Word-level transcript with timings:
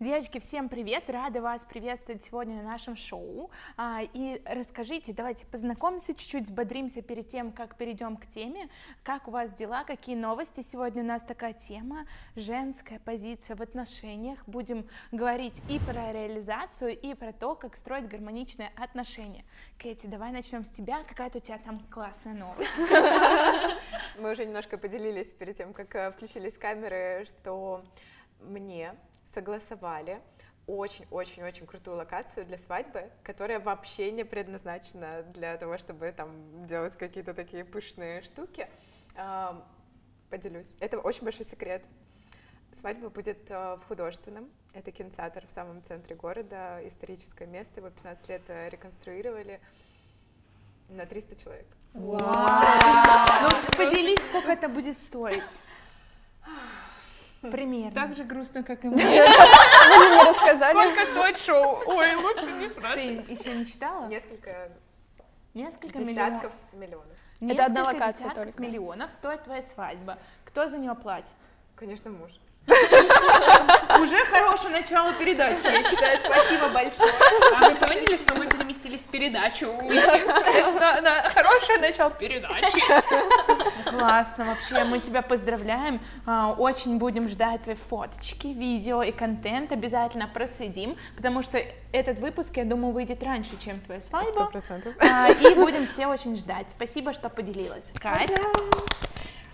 Девочки, 0.00 0.38
всем 0.38 0.70
привет! 0.70 1.10
Рада 1.10 1.42
вас 1.42 1.62
приветствовать 1.62 2.24
сегодня 2.24 2.56
на 2.56 2.62
нашем 2.62 2.96
шоу. 2.96 3.50
А, 3.76 4.00
и 4.00 4.40
расскажите, 4.46 5.12
давайте 5.12 5.44
познакомимся 5.44 6.14
чуть-чуть, 6.14 6.46
сбодримся 6.46 7.02
перед 7.02 7.28
тем, 7.28 7.52
как 7.52 7.76
перейдем 7.76 8.16
к 8.16 8.26
теме. 8.26 8.70
Как 9.02 9.28
у 9.28 9.30
вас 9.30 9.52
дела, 9.52 9.84
какие 9.84 10.16
новости? 10.16 10.62
Сегодня 10.62 11.02
у 11.02 11.06
нас 11.06 11.22
такая 11.22 11.52
тема– 11.52 12.06
женская 12.34 12.98
позиция 12.98 13.56
в 13.56 13.60
отношениях. 13.60 14.38
Будем 14.46 14.88
говорить 15.12 15.60
и 15.68 15.78
про 15.78 16.12
реализацию, 16.12 16.98
и 16.98 17.12
про 17.12 17.34
то, 17.34 17.54
как 17.54 17.76
строить 17.76 18.08
гармоничные 18.08 18.72
отношения. 18.76 19.44
Кэти, 19.76 20.06
давай 20.06 20.32
начнем 20.32 20.64
с 20.64 20.70
тебя. 20.70 21.04
Какая-то 21.06 21.36
у 21.36 21.40
тебя 21.42 21.58
там 21.58 21.78
классная 21.90 22.32
новость. 22.32 22.70
Мы 24.18 24.32
уже 24.32 24.46
немножко 24.46 24.78
поделились 24.78 25.30
перед 25.30 25.58
тем, 25.58 25.74
как 25.74 25.94
э, 25.94 26.10
включились 26.12 26.56
камеры, 26.56 27.26
что 27.26 27.84
мне 28.40 28.94
согласовали 29.34 30.20
очень-очень-очень 30.66 31.66
крутую 31.66 31.96
локацию 31.96 32.46
для 32.46 32.58
свадьбы, 32.58 33.10
которая 33.22 33.58
вообще 33.58 34.12
не 34.12 34.24
предназначена 34.24 35.22
для 35.22 35.56
того, 35.56 35.78
чтобы 35.78 36.12
там 36.12 36.66
делать 36.66 36.96
какие-то 36.96 37.34
такие 37.34 37.64
пышные 37.64 38.22
штуки. 38.22 38.68
Поделюсь. 40.30 40.72
Это 40.78 40.98
очень 41.00 41.24
большой 41.24 41.44
секрет. 41.44 41.82
Свадьба 42.78 43.10
будет 43.10 43.50
э, 43.50 43.76
в 43.82 43.88
художественном. 43.88 44.48
Это 44.72 44.92
кинотеатр 44.92 45.44
в 45.44 45.50
самом 45.50 45.82
центре 45.82 46.14
города, 46.14 46.78
историческое 46.86 47.46
место. 47.46 47.80
Его 47.80 47.90
15 47.90 48.28
лет 48.28 48.42
э, 48.46 48.68
реконструировали 48.68 49.60
на 50.88 51.04
300 51.04 51.36
человек. 51.36 51.66
Вау! 51.94 52.20
Ну, 53.42 53.76
поделись, 53.76 54.24
сколько 54.28 54.52
это 54.52 54.68
будет 54.68 54.96
стоить. 54.98 55.42
Примерно. 57.40 57.92
Так 57.92 58.14
же 58.14 58.24
грустно, 58.24 58.62
как 58.62 58.84
и 58.84 58.88
мне. 58.88 58.96
Вы 58.96 59.10
же 59.10 60.10
не 60.16 60.28
рассказали. 60.28 60.72
Сколько 60.72 61.06
стоит 61.06 61.38
шоу? 61.38 61.82
Ой, 61.86 62.14
лучше 62.16 62.52
не 62.52 62.68
спрашивай. 62.68 63.18
Ты 63.22 63.32
еще 63.32 63.54
не 63.56 63.66
читала? 63.66 64.06
Несколько 64.08 64.70
Несколько 65.54 65.98
десятков 65.98 66.52
миллионов. 66.72 67.06
Несколько 67.40 67.64
одна 67.64 67.82
локация 67.84 68.30
только. 68.30 68.62
миллионов 68.62 69.10
стоит 69.10 69.42
твоя 69.44 69.62
свадьба. 69.62 70.18
Кто 70.44 70.68
за 70.68 70.76
нее 70.78 70.94
платит? 70.94 71.30
Конечно, 71.74 72.10
муж. 72.10 72.30
Уже 74.00 74.24
хорошее 74.26 74.70
начало 74.70 75.12
передачи, 75.12 75.58
я 75.64 75.84
считаю. 75.84 76.18
Спасибо 76.24 76.68
большое. 76.68 77.12
А 77.60 77.68
вы 77.68 77.74
поняли, 77.74 78.16
что 78.16 78.34
мы 78.34 78.46
переместились 78.46 79.02
в 79.02 79.08
передачу? 79.08 79.66
На- 79.72 81.00
на 81.02 81.22
Хорошее 81.34 81.78
начало 81.78 82.10
передачи. 82.10 82.82
Классно, 83.90 84.44
вообще, 84.46 84.84
мы 84.84 85.00
тебя 85.00 85.22
поздравляем. 85.22 86.00
А, 86.26 86.54
Очень 86.56 86.98
будем 86.98 87.28
ждать 87.28 87.62
твои 87.64 87.76
фоточки, 87.88 88.46
видео 88.48 89.02
и 89.02 89.12
контент. 89.12 89.72
Обязательно 89.72 90.28
проследим, 90.28 90.96
потому 91.16 91.42
что 91.42 91.60
этот 91.92 92.18
выпуск, 92.20 92.56
я 92.56 92.64
думаю, 92.64 92.92
выйдет 92.94 93.22
раньше, 93.22 93.50
чем 93.62 93.80
твоя 93.80 94.00
свадьба. 94.00 94.46
процентов. 94.46 94.94
А, 95.00 95.28
И 95.30 95.54
будем 95.54 95.86
все 95.86 96.06
очень 96.06 96.36
ждать. 96.36 96.66
Спасибо, 96.74 97.12
что 97.12 97.28
поделилась. 97.28 97.90
Кать? 98.00 98.30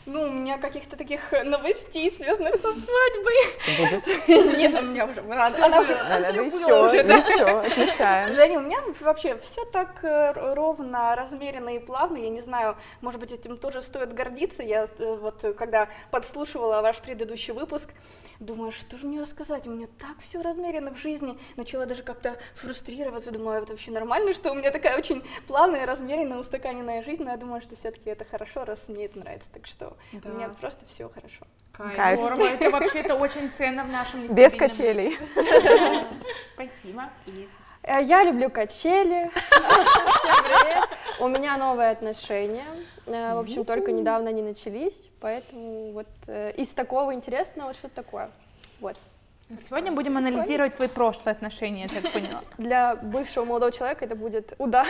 Ну, 0.06 0.22
у 0.22 0.30
меня 0.30 0.56
каких-то 0.58 0.96
таких 0.96 1.20
новостей, 1.44 2.12
связанных 2.12 2.54
со 2.60 2.72
Все 2.72 2.80
будет. 3.16 4.06
свадьбой. 4.06 4.56
Нет, 4.56 4.80
у 4.80 4.84
меня 4.84 5.04
уже, 5.06 5.20
она, 5.20 5.46
она 5.48 5.80
уже, 5.80 5.94
Надо 5.96 6.32
всё 6.32 6.42
еще, 6.44 6.86
уже, 6.86 7.02
да. 7.02 7.16
еще, 7.16 7.44
отмечаем. 7.44 8.28
Женя, 8.34 8.58
у 8.60 8.62
меня 8.62 8.78
вообще 9.00 9.36
все 9.38 9.64
так 9.64 10.04
э, 10.04 10.32
ровно, 10.54 11.16
размеренно 11.16 11.70
и 11.70 11.80
плавно. 11.80 12.18
Я 12.18 12.28
не 12.30 12.40
знаю, 12.40 12.76
может 13.00 13.18
быть, 13.18 13.32
этим 13.32 13.58
тоже 13.58 13.82
стоит 13.82 14.14
гордиться. 14.14 14.62
Я 14.62 14.86
э, 14.98 15.16
вот 15.20 15.44
когда 15.58 15.88
подслушивала 16.12 16.82
ваш 16.82 17.00
предыдущий 17.00 17.52
выпуск, 17.52 17.92
думаю, 18.38 18.70
что 18.70 18.98
же 18.98 19.06
мне 19.06 19.20
рассказать? 19.20 19.66
У 19.66 19.70
меня 19.70 19.88
так 19.98 20.20
все 20.20 20.40
размеренно 20.40 20.92
в 20.94 20.98
жизни. 20.98 21.36
Начала 21.56 21.84
даже 21.84 22.04
как-то 22.04 22.36
фрустрироваться. 22.54 23.32
Думаю, 23.32 23.60
это 23.60 23.72
вообще 23.72 23.90
нормально, 23.90 24.34
что 24.34 24.52
у 24.52 24.54
меня 24.54 24.70
такая 24.70 24.96
очень 24.98 25.24
плавная, 25.48 25.84
размеренная, 25.84 26.38
устаканенная 26.38 27.02
жизнь. 27.02 27.24
Но 27.24 27.32
я 27.32 27.36
думаю, 27.36 27.60
что 27.60 27.74
все-таки 27.74 28.08
это 28.10 28.24
хорошо, 28.24 28.64
раз 28.64 28.86
мне 28.86 29.06
это 29.06 29.18
нравится. 29.18 29.48
Так 29.52 29.66
что 29.66 29.95
Да. 30.12 30.30
у 30.30 30.34
меня 30.34 30.48
просто 30.60 30.86
все 30.86 31.08
хорошо. 31.08 31.46
Кайф. 31.72 32.18
Здорово, 32.18 32.46
это 32.46 32.70
вообще-то 32.70 33.14
очень 33.16 33.50
ценно 33.52 33.84
в 33.84 33.88
нашем 33.90 34.34
Без 34.34 34.52
качелей. 34.52 35.18
Спасибо. 36.54 37.10
Э, 37.82 38.02
Я 38.02 38.24
люблю 38.24 38.50
качели. 38.50 39.30
У 41.20 41.28
меня 41.28 41.56
новые 41.56 41.90
отношения. 41.90 42.66
Э, 43.06 43.34
В 43.34 43.38
общем, 43.40 43.64
только 43.64 43.92
недавно 43.92 44.30
они 44.30 44.42
начались, 44.42 45.10
поэтому 45.20 45.92
вот 45.92 46.08
э, 46.26 46.52
из 46.56 46.68
такого 46.68 47.14
интересного 47.14 47.74
что 47.74 47.88
такое. 47.88 48.30
Вот. 48.80 48.96
Сегодня 49.68 49.92
будем 49.92 50.16
анализировать 50.16 50.74
твои 50.74 50.88
прошлые 50.88 51.32
отношения, 51.32 51.82
я 51.82 52.00
так 52.00 52.12
поняла. 52.12 52.42
Для 52.58 52.96
бывшего 52.96 53.44
молодого 53.44 53.70
человека 53.70 54.04
это 54.04 54.16
будет 54.16 54.54
удар. 54.58 54.86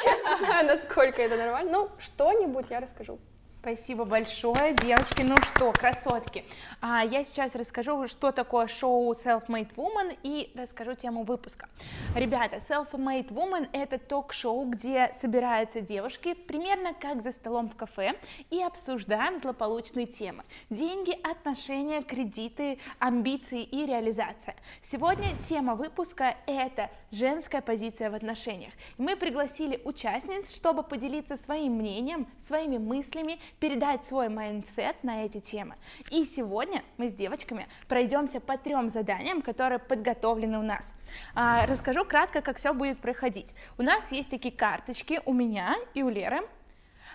Насколько 0.64 1.20
это 1.20 1.36
нормально. 1.36 1.70
Ну, 1.70 1.88
что-нибудь 1.98 2.70
я 2.70 2.80
расскажу. 2.80 3.18
Спасибо 3.60 4.04
большое, 4.04 4.72
девочки. 4.72 5.22
Ну 5.22 5.36
что, 5.38 5.72
красотки, 5.72 6.44
а, 6.80 7.04
я 7.04 7.24
сейчас 7.24 7.56
расскажу, 7.56 8.06
что 8.06 8.30
такое 8.30 8.68
шоу 8.68 9.12
Self-Made 9.14 9.74
Woman 9.74 10.16
и 10.22 10.52
расскажу 10.54 10.94
тему 10.94 11.24
выпуска. 11.24 11.68
Ребята, 12.14 12.56
Self-Made 12.56 13.30
Woman— 13.30 13.68
это 13.72 13.98
ток-шоу, 13.98 14.64
где 14.66 15.10
собираются 15.12 15.80
девушки 15.80 16.34
примерно 16.34 16.94
как 16.94 17.20
за 17.20 17.32
столом 17.32 17.68
в 17.68 17.74
кафе 17.74 18.14
и 18.50 18.62
обсуждаем 18.62 19.40
злополучные 19.40 20.06
темы. 20.06 20.44
Деньги, 20.70 21.18
отношения, 21.28 22.02
кредиты, 22.02 22.78
амбиции 23.00 23.64
и 23.64 23.84
реализация. 23.86 24.54
Сегодня 24.84 25.26
тема 25.48 25.74
выпуска— 25.74 26.36
это 26.46 26.90
женская 27.10 27.60
позиция 27.60 28.10
в 28.10 28.14
отношениях. 28.14 28.72
Мы 28.98 29.16
пригласили 29.16 29.80
участниц, 29.84 30.54
чтобы 30.54 30.84
поделиться 30.84 31.36
своим 31.36 31.74
мнением, 31.74 32.28
своими 32.38 32.78
мыслями, 32.78 33.40
передать 33.60 34.04
свой 34.04 34.28
mindset 34.28 35.02
на 35.02 35.24
эти 35.24 35.40
темы. 35.40 35.76
И 36.10 36.24
сегодня 36.24 36.82
мы 36.96 37.08
с 37.08 37.14
девочками 37.14 37.66
пройдемся 37.88 38.40
по 38.40 38.56
трем 38.56 38.88
заданиям, 38.88 39.42
которые 39.42 39.78
подготовлены 39.78 40.58
у 40.58 40.62
нас. 40.62 40.94
А, 41.34 41.66
расскажу 41.66 42.04
кратко, 42.04 42.40
как 42.40 42.58
все 42.58 42.72
будет 42.72 43.00
проходить. 43.00 43.52
У 43.78 43.82
нас 43.82 44.10
есть 44.12 44.30
такие 44.30 44.54
карточки 44.54 45.20
у 45.24 45.32
меня 45.32 45.76
и 45.94 46.02
у 46.02 46.08
Леры. 46.08 46.40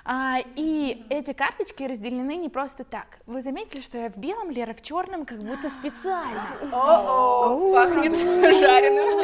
А, 0.05 0.39
и 0.55 1.05
эти 1.09 1.31
карточки 1.31 1.83
разделены 1.83 2.35
не 2.35 2.49
просто 2.49 2.83
так. 2.83 3.19
Вы 3.25 3.41
заметили, 3.41 3.79
что 3.79 3.97
я 3.97 4.09
в 4.09 4.17
белом, 4.17 4.51
Лера 4.51 4.73
в 4.73 4.81
черном, 4.81 5.25
как 5.25 5.39
будто 5.39 5.69
специально. 5.69 6.45
О-о, 6.73 7.73
пахнет 7.73 8.13
жареным. 8.59 9.19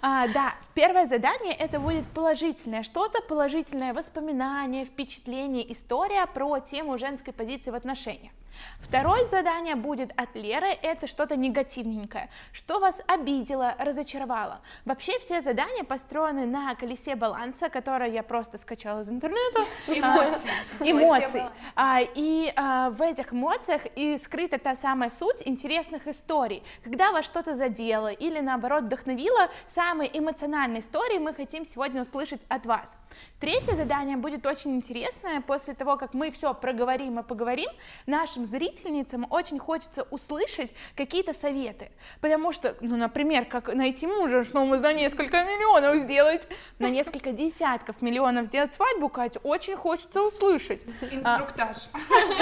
А, 0.00 0.26
да, 0.28 0.54
первое 0.74 1.04
задание 1.04 1.54
это 1.54 1.78
будет 1.78 2.06
положительное 2.14 2.82
что-то, 2.82 3.20
положительное 3.22 3.92
воспоминание, 3.92 4.86
впечатление, 4.86 5.70
история 5.70 6.26
про 6.26 6.60
тему 6.60 6.96
женской 6.96 7.34
позиции 7.34 7.70
в 7.70 7.74
отношениях. 7.74 8.32
Второе 8.80 9.24
задание 9.26 9.74
будет 9.76 10.12
от 10.16 10.34
Леры, 10.34 10.68
это 10.82 11.06
что-то 11.06 11.36
негативненькое, 11.36 12.28
что 12.52 12.78
вас 12.78 13.02
обидело, 13.06 13.74
разочаровало. 13.78 14.60
Вообще 14.84 15.18
все 15.20 15.40
задания 15.40 15.84
построены 15.84 16.46
на 16.46 16.74
колесе 16.74 17.16
баланса, 17.16 17.68
которое 17.68 18.10
я 18.10 18.22
просто 18.22 18.58
скачала 18.58 19.00
из 19.00 19.08
интернета. 19.08 19.64
Эмоции. 19.88 20.50
А, 20.80 20.90
Эмоций. 20.90 21.42
А, 21.74 22.00
и 22.00 22.52
а, 22.56 22.90
в 22.90 23.02
этих 23.02 23.32
эмоциях 23.32 23.82
и 23.96 24.18
скрыта 24.18 24.58
та 24.58 24.74
самая 24.74 25.10
суть 25.10 25.42
интересных 25.44 26.06
историй. 26.06 26.62
Когда 26.82 27.12
вас 27.12 27.24
что-то 27.24 27.54
задело 27.54 28.08
или 28.08 28.40
наоборот 28.40 28.84
вдохновило, 28.84 29.50
самые 29.66 30.16
эмоциональные 30.18 30.80
истории 30.80 31.18
мы 31.18 31.34
хотим 31.34 31.64
сегодня 31.64 32.02
услышать 32.02 32.42
от 32.48 32.66
вас. 32.66 32.96
Третье 33.40 33.74
задание 33.74 34.16
будет 34.16 34.46
очень 34.46 34.74
интересное. 34.74 35.40
После 35.40 35.74
того, 35.74 35.96
как 35.96 36.14
мы 36.14 36.30
все 36.30 36.54
проговорим 36.54 37.18
и 37.18 37.22
поговорим, 37.22 37.70
нашим 38.06 38.46
зрительницам 38.46 39.26
очень 39.30 39.58
хочется 39.58 40.02
услышать 40.10 40.72
какие-то 40.96 41.32
советы. 41.32 41.90
Потому 42.20 42.52
что, 42.52 42.76
ну, 42.80 42.96
например, 42.96 43.44
как 43.44 43.74
найти 43.74 44.06
мужа, 44.06 44.44
чтобы 44.44 44.78
за 44.78 44.92
несколько 44.92 45.44
миллионов 45.44 46.02
сделать, 46.04 46.48
на 46.78 46.88
несколько 46.88 47.32
десятков 47.32 48.00
миллионов 48.02 48.46
сделать 48.46 48.72
свадьбу, 48.72 49.08
Катя, 49.08 49.40
очень 49.40 49.76
хочется 49.76 50.22
услышать. 50.22 50.82
Инструктаж. 51.10 51.76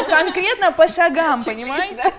Конкретно 0.08 0.72
по 0.72 0.88
шагам, 0.88 1.42
понимаете? 1.42 2.12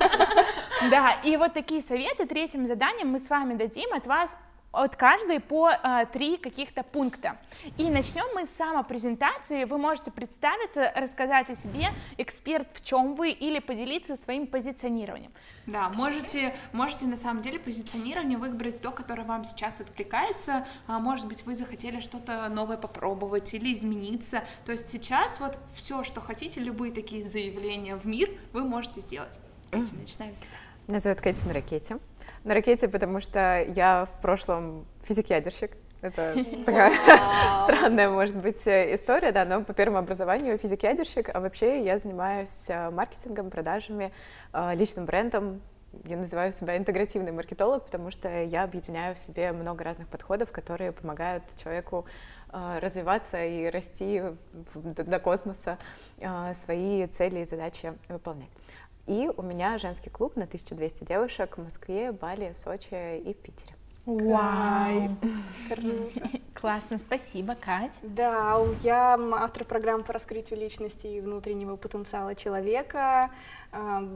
Да, 0.90 1.14
и 1.24 1.38
вот 1.38 1.54
такие 1.54 1.82
советы 1.82 2.26
третьим 2.26 2.68
заданием 2.68 3.10
мы 3.10 3.20
с 3.20 3.30
вами 3.30 3.54
дадим 3.54 3.94
от 3.94 4.06
вас 4.08 4.38
от 4.74 4.96
каждой 4.96 5.40
по 5.40 5.70
а, 5.70 6.06
три 6.06 6.38
каких-то 6.38 6.84
пункта. 6.84 7.38
И 7.78 7.90
начнем 7.90 8.26
мы 8.34 8.48
с 8.48 8.50
самопрезентации. 8.50 9.66
Вы 9.66 9.78
можете 9.78 10.12
представиться, 10.12 10.92
рассказать 10.96 11.50
о 11.52 11.56
себе, 11.56 11.90
эксперт 12.18 12.68
в 12.74 12.84
чем 12.84 13.14
вы, 13.14 13.30
или 13.30 13.60
поделиться 13.60 14.18
своим 14.18 14.48
позиционированием. 14.48 15.32
Да, 15.68 15.90
можете, 15.90 16.56
можете 16.74 17.06
на 17.06 17.18
самом 17.18 17.44
деле 17.44 17.60
позиционирование 17.60 18.38
выбрать 18.38 18.82
то, 18.82 18.92
которое 18.92 19.24
вам 19.24 19.46
сейчас 19.46 19.80
откликается. 19.80 20.66
А, 20.88 21.00
может 21.00 21.28
быть, 21.28 21.46
вы 21.46 21.56
захотели 21.56 22.00
что-то 22.00 22.50
новое 22.50 22.78
попробовать 22.78 23.54
или 23.54 23.74
измениться. 23.74 24.44
То 24.66 24.72
есть 24.72 24.90
сейчас 24.90 25.40
вот 25.40 25.60
все, 25.76 26.04
что 26.04 26.20
хотите, 26.20 26.60
любые 26.60 26.92
такие 26.92 27.24
заявления 27.24 27.96
в 27.96 28.06
мир, 28.06 28.30
вы 28.52 28.64
можете 28.64 29.02
сделать. 29.02 29.40
Катя, 29.70 29.96
начинаем 29.96 30.36
с 30.36 30.40
тебя. 30.40 30.50
Меня 30.88 31.00
зовут 31.00 31.22
Кэти 31.22 31.46
на 31.46 31.54
ракете. 31.54 31.98
На 32.44 32.54
ракете, 32.54 32.88
потому 32.88 33.22
что 33.22 33.64
я 33.76 34.06
в 34.06 34.22
прошлом 34.22 34.86
физик-ядерщик. 35.04 35.72
Это 36.02 36.36
такая 36.66 36.98
странная, 37.64 38.10
может 38.10 38.36
быть, 38.36 38.68
история, 38.68 39.32
да, 39.32 39.46
но 39.46 39.64
по 39.64 39.74
первому 39.74 40.00
образованию 40.00 40.58
физик-ядерщик, 40.58 41.30
а 41.34 41.40
вообще 41.40 41.84
я 41.84 41.98
занимаюсь 41.98 42.66
э, 42.70 42.90
маркетингом, 42.90 43.50
продажами, 43.50 44.12
э, 44.52 44.76
личным 44.76 45.06
брендом, 45.06 45.62
я 46.06 46.18
называю 46.18 46.52
себя 46.52 46.78
интегративный 46.78 47.32
маркетолог, 47.32 47.86
потому 47.86 48.12
что 48.12 48.44
я 48.44 48.64
объединяю 48.64 49.16
в 49.16 49.20
себе 49.20 49.52
много 49.52 49.84
разных 49.84 50.08
подходов, 50.08 50.52
которые 50.52 50.92
помогают 50.92 51.44
человеку 51.62 52.06
э, 52.52 52.80
развиваться 52.82 53.44
и 53.44 53.70
расти 53.70 54.22
до 54.74 55.20
космоса, 55.20 55.78
э, 56.20 56.54
свои 56.66 57.06
цели 57.08 57.42
и 57.42 57.46
задачи 57.46 57.94
выполнять. 58.10 58.50
И 59.06 59.30
у 59.36 59.42
меня 59.42 59.78
женский 59.78 60.10
клуб 60.10 60.36
на 60.36 60.44
1200 60.44 61.04
девушек 61.04 61.58
в 61.58 61.64
Москве, 61.64 62.12
Бали, 62.12 62.54
Сочи 62.64 63.18
и 63.18 63.34
в 63.34 63.38
Питере. 63.38 63.76
Вау! 64.06 65.16
Классно, 66.54 66.98
спасибо, 66.98 67.56
Кать. 67.56 67.98
Да, 68.02 68.62
я 68.84 69.20
автор 69.34 69.66
программы 69.66 70.04
по 70.04 70.14
раскрытию 70.14 70.60
личности 70.60 71.08
и 71.08 71.20
внутреннего 71.20 71.76
потенциала 71.76 72.36
человека. 72.36 73.30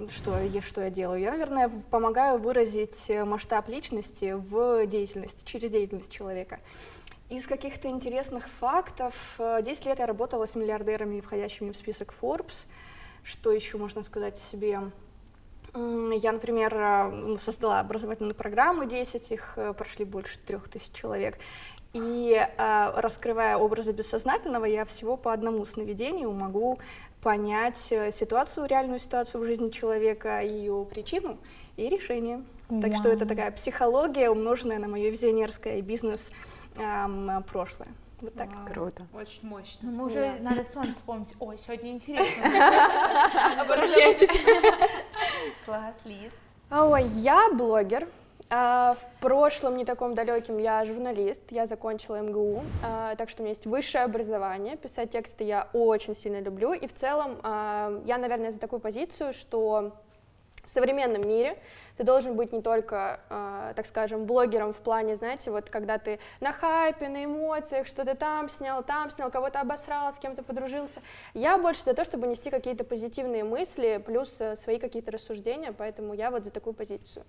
Что 0.10 0.40
я, 0.40 0.62
что 0.62 0.82
я 0.82 0.90
делаю? 0.90 1.22
Я, 1.22 1.32
наверное, 1.32 1.70
помогаю 1.90 2.38
выразить 2.40 3.10
масштаб 3.26 3.68
личности 3.68 4.34
в 4.38 4.86
деятельности, 4.88 5.46
через 5.46 5.70
деятельность 5.70 6.12
человека. 6.12 6.60
Из 7.30 7.46
каких-то 7.46 7.90
интересных 7.90 8.48
фактов, 8.48 9.14
10 9.38 9.86
лет 9.86 10.00
я 10.00 10.06
работала 10.06 10.48
с 10.48 10.56
миллиардерами, 10.56 11.20
входящими 11.20 11.72
в 11.72 11.76
список 11.76 12.14
Forbes. 12.22 12.66
Что 13.28 13.52
еще 13.52 13.78
можно 13.78 14.04
сказать 14.04 14.36
о 14.36 14.38
себе? 14.38 14.80
Я, 15.76 16.32
например, 16.32 16.74
э, 16.74 17.38
создала 17.42 17.82
образовательную 17.82 18.34
программу, 18.34 18.86
10 18.86 19.32
их 19.32 19.54
э, 19.58 19.74
прошли 19.74 20.06
больше 20.06 20.40
трех 20.40 20.70
тысяч 20.70 20.92
человек. 20.94 21.38
И 21.92 22.34
э, 22.40 22.92
раскрывая 22.96 23.58
образы 23.58 23.92
бессознательного, 23.92 24.64
я 24.64 24.86
всего 24.86 25.18
по 25.18 25.34
одному 25.34 25.66
сновидению 25.66 26.32
могу 26.32 26.80
понять 27.22 27.78
ситуацию, 28.12 28.66
реальную 28.66 29.00
ситуацию 29.00 29.42
в 29.42 29.46
жизни 29.46 29.72
человека, 29.72 30.42
ее 30.42 30.88
причину 30.90 31.38
и 31.76 31.90
решение. 31.90 32.44
Wow. 32.70 32.82
Так 32.82 32.96
что 32.96 33.10
это 33.10 33.26
такая 33.26 33.52
психология, 33.52 34.30
умноженная 34.30 34.80
на 34.80 34.88
мое 34.88 35.10
визионерское 35.10 35.78
и 35.78 35.82
бизнес 35.82 36.32
эм, 36.78 37.44
прошлое. 37.52 37.90
Вот 38.22 38.34
так. 38.34 38.50
Вау. 38.50 38.66
Круто. 38.66 39.08
Очень 39.14 39.48
мощно. 39.48 39.92
Ну, 39.92 39.98
мы 39.98 40.06
уже 40.06 40.38
да. 40.40 40.50
надо 40.50 40.64
сон 40.64 40.92
вспомнить. 40.92 41.36
Ой, 41.40 41.58
сегодня 41.58 41.92
интересно. 41.92 42.46
Обращайтесь. 43.62 44.30
Класс, 45.66 45.96
Лиз. 46.04 46.34
Ой, 46.72 47.06
я 47.06 47.50
блогер. 47.54 48.08
А, 48.50 48.96
в 48.96 49.22
прошлом, 49.22 49.76
не 49.78 49.84
таком 49.84 50.16
далеким, 50.16 50.58
я 50.58 50.84
журналист, 50.86 51.44
я 51.50 51.66
закончила 51.66 52.22
МГУ, 52.22 52.64
а, 52.82 53.16
так 53.16 53.30
что 53.30 53.42
у 53.42 53.44
меня 53.44 53.52
есть 53.52 53.66
высшее 53.66 54.06
образование, 54.06 54.78
писать 54.78 55.12
тексты 55.12 55.44
я 55.44 55.68
очень 55.74 56.16
сильно 56.16 56.40
люблю, 56.40 56.72
и 56.72 56.88
в 56.88 56.94
целом 56.94 57.40
а, 57.44 58.02
я, 58.06 58.18
наверное, 58.18 58.52
за 58.52 58.60
такую 58.60 58.80
позицию, 58.80 59.34
что 59.34 59.92
в 60.68 60.70
современном 60.70 61.28
мире 61.28 61.58
ты 61.96 62.04
должен 62.04 62.36
быть 62.36 62.52
не 62.52 62.62
только, 62.62 63.22
э, 63.30 63.74
так 63.76 63.86
скажем, 63.86 64.26
блогером 64.26 64.74
в 64.74 64.78
плане, 64.78 65.16
знаете, 65.16 65.50
вот 65.50 65.70
когда 65.70 65.98
ты 65.98 66.20
на 66.42 66.52
хайпе, 66.52 67.08
на 67.08 67.24
эмоциях, 67.24 67.88
что-то 67.88 68.16
там 68.16 68.50
снял, 68.50 68.84
там 68.84 69.10
снял, 69.10 69.32
кого-то 69.32 69.62
обосрал, 69.62 70.14
с 70.14 70.20
кем-то 70.20 70.44
подружился. 70.44 71.02
Я 71.34 71.58
больше 71.58 71.84
за 71.84 71.94
то, 71.94 72.04
чтобы 72.04 72.28
нести 72.28 72.52
какие-то 72.52 72.84
позитивные 72.84 73.44
мысли, 73.44 74.04
плюс 74.06 74.40
э, 74.42 74.58
свои 74.58 74.78
какие-то 74.78 75.12
рассуждения, 75.12 75.72
поэтому 75.72 76.14
я 76.14 76.30
вот 76.30 76.44
за 76.44 76.52
такую 76.52 76.74
позицию. 76.74 77.26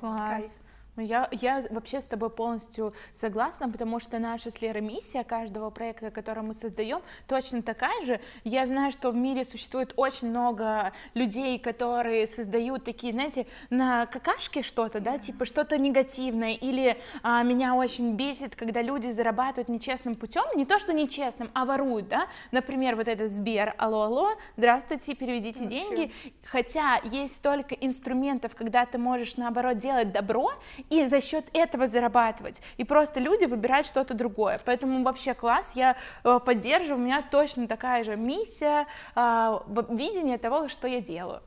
Класс. 0.00 0.58
Ну, 0.94 1.02
я, 1.02 1.26
я 1.32 1.64
вообще 1.70 2.02
с 2.02 2.04
тобой 2.04 2.28
полностью 2.28 2.92
согласна, 3.14 3.70
потому 3.70 3.98
что 3.98 4.18
наша 4.18 4.50
с 4.50 4.60
Лерой 4.60 4.82
миссия 4.82 5.24
каждого 5.24 5.70
проекта, 5.70 6.10
который 6.10 6.42
мы 6.42 6.52
создаем, 6.52 7.00
точно 7.26 7.62
такая 7.62 8.04
же. 8.04 8.20
Я 8.44 8.66
знаю, 8.66 8.92
что 8.92 9.10
в 9.10 9.16
мире 9.16 9.46
существует 9.46 9.94
очень 9.96 10.28
много 10.28 10.92
людей, 11.14 11.58
которые 11.58 12.26
создают 12.26 12.84
такие, 12.84 13.14
знаете, 13.14 13.46
на 13.70 14.04
какашке 14.04 14.62
что-то, 14.62 15.00
да, 15.00 15.16
типа 15.16 15.46
что-то 15.46 15.78
негативное, 15.78 16.52
или 16.52 16.98
а, 17.22 17.42
меня 17.42 17.74
очень 17.74 18.14
бесит, 18.14 18.54
когда 18.54 18.82
люди 18.82 19.08
зарабатывают 19.08 19.70
нечестным 19.70 20.14
путем, 20.14 20.44
не 20.56 20.66
то 20.66 20.78
что 20.78 20.92
нечестным, 20.92 21.50
а 21.54 21.64
воруют, 21.64 22.08
да, 22.08 22.26
например, 22.50 22.96
вот 22.96 23.08
этот 23.08 23.30
Сбер, 23.30 23.74
алло, 23.78 24.02
алло, 24.02 24.32
здравствуйте, 24.58 25.14
переведите 25.14 25.62
Вообще. 25.62 25.78
деньги, 25.78 26.12
хотя 26.44 27.00
есть 27.04 27.36
столько 27.36 27.74
инструментов, 27.76 28.54
когда 28.54 28.84
ты 28.84 28.98
можешь, 28.98 29.38
наоборот, 29.38 29.78
делать 29.78 30.12
добро, 30.12 30.50
и 30.90 31.06
за 31.06 31.20
счет 31.20 31.44
этого 31.52 31.86
зарабатывать. 31.86 32.60
И 32.76 32.84
просто 32.84 33.20
люди 33.20 33.44
выбирают 33.44 33.86
что-то 33.86 34.14
другое. 34.14 34.60
Поэтому 34.64 35.02
вообще 35.02 35.34
класс, 35.34 35.72
я 35.74 35.96
э, 36.24 36.40
поддерживаю, 36.44 37.00
у 37.00 37.04
меня 37.04 37.22
точно 37.22 37.68
такая 37.68 38.04
же 38.04 38.16
миссия, 38.16 38.86
а, 39.14 39.64
видение 39.88 40.38
того, 40.38 40.68
что 40.68 40.86
я 40.86 41.00
делаю. 41.00 41.42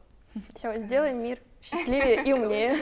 Все, 0.54 0.78
сделаем 0.78 1.24
мир 1.24 1.40
счастливее 1.66 2.24
и 2.24 2.34
умнее. 2.34 2.76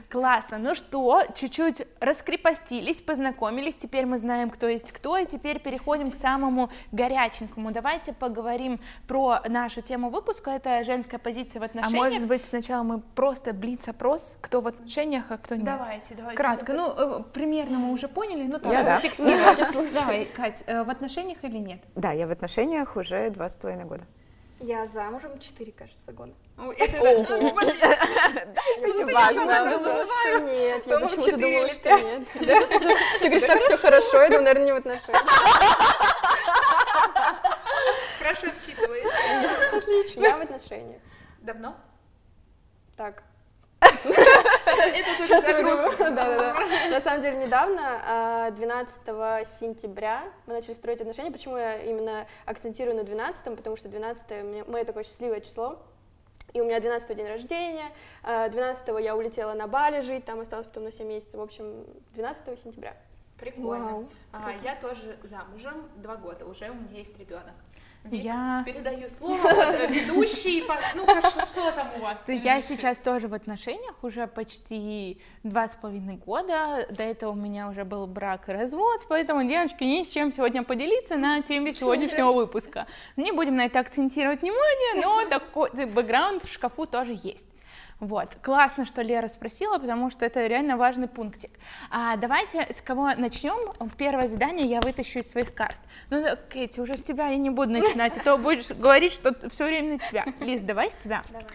Классно. 0.10 0.58
Ну 0.58 0.74
что, 0.74 1.22
чуть-чуть 1.34 1.86
раскрепостились, 2.00 3.00
познакомились, 3.00 3.76
теперь 3.76 4.06
мы 4.06 4.18
знаем, 4.18 4.50
кто 4.50 4.68
есть 4.68 4.92
кто, 4.92 5.16
и 5.16 5.26
теперь 5.26 5.58
переходим 5.60 6.10
к 6.10 6.14
самому 6.14 6.70
горяченькому. 6.92 7.72
Давайте 7.72 8.12
поговорим 8.12 8.80
про 9.08 9.40
нашу 9.48 9.80
тему 9.80 10.10
выпуска, 10.10 10.50
это 10.50 10.84
женская 10.84 11.18
позиция 11.18 11.60
в 11.60 11.62
а 11.62 11.66
отношениях. 11.66 12.00
А 12.00 12.04
может 12.04 12.26
быть 12.26 12.44
сначала 12.44 12.82
мы 12.82 13.00
просто 13.00 13.54
блиц-опрос, 13.54 14.36
кто 14.40 14.60
в 14.60 14.66
отношениях, 14.66 15.24
а 15.30 15.38
кто 15.38 15.54
нет? 15.54 15.64
Давайте, 15.64 16.14
давайте. 16.14 16.36
Кратко, 16.36 16.72
ну, 16.74 16.92
э, 16.96 17.22
примерно 17.32 17.78
мы 17.78 17.92
уже 17.92 18.08
поняли, 18.08 18.46
ну, 18.46 18.58
так, 18.58 18.84
зафиксируем. 18.84 19.92
Давай, 19.92 20.26
Кать, 20.26 20.64
э, 20.66 20.84
в 20.84 20.90
отношениях 20.90 21.38
или 21.42 21.58
нет? 21.58 21.80
Да, 21.94 22.12
я 22.12 22.26
в 22.26 22.30
отношениях 22.30 22.96
уже 22.96 23.30
два 23.30 23.48
с 23.48 23.54
половиной 23.54 23.84
года. 23.84 24.04
Я 24.60 24.86
замужем 24.86 25.38
4, 25.38 25.72
кажется, 25.72 26.12
года. 26.12 26.32
Это 26.78 26.98
не 26.98 27.52
важно. 29.12 29.44
Нет, 30.40 30.86
я 30.86 30.98
почему-то 31.00 31.36
думала, 31.36 31.68
что 31.68 31.90
нет. 31.90 32.28
Ты 32.32 33.24
говоришь, 33.28 33.42
так 33.42 33.60
все 33.60 33.76
хорошо, 33.76 34.22
я 34.22 34.28
думаю, 34.28 34.44
наверное, 34.44 34.66
не 34.66 34.72
в 34.72 34.76
отношениях. 34.76 35.22
Хорошо 38.18 38.46
считывает. 38.52 39.06
Отлично. 39.72 40.20
Я 40.22 40.36
в 40.36 40.42
отношениях. 40.42 41.00
Давно? 41.40 41.76
Так, 42.96 43.16
это 43.16 43.33
Сейчас 45.22 45.44
Да, 45.98 46.10
да, 46.10 46.54
да. 46.54 46.90
На 46.90 47.00
самом 47.00 47.20
деле 47.20 47.38
недавно, 47.38 48.50
12 48.52 49.00
а, 49.08 49.44
сентября, 49.44 50.24
мы 50.46 50.54
начали 50.54 50.74
строить 50.74 51.00
отношения. 51.00 51.30
Почему 51.30 51.56
я 51.56 51.78
именно 51.78 52.26
акцентирую 52.44 52.96
на 52.96 53.04
12? 53.04 53.56
Потому 53.56 53.76
что 53.76 53.88
12 53.88 54.66
мое 54.68 54.84
такое 54.84 55.04
счастливое 55.04 55.40
число. 55.40 55.78
И 56.52 56.60
у 56.60 56.64
меня 56.64 56.78
12 56.78 57.16
день 57.16 57.26
рождения, 57.26 57.90
12 58.22 58.88
а, 58.88 58.98
я 59.00 59.16
улетела 59.16 59.54
на 59.54 59.66
Бали 59.66 60.02
жить, 60.02 60.24
там 60.24 60.40
осталось 60.40 60.66
потом 60.66 60.84
на 60.84 60.92
7 60.92 61.06
месяцев. 61.06 61.34
В 61.34 61.42
общем, 61.42 61.84
12 62.14 62.58
сентября. 62.58 62.96
Прикольно. 63.38 63.84
Вау. 63.84 64.08
А, 64.32 64.52
я 64.62 64.76
тоже 64.76 65.18
замужем, 65.24 65.88
два 65.96 66.14
года, 66.14 66.46
уже 66.46 66.70
у 66.70 66.74
меня 66.74 66.98
есть 66.98 67.18
ребенок. 67.18 67.54
Я 68.10 68.62
передаю 68.66 69.08
слово 69.08 69.86
ведущий, 69.86 70.62
ну 70.94 71.06
что 71.06 71.72
там 71.72 71.88
у 71.96 72.02
вас? 72.02 72.24
Я 72.28 72.60
сейчас 72.60 72.98
тоже 72.98 73.28
в 73.28 73.34
отношениях 73.34 73.96
уже 74.02 74.26
почти 74.26 75.20
два 75.42 75.68
с 75.68 75.74
половиной 75.74 76.16
года. 76.16 76.86
До 76.90 77.02
этого 77.02 77.30
у 77.30 77.34
меня 77.34 77.68
уже 77.68 77.84
был 77.84 78.06
брак 78.06 78.48
и 78.48 78.52
развод, 78.52 79.06
поэтому, 79.08 79.42
девочки, 79.44 79.84
не 79.84 80.04
с 80.04 80.08
чем 80.08 80.32
сегодня 80.32 80.62
поделиться 80.64 81.16
на 81.16 81.40
теме 81.40 81.72
сегодняшнего 81.72 82.32
выпуска. 82.32 82.86
Не 83.16 83.32
будем 83.32 83.56
на 83.56 83.66
это 83.66 83.80
акцентировать 83.80 84.42
внимание, 84.42 85.02
но 85.02 85.26
такой 85.28 85.70
бэкграунд 85.86 86.44
в 86.44 86.52
шкафу 86.52 86.86
тоже 86.86 87.18
есть. 87.22 87.46
Вот, 88.00 88.36
классно, 88.42 88.84
что 88.84 89.02
Лера 89.02 89.28
спросила, 89.28 89.78
потому 89.78 90.10
что 90.10 90.26
это 90.26 90.46
реально 90.46 90.76
важный 90.76 91.08
пунктик. 91.08 91.50
А 91.90 92.16
давайте 92.16 92.66
с 92.72 92.80
кого 92.80 93.14
начнем? 93.14 93.72
Первое 93.96 94.28
задание 94.28 94.66
я 94.66 94.80
вытащу 94.80 95.20
из 95.20 95.30
своих 95.30 95.54
карт. 95.54 95.76
Ну, 96.10 96.24
Кэти, 96.50 96.80
уже 96.80 96.98
с 96.98 97.02
тебя 97.02 97.28
я 97.28 97.36
не 97.36 97.50
буду 97.50 97.72
начинать, 97.72 98.16
а 98.16 98.20
то 98.20 98.36
будешь 98.36 98.70
говорить, 98.70 99.12
что 99.12 99.32
все 99.48 99.66
время 99.66 99.94
на 99.94 99.98
тебя. 99.98 100.26
Лиз, 100.40 100.62
давай 100.62 100.90
с 100.90 100.96
тебя. 100.96 101.22
Давай. 101.28 101.46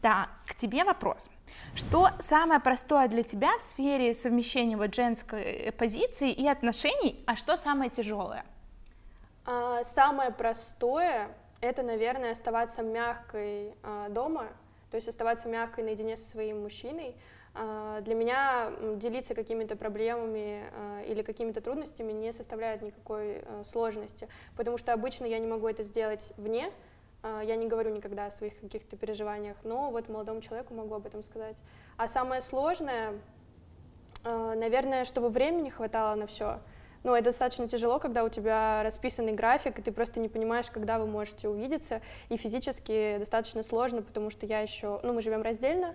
Так, 0.00 0.28
к 0.46 0.54
тебе 0.54 0.84
вопрос. 0.84 1.28
Что 1.74 2.10
самое 2.20 2.60
простое 2.60 3.08
для 3.08 3.24
тебя 3.24 3.58
в 3.58 3.62
сфере 3.62 4.14
совмещения 4.14 4.76
вот 4.76 4.94
женской 4.94 5.42
э, 5.42 5.72
позиции 5.72 6.30
и 6.30 6.46
отношений, 6.46 7.22
а 7.26 7.34
что 7.34 7.56
самое 7.56 7.90
тяжелое? 7.90 8.44
А, 9.44 9.82
самое 9.82 10.30
простое 10.30 11.28
это, 11.60 11.82
наверное, 11.82 12.30
оставаться 12.30 12.82
мягкой 12.82 13.74
а, 13.82 14.08
дома, 14.08 14.46
то 14.90 14.96
есть 14.96 15.08
оставаться 15.08 15.48
мягкой 15.48 15.84
наедине 15.84 16.16
со 16.16 16.28
своим 16.28 16.62
мужчиной. 16.62 17.14
А, 17.54 18.00
для 18.02 18.14
меня 18.14 18.70
делиться 18.96 19.34
какими-то 19.34 19.74
проблемами 19.74 20.64
а, 20.72 21.02
или 21.02 21.22
какими-то 21.22 21.60
трудностями 21.60 22.12
не 22.12 22.32
составляет 22.32 22.82
никакой 22.82 23.38
а, 23.38 23.62
сложности, 23.64 24.28
потому 24.56 24.78
что 24.78 24.92
обычно 24.92 25.24
я 25.24 25.38
не 25.38 25.46
могу 25.46 25.66
это 25.66 25.82
сделать 25.82 26.32
вне, 26.36 26.70
я 27.24 27.56
не 27.56 27.66
говорю 27.66 27.90
никогда 27.90 28.26
о 28.26 28.30
своих 28.30 28.60
каких-то 28.60 28.96
переживаниях, 28.96 29.56
но 29.64 29.90
вот 29.90 30.08
молодому 30.08 30.40
человеку 30.40 30.72
могу 30.72 30.94
об 30.94 31.04
этом 31.04 31.24
сказать. 31.24 31.56
А 31.96 32.06
самое 32.06 32.40
сложное, 32.40 33.14
э, 34.22 34.54
наверное, 34.56 35.04
чтобы 35.04 35.28
времени 35.28 35.68
хватало 35.68 36.14
на 36.14 36.28
все. 36.28 36.60
Ну, 37.04 37.14
это 37.14 37.26
достаточно 37.26 37.68
тяжело, 37.68 37.98
когда 37.98 38.24
у 38.24 38.28
тебя 38.28 38.82
расписанный 38.82 39.32
график, 39.32 39.78
и 39.78 39.82
ты 39.82 39.92
просто 39.92 40.20
не 40.20 40.28
понимаешь, 40.28 40.70
когда 40.70 40.98
вы 40.98 41.06
можете 41.06 41.48
увидеться. 41.48 42.00
И 42.28 42.36
физически 42.36 43.16
достаточно 43.18 43.62
сложно, 43.62 44.02
потому 44.02 44.30
что 44.30 44.46
я 44.46 44.60
еще, 44.60 45.00
ну, 45.02 45.12
мы 45.12 45.22
живем 45.22 45.42
раздельно, 45.42 45.94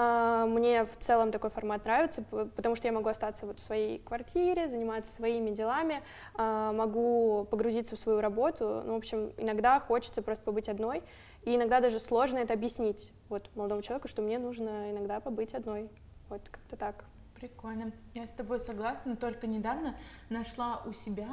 а, 0.00 0.46
мне 0.46 0.84
в 0.84 0.96
целом 1.00 1.32
такой 1.32 1.50
формат 1.50 1.84
нравится, 1.84 2.22
потому 2.54 2.76
что 2.76 2.86
я 2.86 2.92
могу 2.92 3.08
остаться 3.08 3.46
вот 3.46 3.58
в 3.58 3.60
своей 3.60 3.98
квартире, 3.98 4.68
заниматься 4.68 5.12
своими 5.12 5.50
делами, 5.50 6.02
а, 6.34 6.72
могу 6.72 7.48
погрузиться 7.50 7.96
в 7.96 7.98
свою 7.98 8.20
работу. 8.20 8.82
Ну, 8.84 8.94
в 8.94 8.98
общем, 8.98 9.32
иногда 9.38 9.80
хочется 9.80 10.22
просто 10.22 10.44
побыть 10.44 10.68
одной, 10.68 11.02
и 11.42 11.56
иногда 11.56 11.80
даже 11.80 11.98
сложно 11.98 12.38
это 12.38 12.54
объяснить 12.54 13.12
вот 13.28 13.50
молодому 13.56 13.82
человеку, 13.82 14.06
что 14.06 14.22
мне 14.22 14.38
нужно 14.38 14.92
иногда 14.92 15.18
побыть 15.18 15.52
одной. 15.52 15.90
Вот 16.28 16.42
как-то 16.48 16.76
так. 16.76 17.04
Прикольно. 17.40 17.92
Я 18.14 18.26
с 18.26 18.32
тобой 18.32 18.60
согласна, 18.60 19.16
только 19.16 19.46
недавно 19.46 19.94
нашла 20.28 20.82
у 20.84 20.92
себя 20.92 21.28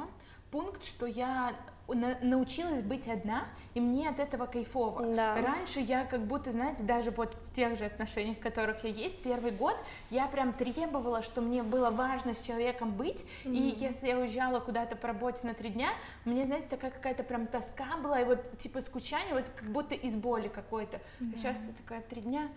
пункт, 0.50 0.84
что 0.84 1.06
я 1.06 1.54
на, 1.88 2.18
научилась 2.20 2.82
быть 2.82 3.06
одна, 3.08 3.44
и 3.74 3.80
мне 3.80 4.08
от 4.08 4.18
этого 4.18 4.46
кайфово. 4.46 5.14
Да. 5.14 5.36
Раньше 5.36 5.80
я 5.80 6.04
как 6.04 6.22
будто, 6.26 6.52
знаете, 6.52 6.82
даже 6.82 7.10
вот 7.10 7.34
в 7.34 7.54
тех 7.54 7.76
же 7.78 7.84
отношениях, 7.84 8.38
в 8.38 8.40
которых 8.40 8.82
я 8.84 8.90
есть, 8.90 9.22
первый 9.22 9.52
год, 9.52 9.76
я 10.10 10.26
прям 10.26 10.52
требовала, 10.52 11.22
что 11.22 11.40
мне 11.40 11.62
было 11.62 11.90
важно 11.90 12.34
с 12.34 12.40
человеком 12.40 12.92
быть, 12.92 13.24
mm-hmm. 13.44 13.54
и 13.54 13.78
если 13.78 14.08
я 14.08 14.18
уезжала 14.18 14.60
куда-то 14.60 14.96
по 14.96 15.08
работе 15.08 15.46
на 15.46 15.54
три 15.54 15.70
дня, 15.70 15.90
мне, 16.24 16.44
знаете, 16.46 16.66
такая 16.68 16.90
какая-то 16.90 17.22
прям 17.22 17.46
тоска 17.46 17.96
была, 18.02 18.20
и 18.20 18.24
вот 18.24 18.58
типа 18.58 18.80
скучание, 18.80 19.34
вот 19.34 19.44
как 19.56 19.68
будто 19.70 19.94
из 19.94 20.16
боли 20.16 20.48
какой-то. 20.48 20.96
Mm-hmm. 20.96 21.32
А 21.34 21.36
сейчас 21.36 21.56
я 21.66 21.72
такая 21.74 22.00
три 22.02 22.22
дня, 22.22 22.48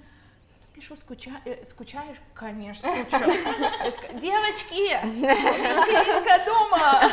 пишу, 0.79 0.95
скуча... 0.95 1.31
э, 1.45 1.65
скучаешь? 1.65 2.17
Конечно, 2.33 2.89
скучаю. 2.89 3.31
Девочки, 4.19 4.95
вечеринка 5.19 6.45
дома, 6.45 7.12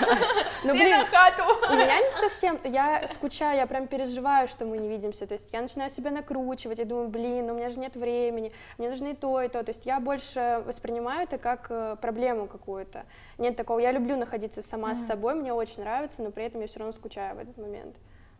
ну, 0.64 0.75
все 0.75 0.96
на 0.99 1.04
хату. 1.04 1.42
У 1.70 1.75
меня 1.75 2.00
не 2.00 2.12
совсем, 2.12 2.61
я 2.64 3.06
скучаю, 3.08 3.58
я 3.58 3.66
прям 3.66 3.88
переживаю, 3.88 4.49
что 4.49 4.64
мы 4.64 4.78
не 4.78 4.88
видимся, 4.88 5.26
то 5.26 5.35
есть 5.35 5.52
я 5.52 5.61
начинаю 5.61 5.90
себя 5.90 6.11
накручивать, 6.11 6.78
я 6.78 6.85
думаю, 6.85 7.08
блин, 7.08 7.46
ну 7.46 7.54
у 7.54 7.56
меня 7.56 7.68
же 7.68 7.80
нет 7.80 7.96
времени, 7.96 8.52
мне 8.78 8.88
нужно 8.88 9.08
и 9.08 9.14
то, 9.14 9.42
и 9.42 9.49
то, 9.49 9.62
то 9.62 9.70
есть 9.70 9.87
я 9.87 10.00
больше 10.00 10.62
воспринимаю 10.64 11.25
это 11.25 11.38
как 11.38 11.66
э, 11.70 11.96
проблему 12.00 12.46
какую-то. 12.46 13.04
Нет 13.38 13.56
такого, 13.56 13.80
я 13.80 13.92
люблю 13.92 14.16
находиться 14.16 14.62
сама 14.62 14.94
с 14.94 15.06
собой, 15.06 15.35
мне 15.35 15.52
очень 15.52 15.82
нравится, 15.82 16.23
но 16.23 16.30
при 16.30 16.44
этом 16.44 16.61
я 16.61 16.68
все 16.68 16.80
равно 16.80 16.92
скучаю 16.92 17.37
в 17.37 17.38
этот 17.38 17.58
момент. 17.58 17.96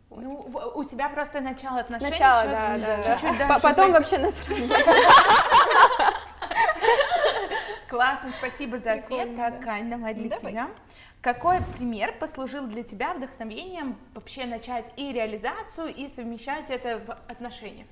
Вот. 0.09 0.23
Ну, 0.23 0.71
у 0.75 0.83
тебя 0.83 1.09
просто 1.09 1.41
начало 1.41 1.79
отношений. 1.81 2.11
Начало, 2.11 2.43
да, 2.45 2.77
да, 2.77 3.03
чуть-чуть 3.03 3.37
да. 3.47 3.59
Потом 3.59 3.91
вообще 3.91 4.17
насрать. 4.17 4.57
Классно, 7.89 8.31
спасибо 8.31 8.77
за 8.77 8.93
ответ. 8.93 9.35
Так, 9.37 9.61
Кань, 9.61 9.89
давай 9.89 10.13
для 10.13 10.35
тебя. 10.35 10.69
Какой 11.21 11.61
пример 11.61 12.13
послужил 12.19 12.67
для 12.67 12.83
тебя 12.83 13.13
вдохновением 13.13 13.97
вообще 14.13 14.45
начать 14.45 14.91
и 14.97 15.11
реализацию, 15.11 15.93
и 15.93 16.07
совмещать 16.07 16.69
это 16.69 16.99
в 16.99 17.11
отношениях? 17.29 17.87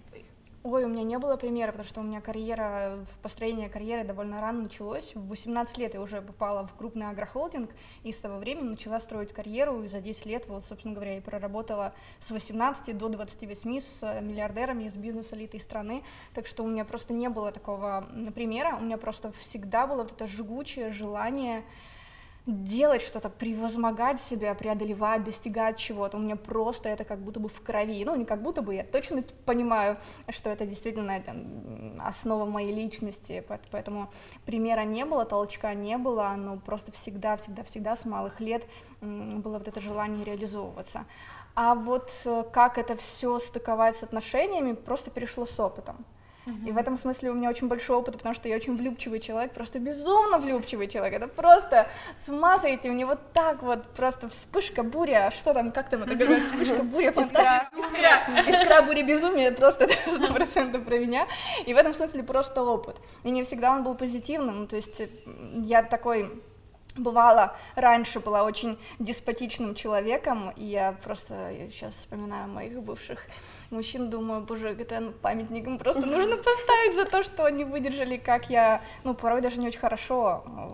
Ой, 0.68 0.84
у 0.84 0.88
меня 0.88 1.04
не 1.04 1.20
было 1.20 1.38
примера, 1.38 1.68
потому 1.68 1.88
что 1.88 2.00
у 2.00 2.04
меня 2.04 2.22
карьера, 2.22 3.06
построение 3.22 3.70
карьеры 3.70 4.04
довольно 4.04 4.42
рано 4.42 4.64
началось. 4.64 5.12
В 5.14 5.28
18 5.28 5.78
лет 5.78 5.94
я 5.94 6.02
уже 6.02 6.24
попала 6.24 6.66
в 6.66 6.74
крупный 6.74 7.08
агрохолдинг, 7.08 7.70
и 8.02 8.12
с 8.12 8.18
того 8.18 8.40
времени 8.40 8.70
начала 8.70 9.00
строить 9.00 9.32
карьеру, 9.32 9.84
и 9.84 9.88
за 9.88 10.02
10 10.02 10.26
лет, 10.26 10.48
вот, 10.48 10.66
собственно 10.66 10.96
говоря, 10.96 11.14
я 11.14 11.22
проработала 11.22 11.94
с 12.20 12.32
18 12.32 12.98
до 12.98 13.10
28 13.10 13.80
с 13.80 14.22
миллиардерами 14.24 14.86
из 14.86 14.96
бизнес-элиты 14.96 15.60
страны, 15.60 16.02
так 16.34 16.48
что 16.48 16.64
у 16.64 16.68
меня 16.68 16.84
просто 16.84 17.14
не 17.14 17.30
было 17.30 17.52
такого 17.52 18.04
примера, 18.34 18.76
у 18.76 18.84
меня 18.84 18.98
просто 18.98 19.34
всегда 19.34 19.86
было 19.86 20.02
вот 20.02 20.14
это 20.14 20.26
жгучее 20.26 20.92
желание 20.92 21.64
делать 22.46 23.02
что-то, 23.02 23.30
превозмогать 23.30 24.22
себя, 24.22 24.54
преодолевать, 24.54 25.24
достигать 25.24 25.78
чего-то. 25.78 26.18
У 26.18 26.20
меня 26.20 26.36
просто 26.36 26.90
это 26.90 27.04
как 27.04 27.20
будто 27.20 27.40
бы 27.40 27.50
в 27.50 27.62
крови. 27.62 28.06
Ну, 28.06 28.16
не 28.16 28.26
как 28.26 28.42
будто 28.42 28.62
бы, 28.62 28.76
я 28.76 28.84
точно 28.84 29.24
понимаю, 29.46 29.98
что 30.30 30.50
это 30.50 30.66
действительно 30.66 31.24
основа 32.00 32.46
моей 32.46 32.74
личности, 32.74 33.44
поэтому 33.72 34.12
примера 34.46 34.82
не 34.82 35.06
было, 35.06 35.26
толчка 35.26 35.74
не 35.74 35.98
было, 35.98 36.36
но 36.38 36.58
просто 36.58 36.92
всегда, 36.92 37.38
всегда, 37.38 37.64
всегда 37.64 37.96
с 37.96 38.06
малых 38.06 38.40
лет 38.40 38.64
было 39.02 39.58
вот 39.58 39.68
это 39.68 39.82
желание 39.82 40.24
реализовываться. 40.24 41.06
А 41.56 41.74
вот 41.74 42.12
э, 42.26 42.44
как 42.52 42.78
это 42.78 42.98
все 42.98 43.40
стыковать 43.40 43.96
с 43.96 44.04
отношениями, 44.04 44.74
просто 44.74 45.10
перешло 45.10 45.46
с 45.46 45.58
опытом. 45.58 46.06
И 46.66 46.72
в 46.72 46.78
этом 46.78 46.98
смысле 46.98 47.32
у 47.32 47.34
меня 47.34 47.50
очень 47.50 47.68
большой 47.68 47.98
опыт, 47.98 48.18
потому 48.18 48.36
что 48.36 48.48
я 48.48 48.56
очень 48.56 48.76
влюбчивый 48.78 49.20
человек, 49.20 49.54
просто 49.54 49.80
безумно 49.80 50.38
влюбчивый 50.38 50.88
человек. 50.88 51.22
Это 51.22 51.28
просто 51.28 51.90
с 52.24 52.30
ума 52.30 52.60
сойти, 52.60 52.90
мне 52.90 53.06
вот 53.06 53.20
так 53.34 53.64
вот 53.64 53.88
просто 53.96 54.30
вспышка, 54.30 54.84
буря, 54.84 55.32
что 55.32 55.54
там, 55.54 55.72
как 55.72 55.90
там 55.90 56.04
это 56.04 56.16
говорят, 56.16 56.44
вспышка, 56.44 56.84
буря, 56.84 57.12
фантазия, 57.12 57.70
искра, 57.76 58.52
искра, 58.52 58.82
буря, 58.84 59.04
безумие, 59.04 59.52
просто 59.52 59.88
сто 60.08 60.34
процентов 60.34 60.86
про 60.86 61.00
меня. 61.00 61.28
И 61.66 61.74
в 61.74 61.78
этом 61.78 61.94
смысле 61.94 62.24
просто 62.24 62.62
опыт. 62.62 62.98
И 63.24 63.32
не 63.32 63.44
всегда 63.44 63.72
он 63.72 63.84
был 63.84 63.96
позитивным, 63.96 64.68
то 64.68 64.76
есть 64.76 65.02
я 65.64 65.82
такой 65.84 66.44
бывала 66.98 67.56
раньше 67.76 68.20
была 68.20 68.44
очень 68.44 68.78
деспотичным 69.00 69.76
человеком, 69.76 70.52
и 70.56 70.66
я 70.66 70.94
просто 71.04 71.52
я 71.52 71.70
сейчас 71.70 71.94
вспоминаю 71.96 72.48
моих 72.48 72.82
бывших 72.82 73.26
мужчин, 73.70 74.10
думаю, 74.10 74.42
боже, 74.42 74.70
это 74.70 75.14
памятником 75.22 75.78
просто 75.78 76.06
нужно 76.06 76.38
поставить 76.38 76.96
за 76.96 77.06
то, 77.06 77.24
что 77.24 77.46
они 77.46 77.64
выдержали, 77.64 78.18
как 78.18 78.50
я, 78.50 78.82
ну, 79.04 79.14
порой 79.14 79.42
даже 79.42 79.60
не 79.60 79.68
очень 79.68 79.80
хорошо 79.80 80.44
э, 80.46 80.70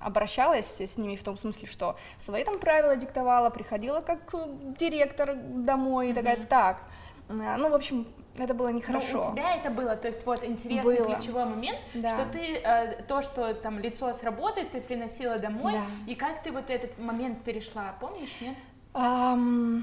обращалась 0.00 0.80
с 0.80 0.96
ними 0.96 1.16
в 1.16 1.22
том 1.22 1.38
смысле, 1.38 1.68
что 1.68 1.96
свои 2.18 2.44
там 2.44 2.58
правила 2.58 2.96
диктовала, 2.96 3.50
приходила 3.50 4.00
как 4.00 4.34
директор 4.78 5.34
домой 5.34 6.10
и 6.10 6.14
такая, 6.14 6.44
так, 6.46 6.78
э, 6.78 7.15
ну, 7.28 7.68
в 7.70 7.74
общем, 7.74 8.06
это 8.38 8.54
было 8.54 8.68
нехорошо. 8.68 9.12
Но 9.12 9.30
у 9.30 9.32
тебя 9.32 9.56
это 9.56 9.70
было, 9.70 9.96
то 9.96 10.08
есть 10.08 10.24
вот 10.26 10.44
интересный 10.44 10.98
было. 10.98 11.14
ключевой 11.14 11.44
момент, 11.46 11.78
да. 11.94 12.10
что 12.10 12.26
ты 12.32 12.56
э, 12.56 13.02
то, 13.08 13.22
что 13.22 13.54
там 13.54 13.78
лицо 13.78 14.12
сработает, 14.14 14.72
ты 14.72 14.80
приносила 14.80 15.38
домой, 15.38 15.72
да. 15.72 15.82
и 16.06 16.14
как 16.14 16.42
ты 16.42 16.52
вот 16.52 16.70
этот 16.70 16.98
момент 16.98 17.42
перешла, 17.42 17.94
помнишь, 18.00 18.34
нет? 18.40 18.56
Um... 18.94 19.82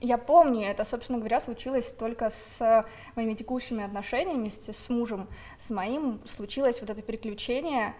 Я 0.00 0.18
помню, 0.18 0.66
это, 0.66 0.84
собственно 0.84 1.18
говоря, 1.18 1.40
случилось 1.40 1.90
только 1.90 2.28
с 2.28 2.84
моими 3.14 3.32
текущими 3.32 3.82
отношениями, 3.82 4.50
с 4.50 4.88
мужем, 4.90 5.26
с 5.58 5.70
моим, 5.70 6.20
случилось 6.26 6.80
вот 6.82 6.90
это 6.90 7.00
переключение. 7.00 7.94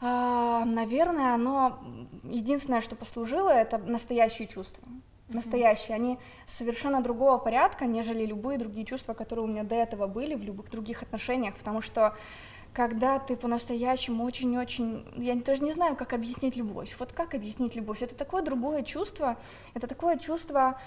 А, 0.00 0.64
наверное, 0.64 1.34
оно 1.34 1.78
единственное, 2.24 2.80
что 2.80 2.96
послужило, 2.96 3.50
это 3.50 3.78
настоящие 3.78 4.48
чувства 4.48 4.82
настоящие, 5.28 5.94
они 5.94 6.18
совершенно 6.46 7.02
другого 7.02 7.38
порядка, 7.38 7.86
нежели 7.86 8.26
любые 8.26 8.58
другие 8.58 8.86
чувства, 8.86 9.14
которые 9.14 9.44
у 9.46 9.48
меня 9.48 9.64
до 9.64 9.74
этого 9.74 10.06
были 10.06 10.34
в 10.34 10.44
любых 10.44 10.70
других 10.70 11.02
отношениях, 11.02 11.54
потому 11.56 11.80
что 11.80 12.14
когда 12.74 13.20
ты 13.20 13.36
по-настоящему 13.36 14.24
очень-очень, 14.24 15.06
я 15.16 15.36
даже 15.36 15.62
не 15.62 15.72
знаю, 15.72 15.94
как 15.96 16.12
объяснить 16.12 16.56
любовь. 16.56 16.94
Вот 16.98 17.12
как 17.12 17.34
объяснить 17.34 17.76
любовь? 17.76 18.02
Это 18.02 18.16
такое 18.16 18.42
другое 18.42 18.82
чувство, 18.82 19.36
это 19.74 19.86
такое 19.86 20.18
чувство 20.18 20.80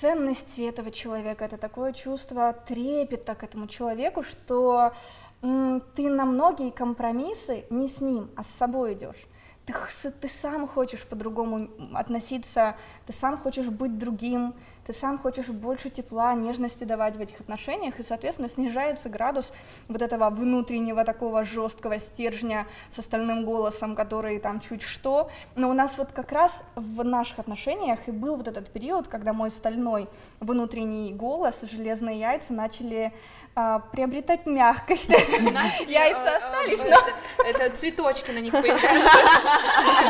ценности 0.00 0.62
этого 0.62 0.90
человека, 0.90 1.44
это 1.44 1.58
такое 1.58 1.92
чувство 1.92 2.52
трепета 2.52 3.34
к 3.34 3.44
этому 3.44 3.66
человеку, 3.66 4.22
что 4.22 4.94
ты 5.40 6.08
на 6.08 6.24
многие 6.24 6.70
компромиссы 6.70 7.66
не 7.70 7.88
с 7.88 8.00
ним, 8.00 8.30
а 8.34 8.42
с 8.42 8.48
собой 8.48 8.94
идешь 8.94 9.27
ты, 9.68 10.10
ты 10.10 10.28
сам 10.28 10.66
хочешь 10.66 11.04
по-другому 11.04 11.68
относиться, 11.94 12.76
ты 13.06 13.12
сам 13.12 13.36
хочешь 13.36 13.66
быть 13.66 13.98
другим, 13.98 14.54
ты 14.88 14.94
сам 14.94 15.18
хочешь 15.18 15.48
больше 15.48 15.90
тепла, 15.90 16.32
нежности 16.32 16.84
давать 16.84 17.14
в 17.16 17.20
этих 17.20 17.40
отношениях, 17.40 18.00
и, 18.00 18.02
соответственно, 18.02 18.48
снижается 18.48 19.10
градус 19.10 19.52
вот 19.86 20.00
этого 20.00 20.30
внутреннего 20.30 21.04
такого 21.04 21.44
жесткого 21.44 21.98
стержня 21.98 22.66
с 22.90 22.98
остальным 22.98 23.44
голосом, 23.44 23.94
который 23.94 24.38
там 24.38 24.60
чуть 24.60 24.80
что. 24.80 25.30
Но 25.56 25.68
у 25.68 25.74
нас 25.74 25.92
вот 25.98 26.12
как 26.12 26.32
раз 26.32 26.62
в 26.74 27.04
наших 27.04 27.38
отношениях 27.38 27.98
и 28.06 28.10
был 28.10 28.36
вот 28.36 28.48
этот 28.48 28.70
период, 28.70 29.08
когда 29.08 29.34
мой 29.34 29.50
стальной 29.50 30.08
внутренний 30.40 31.12
голос, 31.12 31.60
железные 31.70 32.18
яйца 32.18 32.54
начали 32.54 33.12
а, 33.54 33.80
приобретать 33.80 34.46
мягкость. 34.46 35.10
Яйца 35.10 36.30
э, 36.30 36.36
остались, 36.36 36.80
но... 36.82 37.44
Это 37.44 37.76
цветочки 37.76 38.30
на 38.30 38.38
них 38.38 38.52
появляются. 38.62 39.18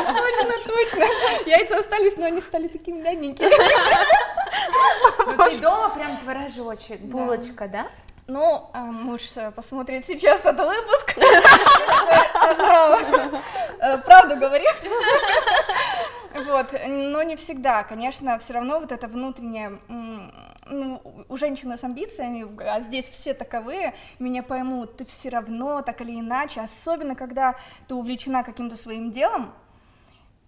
Точно, 0.05 0.53
точно. 0.67 1.05
Яйца 1.49 1.79
остались, 1.79 2.15
но 2.15 2.27
они 2.27 2.39
стали 2.39 2.69
такими 2.69 3.01
мягенькими. 3.01 3.49
Ну 5.25 5.49
ты 5.49 5.59
дома 5.59 5.89
прям 5.89 6.17
творожочек, 6.17 6.99
булочка, 7.01 7.67
да? 7.67 7.87
Ну, 8.27 8.69
а, 8.73 8.83
муж 8.85 9.21
э, 9.35 9.49
посмотрит 9.51 10.05
сейчас 10.05 10.39
этот 10.41 10.67
выпуск. 10.67 11.15
Э, 13.81 13.97
правду 13.99 14.35
говорим. 14.35 14.71
Вот, 16.45 16.67
но 16.87 17.23
не 17.23 17.35
всегда, 17.37 17.83
конечно, 17.83 18.37
все 18.39 18.53
равно 18.53 18.79
вот 18.79 18.91
это 18.91 19.07
внутреннее 19.07 19.79
ну, 20.69 21.01
у 21.27 21.37
женщины 21.37 21.77
с 21.77 21.83
амбициями, 21.83 22.47
а 22.61 22.79
здесь 22.81 23.09
все 23.09 23.33
таковые, 23.33 23.95
меня 24.19 24.43
поймут, 24.43 24.97
ты 24.97 25.05
все 25.05 25.29
равно, 25.29 25.81
так 25.81 26.01
или 26.01 26.19
иначе, 26.19 26.61
особенно 26.61 27.15
когда 27.15 27.55
ты 27.87 27.95
увлечена 27.95 28.43
каким-то 28.43 28.75
своим 28.75 29.11
делом, 29.11 29.53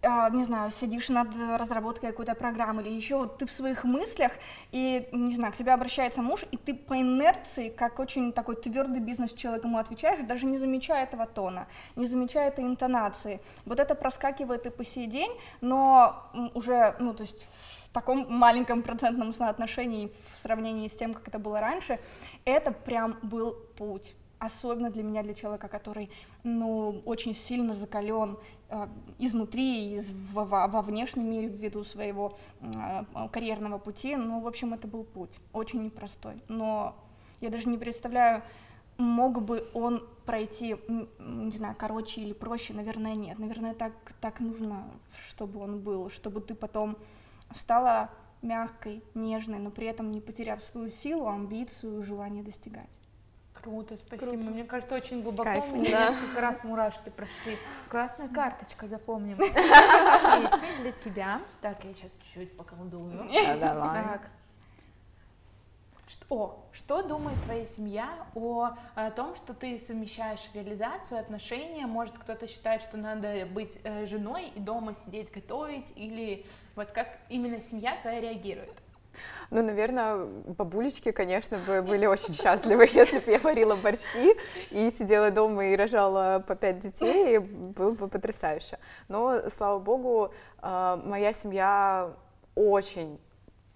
не 0.04 0.44
знаю, 0.44 0.72
сидишь 0.72 1.10
над 1.10 1.28
разработкой 1.58 2.10
какой-то 2.10 2.34
программы 2.34 2.82
или 2.82 2.90
еще, 2.90 3.18
вот 3.18 3.38
ты 3.38 3.46
в 3.46 3.52
своих 3.52 3.84
мыслях, 3.84 4.32
и, 4.72 5.08
не 5.12 5.36
знаю, 5.36 5.54
к 5.54 5.56
тебе 5.56 5.74
обращается 5.74 6.22
муж, 6.22 6.44
и 6.52 6.58
ты 6.58 6.74
по 6.74 7.00
инерции, 7.00 7.70
как 7.70 8.00
очень 8.00 8.34
такой 8.34 8.56
твердый 8.56 9.02
бизнес-человек 9.02 9.64
ему 9.64 9.78
отвечаешь, 9.78 10.26
даже 10.26 10.46
не 10.48 10.58
замечая 10.58 11.04
этого 11.04 11.28
тона, 11.28 11.68
не 11.96 12.08
замечая 12.08 12.48
этой 12.48 12.64
интонации. 12.64 13.42
Вот 13.66 13.80
это 13.80 13.94
проскакивает 13.94 14.66
и 14.66 14.70
по 14.72 14.84
сей 14.84 15.06
день, 15.06 15.32
но 15.62 16.32
уже, 16.56 16.96
ну, 17.00 17.14
то 17.14 17.22
есть 17.22 17.48
в 17.86 17.94
таком 17.94 18.26
маленьком 18.30 18.82
процентном 18.82 19.34
соотношении 19.34 20.12
в 20.34 20.38
сравнении 20.42 20.88
с 20.88 20.94
тем, 20.94 21.14
как 21.14 21.28
это 21.28 21.38
было 21.38 21.60
раньше, 21.60 22.00
это 22.46 22.72
прям 22.72 23.18
был 23.22 23.56
путь 23.78 24.16
особенно 24.42 24.90
для 24.90 25.04
меня, 25.04 25.22
для 25.22 25.36
человека, 25.36 25.68
который, 25.68 26.10
ну, 26.44 27.02
очень 27.06 27.36
сильно 27.36 27.74
закален 27.74 28.40
э, 28.70 28.88
изнутри, 29.20 29.94
из, 29.94 30.12
во, 30.34 30.46
во 30.46 30.82
внешнем 30.82 31.30
мире 31.30 31.48
ввиду 31.48 31.84
своего 31.84 32.36
э, 32.60 33.28
карьерного 33.32 33.78
пути. 33.78 34.16
Ну, 34.16 34.42
в 34.42 34.48
общем, 34.48 34.74
это 34.74 34.88
был 34.88 35.04
путь, 35.04 35.30
очень 35.54 35.84
непростой. 35.84 36.42
Но 36.48 36.96
я 37.40 37.52
даже 37.52 37.70
не 37.70 37.78
представляю, 37.78 38.42
мог 38.98 39.44
бы 39.44 39.70
он 39.76 40.08
пройти, 40.26 40.76
не 41.20 41.52
знаю, 41.52 41.76
короче 41.78 42.22
или 42.22 42.34
проще, 42.34 42.74
наверное, 42.74 43.14
нет. 43.14 43.38
Наверное, 43.38 43.76
так, 43.76 43.94
так 44.22 44.40
нужно, 44.40 44.88
чтобы 45.28 45.60
он 45.60 45.82
был, 45.82 46.10
чтобы 46.10 46.42
ты 46.42 46.56
потом 46.56 46.98
стала 47.54 48.10
мягкой, 48.42 49.04
нежной, 49.14 49.60
но 49.60 49.70
при 49.70 49.86
этом 49.86 50.12
не 50.12 50.20
потеряв 50.20 50.64
свою 50.64 50.90
силу, 50.90 51.28
амбицию, 51.28 52.02
желание 52.02 52.44
достигать. 52.44 52.90
Круто, 53.62 53.96
спасибо. 53.98 54.32
Круто. 54.32 54.50
Мне 54.50 54.64
кажется, 54.64 54.96
очень 54.96 55.22
глубоко. 55.22 55.44
Кайф. 55.44 55.72
У 55.72 55.76
меня 55.76 55.92
да. 55.92 56.10
несколько 56.10 56.42
раз 56.42 56.64
мурашки 56.64 57.10
прошли. 57.10 57.58
Классная 57.90 58.30
карточка, 58.30 58.88
запомним. 58.88 59.38
Кейти, 59.38 60.82
для 60.82 60.92
тебя. 60.92 61.42
Так, 61.62 61.84
я 61.84 61.94
сейчас 61.94 62.12
чуть-чуть 62.24 62.58
поколдую. 62.58 63.30
Да, 63.32 63.58
давай. 63.58 64.04
Так. 64.04 64.22
О, 66.30 66.64
что 66.72 67.02
думает 67.04 67.38
твоя 67.44 67.66
семья 67.66 68.10
о, 68.36 68.70
о 68.96 69.12
том, 69.12 69.36
что 69.36 69.54
ты 69.54 69.80
совмещаешь 69.80 70.50
реализацию, 70.54 71.20
отношения? 71.20 71.86
Может, 71.86 72.18
кто-то 72.18 72.48
считает, 72.48 72.82
что 72.84 72.96
надо 72.96 73.46
быть 73.46 73.80
э, 73.84 74.06
женой 74.06 74.50
и 74.56 74.60
дома 74.62 74.96
сидеть 74.96 75.30
готовить? 75.32 75.92
Или 75.98 76.46
вот 76.76 76.92
как 76.92 77.18
именно 77.28 77.60
семья 77.60 77.98
твоя 78.02 78.22
реагирует? 78.22 78.81
Ну, 79.52 79.62
наверное, 79.62 80.26
бабулечки, 80.58 81.12
конечно, 81.12 81.60
бы 81.68 81.82
были 81.82 82.06
очень 82.06 82.34
счастливы, 82.34 82.88
если 82.94 83.20
бы 83.20 83.32
я 83.32 83.40
варила 83.40 83.76
борщи 83.76 84.38
и 84.70 84.90
сидела 84.92 85.30
дома 85.30 85.66
и 85.66 85.76
рожала 85.76 86.42
по 86.48 86.56
пять 86.56 86.80
детей, 86.80 87.38
было 87.38 87.92
бы 87.92 88.08
потрясающе. 88.08 88.80
Но, 89.10 89.50
слава 89.50 89.78
богу, 89.80 90.34
а, 90.60 90.96
моя 91.04 91.34
семья 91.34 92.14
очень 92.56 93.20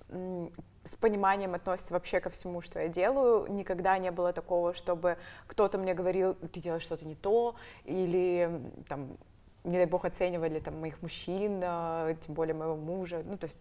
с 0.09 0.95
пониманием 0.97 1.55
относится 1.55 1.91
вообще 1.91 2.21
ко 2.21 2.29
всему, 2.29 2.61
что 2.61 2.79
я 2.79 2.87
делаю. 2.87 3.45
Никогда 3.51 3.97
не 3.97 4.11
было 4.11 4.31
такого, 4.31 4.73
чтобы 4.73 5.17
кто-то 5.45 5.77
мне 5.77 5.93
говорил, 5.93 6.35
ты 6.35 6.61
делаешь 6.61 6.83
что-то 6.83 7.05
не 7.05 7.15
то, 7.15 7.55
или 7.83 8.61
там, 8.87 9.17
не 9.65 9.75
дай 9.75 9.87
бог, 9.87 10.05
оценивали 10.05 10.59
там 10.61 10.79
моих 10.79 11.01
мужчин, 11.01 11.61
а, 11.65 12.13
тем 12.13 12.33
более 12.33 12.55
моего 12.55 12.77
мужа. 12.77 13.23
Ну, 13.25 13.37
то 13.37 13.47
есть 13.47 13.57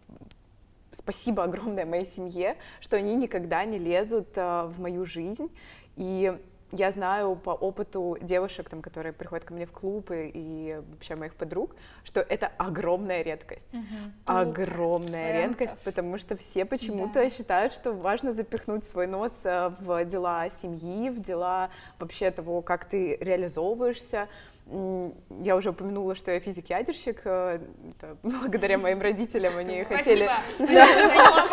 спасибо 0.96 1.44
огромное 1.44 1.86
моей 1.86 2.06
семье, 2.06 2.56
что 2.80 2.96
они 2.96 3.14
никогда 3.16 3.64
не 3.64 3.78
лезут 3.78 4.28
э, 4.36 4.64
в 4.66 4.80
мою 4.80 5.04
жизнь. 5.06 5.50
И 5.96 6.36
я 6.74 6.90
знаю 6.90 7.36
по 7.36 7.50
опыту 7.50 8.18
девушек, 8.20 8.68
там, 8.68 8.82
которые 8.82 9.12
приходят 9.12 9.44
ко 9.44 9.54
мне 9.54 9.64
в 9.64 9.70
клуб 9.70 10.10
и, 10.10 10.30
и 10.34 10.80
вообще 10.90 11.14
моих 11.14 11.34
подруг, 11.34 11.76
что 12.02 12.20
это 12.20 12.50
огромная 12.58 13.22
редкость. 13.22 13.72
Угу. 13.72 13.82
Огромная 14.26 15.32
Фэнка. 15.32 15.64
редкость, 15.64 15.84
потому 15.84 16.18
что 16.18 16.36
все 16.36 16.64
почему-то 16.64 17.14
да. 17.14 17.30
считают, 17.30 17.72
что 17.72 17.92
важно 17.92 18.32
запихнуть 18.32 18.84
свой 18.88 19.06
нос 19.06 19.32
э, 19.44 19.70
в 19.80 20.04
дела 20.04 20.50
семьи, 20.50 21.10
в 21.10 21.20
дела 21.20 21.70
вообще 21.98 22.30
того, 22.30 22.60
как 22.60 22.86
ты 22.86 23.16
реализовываешься. 23.16 24.28
Я 24.66 25.56
уже 25.56 25.70
упомянула, 25.70 26.14
что 26.14 26.30
я 26.30 26.40
физик-ядерщик. 26.40 27.20
Э, 27.24 27.60
это 27.90 28.16
благодаря 28.22 28.78
моим 28.78 29.00
родителям 29.00 29.56
они 29.58 29.82
спасибо, 29.82 29.98
хотели... 29.98 30.30
Спасибо, 30.56 30.86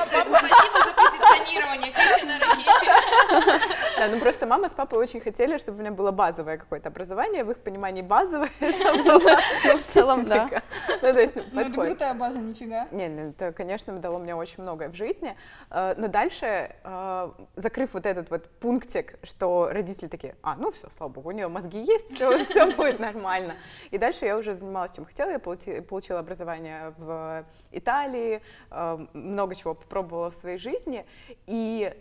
спасибо, 0.05 0.37
спасибо 0.37 0.79
за 0.85 0.93
позиционирование 0.93 1.93
Да, 4.01 4.07
ну 4.07 4.19
просто 4.19 4.47
мама 4.47 4.67
с 4.67 4.71
папой 4.71 4.97
очень 4.97 5.21
хотели, 5.21 5.59
чтобы 5.59 5.77
у 5.77 5.81
меня 5.81 5.91
было 5.91 6.09
базовое 6.09 6.57
какое-то 6.57 6.89
образование. 6.89 7.43
В 7.43 7.51
их 7.51 7.59
понимании 7.59 8.01
базовое 8.01 8.49
Ну, 8.59 9.77
в 9.77 9.83
целом, 9.83 10.25
да. 10.25 10.49
Ну, 10.87 11.13
то 11.13 11.19
есть, 11.19 11.35
ну, 11.35 11.61
это 11.61 11.71
крутая 11.71 12.15
база, 12.15 12.39
нифига. 12.39 12.87
Не, 12.91 13.29
это, 13.29 13.51
конечно, 13.51 13.93
дало 13.99 14.17
мне 14.17 14.33
очень 14.33 14.63
многое 14.63 14.89
в 14.89 14.95
жизни. 14.95 15.37
Э, 15.69 15.93
но 15.97 16.07
дальше, 16.07 16.75
э, 16.83 17.31
закрыв 17.55 17.93
вот 17.93 18.07
этот 18.07 18.31
вот 18.31 18.49
пунктик, 18.59 19.19
что 19.21 19.69
родители 19.71 20.07
такие, 20.07 20.35
а, 20.41 20.55
ну 20.55 20.71
все, 20.71 20.89
слава 20.97 21.11
богу, 21.11 21.29
у 21.29 21.31
нее 21.31 21.47
мозги 21.47 21.79
есть, 21.79 22.15
все, 22.15 22.43
все 22.49 22.75
будет 22.75 22.99
нормально. 22.99 23.53
И 23.91 23.99
дальше 23.99 24.25
я 24.25 24.35
уже 24.35 24.55
занималась 24.55 24.93
чем 24.95 25.05
хотела, 25.05 25.29
я 25.29 25.37
получила 25.37 26.17
образование 26.17 26.95
в 26.97 27.45
Италии, 27.71 28.41
э, 28.71 29.05
много 29.13 29.53
чего 29.53 29.75
попробовала 29.75 30.31
в 30.31 30.35
своей 30.35 30.57
жизни, 30.57 31.05
и 31.45 31.93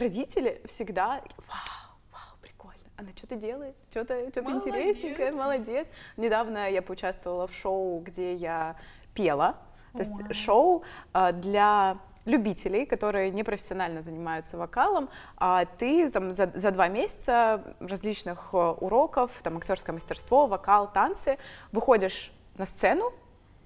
родители 0.00 0.60
всегда, 0.64 1.22
вау, 1.46 1.96
вау, 2.12 2.36
прикольно, 2.40 2.82
она 2.96 3.10
что-то 3.16 3.36
делает, 3.36 3.76
что-то 3.90 4.30
что 4.30 4.40
интересненькое, 4.40 5.32
молодец. 5.32 5.86
Недавно 6.16 6.70
я 6.70 6.82
поучаствовала 6.82 7.46
в 7.46 7.54
шоу, 7.54 8.00
где 8.00 8.34
я 8.34 8.76
пела, 9.14 9.56
то 9.92 10.00
есть 10.00 10.20
wow. 10.20 10.32
шоу 10.32 10.82
а, 11.12 11.32
для 11.32 11.98
любителей, 12.24 12.86
которые 12.86 13.30
непрофессионально 13.30 14.02
занимаются 14.02 14.56
вокалом, 14.56 15.08
а 15.36 15.64
ты 15.64 16.08
за, 16.08 16.32
за, 16.32 16.52
за 16.54 16.70
два 16.70 16.88
месяца 16.88 17.74
различных 17.80 18.50
э, 18.52 18.56
уроков, 18.56 19.30
там 19.42 19.56
актерское 19.56 19.94
мастерство, 19.94 20.46
вокал, 20.46 20.92
танцы, 20.92 21.38
выходишь 21.72 22.30
на 22.56 22.66
сцену, 22.66 23.12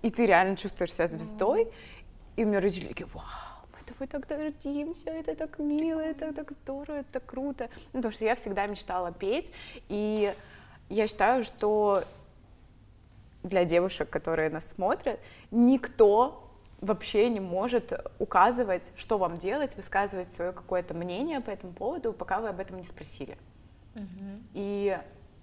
и 0.03 0.11
ты 0.11 0.27
реально 0.27 0.57
чувствуешь 0.57 0.92
себя 0.92 1.09
звездой, 1.09 1.64
mm. 1.64 1.73
и 2.37 2.44
у 2.44 2.47
меня 2.47 2.61
родители 2.61 2.87
такие, 2.87 3.09
вау, 3.12 3.25
тобой 3.94 4.09
так 4.09 4.26
гордимся, 4.26 5.11
это 5.11 5.35
так 5.35 5.59
мило, 5.59 6.00
это 6.00 6.33
так 6.33 6.52
здорово, 6.62 6.98
это 6.98 7.12
так 7.12 7.26
круто. 7.26 7.68
Ну, 7.92 8.00
потому 8.00 8.12
что 8.12 8.24
я 8.24 8.35
всегда 8.35 8.66
мечтала 8.66 9.12
петь, 9.12 9.52
и 9.88 10.35
я 10.88 11.09
считаю, 11.09 11.44
что 11.44 12.04
для 13.42 13.64
девушек, 13.64 14.11
которые 14.11 14.50
нас 14.50 14.68
смотрят, 14.70 15.20
никто 15.50 16.40
вообще 16.80 17.28
не 17.30 17.40
может 17.40 17.92
указывать, 18.18 18.90
что 18.96 19.18
вам 19.18 19.38
делать, 19.38 19.76
высказывать 19.76 20.28
свое 20.28 20.52
какое-то 20.52 20.94
мнение 20.94 21.40
по 21.40 21.50
этому 21.50 21.72
поводу, 21.72 22.12
пока 22.12 22.40
вы 22.40 22.48
об 22.48 22.61
этом 22.61 22.76
не 22.76 22.85
спросили. 22.85 23.38
Uh-huh. 23.94 24.42
И 24.54 24.98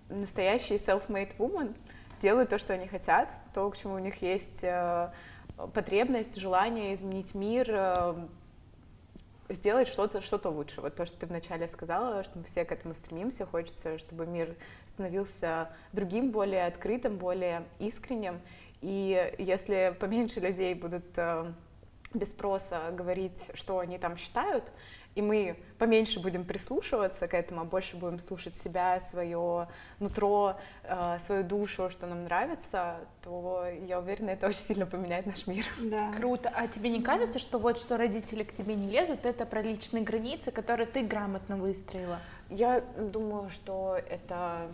настоящие 0.10 0.78
self-made 0.78 1.36
women 1.38 1.76
делают 2.22 2.50
то, 2.50 2.60
что 2.60 2.74
они 2.74 2.88
хотят, 2.88 3.30
то, 3.54 3.70
к 3.70 3.78
чему 3.78 3.96
у 3.96 4.00
них 4.00 4.22
есть 4.22 4.60
э, 4.62 5.10
потребность, 5.74 6.40
желание 6.40 6.96
изменить 6.96 7.34
мир, 7.36 7.68
э, 7.70 8.28
сделать 9.50 9.88
что-то 9.88 10.22
что 10.22 10.40
лучше. 10.50 10.82
Вот 10.82 10.96
то, 10.96 11.06
что 11.06 11.20
ты 11.20 11.26
вначале 11.28 11.68
сказала, 11.68 12.24
что 12.24 12.40
мы 12.40 12.46
все 12.46 12.66
к 12.66 12.72
этому 12.72 12.94
стремимся, 12.96 13.46
хочется, 13.46 13.98
чтобы 13.98 14.26
мир 14.26 14.56
становился 14.90 15.70
другим, 15.94 16.32
более 16.32 16.66
открытым, 16.66 17.18
более 17.18 17.66
искренним. 17.80 18.42
И 18.82 19.36
если 19.38 19.96
поменьше 20.00 20.40
людей 20.40 20.74
будут 20.74 21.06
э, 21.16 21.52
без 22.14 22.30
спроса 22.30 22.92
говорить, 22.92 23.52
что 23.54 23.80
они 23.80 23.98
там 23.98 24.18
считают, 24.18 24.72
и 25.16 25.22
мы 25.22 25.58
поменьше 25.78 26.20
будем 26.20 26.46
прислушиваться 26.46 27.28
к 27.28 27.34
этому, 27.34 27.62
а 27.62 27.64
больше 27.66 27.98
будем 27.98 28.20
слушать 28.20 28.56
себя, 28.56 29.02
свое 29.02 29.68
нутро, 30.00 30.58
э, 30.84 31.18
свою 31.26 31.44
душу, 31.44 31.90
что 31.90 32.08
нам 32.08 32.24
нравится, 32.24 32.98
то 33.24 33.66
я 33.88 34.00
уверена, 34.00 34.32
это 34.32 34.48
очень 34.48 34.60
сильно 34.60 34.86
поменяет 34.86 35.26
наш 35.26 35.48
мир. 35.48 35.66
Да. 35.80 36.12
Круто. 36.14 36.52
А 36.54 36.68
тебе 36.68 36.90
не 36.90 37.02
кажется, 37.02 37.40
что 37.40 37.60
вот 37.60 37.78
что 37.78 37.98
родители 37.98 38.44
к 38.44 38.54
тебе 38.54 38.76
не 38.76 38.90
лезут, 38.90 39.26
это 39.26 39.46
про 39.46 39.62
личные 39.62 40.04
границы, 40.04 40.52
которые 40.52 40.88
ты 40.88 41.02
грамотно 41.04 41.58
выстроила? 41.58 42.20
Я 42.50 42.82
думаю, 42.98 43.50
что 43.50 43.98
это 44.10 44.68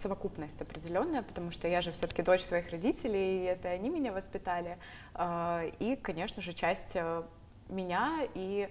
совокупность 0.00 0.60
определенная, 0.60 1.22
потому 1.22 1.50
что 1.50 1.68
я 1.68 1.80
же 1.82 1.92
все-таки 1.92 2.22
дочь 2.22 2.42
своих 2.42 2.70
родителей, 2.70 3.42
и 3.42 3.44
это 3.44 3.68
они 3.68 3.90
меня 3.90 4.12
воспитали. 4.12 4.78
А, 5.14 5.64
и, 5.78 5.96
конечно 5.96 6.40
же, 6.40 6.52
часть 6.52 6.92
э, 6.94 7.22
меня 7.68 8.26
и 8.34 8.68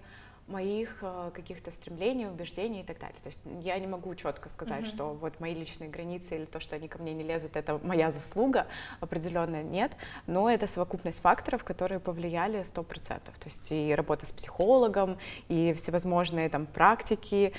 моих 0.51 0.99
э, 1.01 1.31
каких-то 1.33 1.71
стремлений, 1.71 2.27
убеждений 2.27 2.81
и 2.81 2.83
так 2.83 2.99
далее. 2.99 3.17
То 3.23 3.29
есть 3.29 3.39
я 3.61 3.79
не 3.79 3.87
могу 3.87 4.13
четко 4.15 4.49
сказать, 4.49 4.83
mm-hmm. 4.83 4.95
что 4.95 5.13
вот 5.13 5.39
мои 5.39 5.53
личные 5.53 5.89
границы 5.89 6.35
или 6.35 6.45
то, 6.45 6.59
что 6.59 6.75
они 6.75 6.87
ко 6.87 6.99
мне 6.99 7.13
не 7.13 7.23
лезут, 7.23 7.55
это 7.55 7.79
моя 7.83 8.11
заслуга, 8.11 8.67
определенно 8.99 9.63
нет, 9.63 9.91
но 10.27 10.49
это 10.49 10.67
совокупность 10.67 11.19
факторов, 11.21 11.63
которые 11.63 11.99
повлияли 11.99 12.61
100%. 12.61 12.85
То 13.07 13.21
есть 13.45 13.71
и 13.71 13.93
работа 13.95 14.25
с 14.25 14.31
психологом, 14.31 15.17
и 15.47 15.73
всевозможные 15.73 16.49
там 16.49 16.65
практики, 16.65 17.53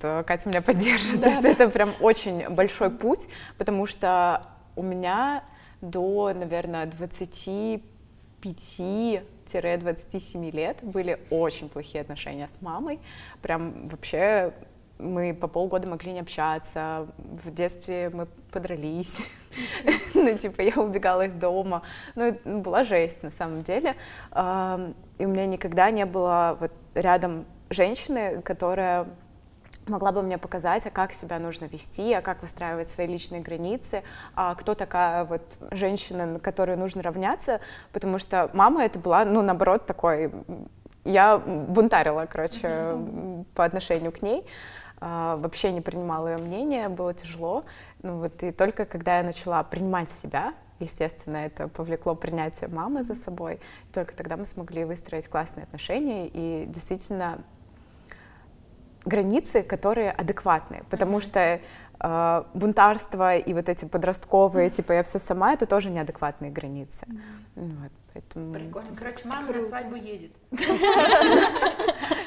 то 0.00 0.24
Катя 0.26 0.48
меня 0.48 0.62
поддержит. 0.62 1.20
Да, 1.20 1.26
То 1.26 1.28
есть 1.30 1.42
да. 1.42 1.48
это 1.50 1.68
прям 1.68 1.94
очень 2.00 2.48
большой 2.48 2.90
путь, 2.90 3.26
потому 3.58 3.86
что 3.86 4.46
у 4.76 4.82
меня 4.82 5.44
до, 5.80 6.32
наверное, 6.34 6.86
25 6.86 7.80
5-27 9.52 10.50
лет 10.50 10.78
были 10.82 11.20
очень 11.30 11.68
плохие 11.68 12.02
отношения 12.02 12.48
с 12.48 12.62
мамой. 12.62 13.00
Прям 13.42 13.88
вообще 13.88 14.52
мы 15.00 15.34
по 15.34 15.48
полгода 15.48 15.88
могли 15.88 16.12
не 16.12 16.20
общаться. 16.20 17.08
В 17.18 17.50
детстве 17.52 18.10
мы 18.10 18.26
подрались. 18.52 19.14
ну, 20.14 20.36
типа, 20.36 20.60
я 20.60 20.74
убегала 20.74 21.26
из 21.26 21.34
дома. 21.34 21.82
Ну, 22.14 22.32
была 22.44 22.84
жесть 22.84 23.22
на 23.22 23.30
самом 23.30 23.62
деле. 23.62 23.96
И 24.32 25.24
у 25.24 25.28
меня 25.28 25.46
никогда 25.46 25.90
не 25.90 26.06
было 26.06 26.56
вот 26.60 26.72
рядом 26.94 27.46
женщины, 27.70 28.42
которая 28.42 29.08
могла 29.90 30.12
бы 30.12 30.22
мне 30.22 30.38
показать, 30.38 30.86
а 30.86 30.90
как 30.90 31.12
себя 31.12 31.38
нужно 31.38 31.66
вести, 31.66 32.12
а 32.14 32.22
как 32.22 32.42
выстраивать 32.42 32.88
свои 32.88 33.06
личные 33.06 33.40
границы, 33.42 34.02
а 34.34 34.54
кто 34.54 34.74
такая 34.74 35.24
вот 35.24 35.42
женщина, 35.70 36.26
на 36.26 36.38
которую 36.38 36.78
нужно 36.78 37.02
равняться, 37.02 37.60
потому 37.92 38.18
что 38.18 38.50
мама 38.52 38.84
это 38.84 38.98
была, 38.98 39.24
ну, 39.24 39.42
наоборот, 39.42 39.86
такой, 39.86 40.32
я 41.04 41.38
бунтарила, 41.38 42.26
короче, 42.30 42.66
mm-hmm. 42.66 43.44
по 43.54 43.64
отношению 43.64 44.12
к 44.12 44.22
ней, 44.22 44.46
а, 45.00 45.36
вообще 45.36 45.72
не 45.72 45.80
принимала 45.80 46.28
ее 46.28 46.38
мнение, 46.38 46.88
было 46.88 47.14
тяжело, 47.14 47.64
ну 48.02 48.18
вот 48.18 48.42
и 48.42 48.52
только 48.52 48.84
когда 48.84 49.18
я 49.18 49.22
начала 49.22 49.62
принимать 49.62 50.10
себя, 50.10 50.54
естественно, 50.78 51.38
это 51.38 51.68
повлекло 51.68 52.14
принятие 52.14 52.68
мамы 52.68 53.02
за 53.02 53.14
собой, 53.14 53.60
только 53.92 54.14
тогда 54.14 54.36
мы 54.36 54.46
смогли 54.46 54.84
выстроить 54.84 55.28
классные 55.28 55.64
отношения 55.64 56.26
и 56.26 56.66
действительно 56.66 57.38
границы, 59.04 59.62
которые 59.62 60.10
адекватные, 60.10 60.84
потому 60.90 61.18
mm-hmm. 61.18 61.22
что 61.22 61.60
э, 62.00 62.44
бунтарство 62.54 63.36
и 63.36 63.54
вот 63.54 63.68
эти 63.68 63.84
подростковые, 63.84 64.68
mm-hmm. 64.68 64.76
типа 64.76 64.92
я 64.92 65.02
все 65.02 65.18
сама, 65.18 65.52
это 65.52 65.66
тоже 65.66 65.90
неадекватные 65.90 66.50
границы. 66.50 67.06
Mm-hmm. 67.06 67.80
Вот, 67.82 67.92
поэтому... 68.12 68.54
Прикольно. 68.54 68.88
Короче, 68.96 69.28
мама 69.28 69.44
Круто. 69.44 69.60
на 69.60 69.66
свадьбу 69.66 69.96
едет. 69.96 70.32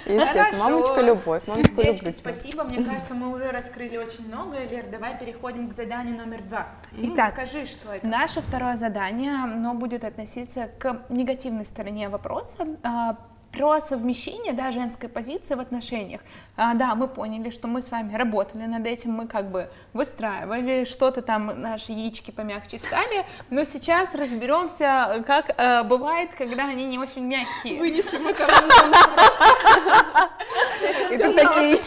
Естественно, 0.06 0.58
мамочка 0.60 1.02
любовь, 1.02 1.44
мамочка 1.48 1.82
Девочки, 1.82 2.12
спасибо, 2.12 2.64
мне 2.64 2.84
кажется, 2.84 3.14
мы 3.14 3.34
уже 3.34 3.52
раскрыли 3.52 3.98
очень 3.98 4.28
много. 4.28 4.64
Лер, 4.64 4.88
давай 4.92 5.18
переходим 5.18 5.70
к 5.70 5.74
заданию 5.74 6.18
номер 6.18 6.44
два. 6.44 6.68
Итак, 6.98 7.34
скажи, 7.34 7.66
что 7.66 7.94
это? 7.94 8.06
Наше 8.06 8.42
второе 8.42 8.76
задание, 8.78 9.36
оно 9.44 9.74
будет 9.74 10.04
относиться 10.04 10.70
к 10.78 11.06
негативной 11.10 11.66
стороне 11.66 12.10
вопроса 12.10 12.68
а, 12.84 13.18
про 13.54 13.80
совмещение, 13.80 14.52
да, 14.54 14.72
женской 14.72 15.08
позиции 15.08 15.54
в 15.54 15.60
отношениях. 15.60 16.22
А, 16.58 16.74
да, 16.74 16.96
мы 16.96 17.08
поняли, 17.08 17.52
что 17.52 17.68
мы 17.68 17.84
с 17.84 17.92
вами 17.92 18.16
работали 18.16 18.66
над 18.66 18.86
этим, 18.88 19.12
мы 19.12 19.28
как 19.28 19.52
бы 19.52 19.70
выстраивали, 19.94 20.86
что-то 20.86 21.22
там, 21.22 21.62
наши 21.62 21.92
яички 21.92 22.32
помягче 22.32 22.80
стали, 22.80 23.26
но 23.52 23.64
сейчас 23.64 24.16
разберемся, 24.16 25.24
как 25.28 25.52
э, 25.56 25.84
бывает, 25.84 26.34
когда 26.36 26.66
они 26.66 26.86
не 26.86 26.98
очень 26.98 27.26
мягкие. 27.26 27.94
Макароны 28.20 28.74
просто. 29.14 30.30
Это 31.12 31.34
такие... 31.34 31.80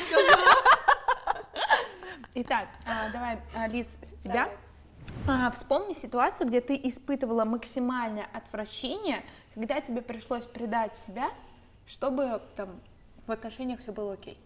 Итак, 2.35 2.67
а, 2.87 3.11
давай, 3.13 3.39
Лиз, 3.71 3.99
с 4.03 4.13
тебя. 4.23 4.49
А, 5.27 5.51
вспомни 5.51 5.95
ситуацию, 5.95 6.47
где 6.47 6.61
ты 6.61 6.79
испытывала 6.85 7.45
максимальное 7.45 8.27
отвращение, 8.33 9.25
когда 9.55 9.81
тебе 9.81 10.03
пришлось 10.03 10.45
предать 10.45 10.95
себя 10.95 11.31
чтобы 11.87 12.41
там 12.57 12.81
в 13.27 13.33
отношениях 13.33 13.81
все 13.81 13.93
было 13.93 14.15
окей? 14.15 14.39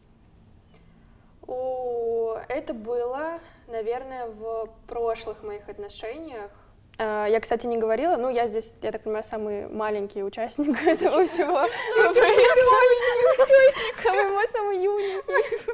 О, 1.46 2.38
это 2.48 2.74
было, 2.74 3.40
наверное, 3.66 4.26
в 4.26 4.68
прошлых 4.86 5.42
моих 5.42 5.68
отношениях. 5.68 6.50
А, 6.98 7.26
я, 7.26 7.40
кстати, 7.40 7.66
не 7.66 7.78
говорила, 7.78 8.16
ну, 8.16 8.28
я 8.28 8.46
здесь, 8.46 8.72
я 8.82 8.92
так 8.92 9.02
понимаю, 9.02 9.24
самый 9.24 9.66
маленький 9.68 10.22
участник 10.22 10.80
этого 10.86 11.24
всего. 11.24 11.54
Маленький 11.54 13.42
участник. 13.42 14.02
Самый 14.02 14.48
самый 14.48 14.84
юненький. 14.84 15.70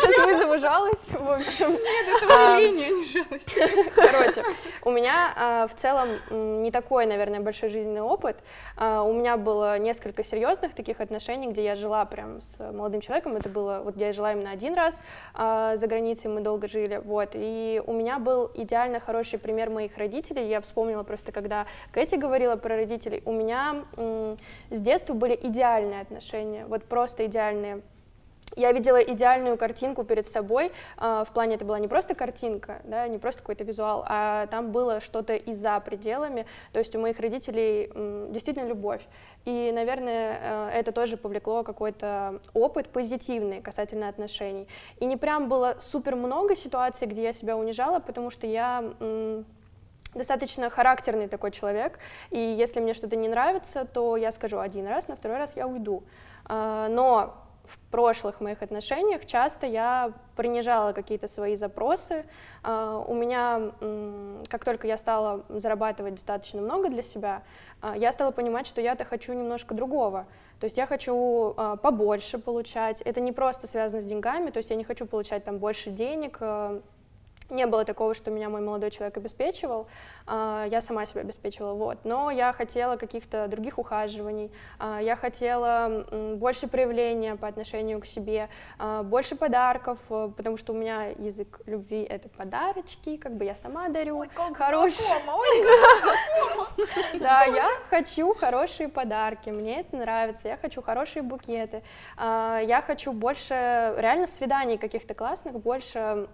Сейчас 0.00 0.26
вызову 0.26 0.58
жалость, 0.58 1.12
в 1.12 1.30
общем. 1.30 1.70
Нет, 1.72 2.22
это 2.22 2.54
умиление, 2.54 2.86
а 2.86 2.90
не 2.90 3.04
жалость. 3.04 3.94
Короче, 3.94 4.44
у 4.82 4.90
меня 4.90 5.32
а, 5.36 5.66
в 5.66 5.74
целом 5.74 6.62
не 6.62 6.70
такой, 6.70 7.06
наверное, 7.06 7.40
большой 7.40 7.68
жизненный 7.68 8.00
опыт. 8.00 8.38
А, 8.76 9.02
у 9.02 9.12
меня 9.12 9.36
было 9.36 9.78
несколько 9.78 10.24
серьезных 10.24 10.74
таких 10.74 11.00
отношений, 11.00 11.48
где 11.48 11.64
я 11.64 11.74
жила 11.74 12.04
прям 12.04 12.40
с 12.40 12.58
молодым 12.72 13.00
человеком. 13.00 13.36
Это 13.36 13.48
было, 13.48 13.80
вот 13.84 13.96
я 13.96 14.12
жила 14.12 14.32
именно 14.32 14.50
один 14.50 14.74
раз 14.74 15.02
за 15.34 15.86
границей, 15.86 16.30
мы 16.30 16.40
долго 16.40 16.68
жили, 16.68 17.00
вот. 17.04 17.30
И 17.34 17.82
у 17.86 17.92
меня 17.92 18.18
был 18.18 18.50
идеально 18.54 19.00
хороший 19.00 19.38
пример 19.38 19.70
моих 19.70 19.96
родителей. 19.96 20.48
Я 20.48 20.60
вспомнила 20.60 21.02
просто, 21.02 21.32
когда 21.32 21.66
Кэти 21.92 22.14
говорила 22.14 22.56
про 22.56 22.76
родителей, 22.76 23.22
у 23.24 23.32
меня 23.32 23.84
с 24.70 24.80
детства 24.80 25.14
были 25.14 25.38
идеальные 25.40 26.00
отношения, 26.00 26.66
вот 26.66 26.84
просто 26.84 27.26
идеальные 27.26 27.82
я 28.56 28.72
видела 28.72 28.98
идеальную 28.98 29.56
картинку 29.56 30.04
перед 30.04 30.26
собой, 30.26 30.72
э, 30.96 31.24
в 31.28 31.32
плане 31.32 31.56
это 31.56 31.64
была 31.64 31.78
не 31.78 31.88
просто 31.88 32.14
картинка, 32.14 32.80
да, 32.84 33.06
не 33.08 33.18
просто 33.18 33.40
какой-то 33.40 33.64
визуал, 33.64 34.04
а 34.06 34.46
там 34.46 34.72
было 34.72 35.00
что-то 35.00 35.34
и 35.34 35.52
за 35.52 35.80
пределами, 35.80 36.46
то 36.72 36.78
есть 36.78 36.94
у 36.96 37.00
моих 37.00 37.20
родителей 37.20 37.90
действительно 38.32 38.68
любовь. 38.68 39.02
И, 39.44 39.72
наверное, 39.72 40.38
э, 40.40 40.70
это 40.80 40.92
тоже 40.92 41.16
повлекло 41.16 41.62
какой-то 41.62 42.40
опыт 42.54 42.88
позитивный 42.88 43.60
касательно 43.60 44.08
отношений. 44.08 44.68
И 45.00 45.06
не 45.06 45.16
прям 45.16 45.48
было 45.48 45.76
супер 45.80 46.16
много 46.16 46.56
ситуаций, 46.56 47.06
где 47.06 47.22
я 47.22 47.32
себя 47.32 47.56
унижала, 47.56 48.00
потому 48.00 48.30
что 48.30 48.46
я 48.46 48.84
достаточно 50.14 50.70
характерный 50.70 51.28
такой 51.28 51.50
человек, 51.50 51.98
и 52.30 52.38
если 52.38 52.80
мне 52.80 52.94
что-то 52.94 53.16
не 53.16 53.28
нравится, 53.28 53.84
то 53.84 54.16
я 54.16 54.32
скажу 54.32 54.58
один 54.58 54.86
раз, 54.86 55.08
на 55.08 55.16
второй 55.16 55.38
раз 55.38 55.56
я 55.56 55.66
уйду. 55.66 56.02
Э, 56.48 56.88
но 56.90 57.47
в 57.68 57.78
прошлых 57.90 58.40
моих 58.40 58.62
отношениях 58.62 59.26
часто 59.26 59.66
я 59.66 60.12
принижала 60.36 60.92
какие-то 60.92 61.28
свои 61.28 61.56
запросы. 61.56 62.24
А, 62.62 62.98
у 62.98 63.14
меня, 63.14 63.72
как 64.48 64.64
только 64.64 64.86
я 64.86 64.96
стала 64.96 65.44
зарабатывать 65.48 66.14
достаточно 66.14 66.60
много 66.60 66.88
для 66.88 67.02
себя, 67.02 67.42
а, 67.80 67.96
я 67.96 68.12
стала 68.12 68.30
понимать, 68.30 68.66
что 68.66 68.80
я-то 68.80 69.04
хочу 69.04 69.32
немножко 69.32 69.74
другого. 69.74 70.26
То 70.60 70.64
есть 70.64 70.76
я 70.76 70.86
хочу 70.86 71.54
а, 71.56 71.76
побольше 71.76 72.38
получать. 72.38 73.00
Это 73.02 73.20
не 73.20 73.32
просто 73.32 73.66
связано 73.66 74.00
с 74.02 74.04
деньгами, 74.04 74.50
то 74.50 74.58
есть 74.58 74.70
я 74.70 74.76
не 74.76 74.84
хочу 74.84 75.06
получать 75.06 75.44
там 75.44 75.58
больше 75.58 75.90
денег, 75.90 76.40
не 77.50 77.66
было 77.66 77.84
такого, 77.84 78.14
что 78.14 78.30
меня 78.30 78.48
мой 78.48 78.60
молодой 78.60 78.90
человек 78.90 79.16
обеспечивал, 79.16 79.88
а, 80.26 80.66
я 80.70 80.80
сама 80.80 81.06
себя 81.06 81.22
обеспечивала, 81.22 81.74
вот. 81.74 81.98
Но 82.04 82.30
я 82.30 82.52
хотела 82.52 82.96
каких-то 82.96 83.48
других 83.48 83.78
ухаживаний, 83.78 84.50
а, 84.78 85.00
я 85.00 85.16
хотела 85.16 86.06
больше 86.36 86.68
проявления 86.68 87.36
по 87.36 87.48
отношению 87.48 88.00
к 88.00 88.06
себе, 88.06 88.48
а, 88.78 89.02
больше 89.02 89.36
подарков, 89.36 89.98
э, 90.10 90.30
потому 90.36 90.56
что 90.56 90.72
у 90.72 90.76
меня 90.76 91.06
язык 91.18 91.60
любви— 91.66 92.02
это 92.08 92.28
подарочки, 92.28 93.16
как 93.16 93.36
бы 93.36 93.44
я 93.44 93.54
сама 93.54 93.88
дарю. 93.88 94.18
Ой, 94.18 94.28
как 94.28 94.56
хорошие. 94.56 95.08
Да, 97.18 97.44
я 97.44 97.68
хочу 97.88 98.34
хорошие 98.34 98.88
подарки, 98.88 99.50
мне 99.50 99.80
это 99.80 99.96
нравится, 99.96 100.48
я 100.48 100.56
хочу 100.56 100.82
хорошие 100.82 101.22
букеты, 101.22 101.82
я 102.16 102.82
хочу 102.86 103.12
больше 103.12 103.94
реально 103.96 104.26
свиданий 104.26 104.78
каких-то 104.78 105.14
классных, 105.14 105.58
больше 105.60 106.28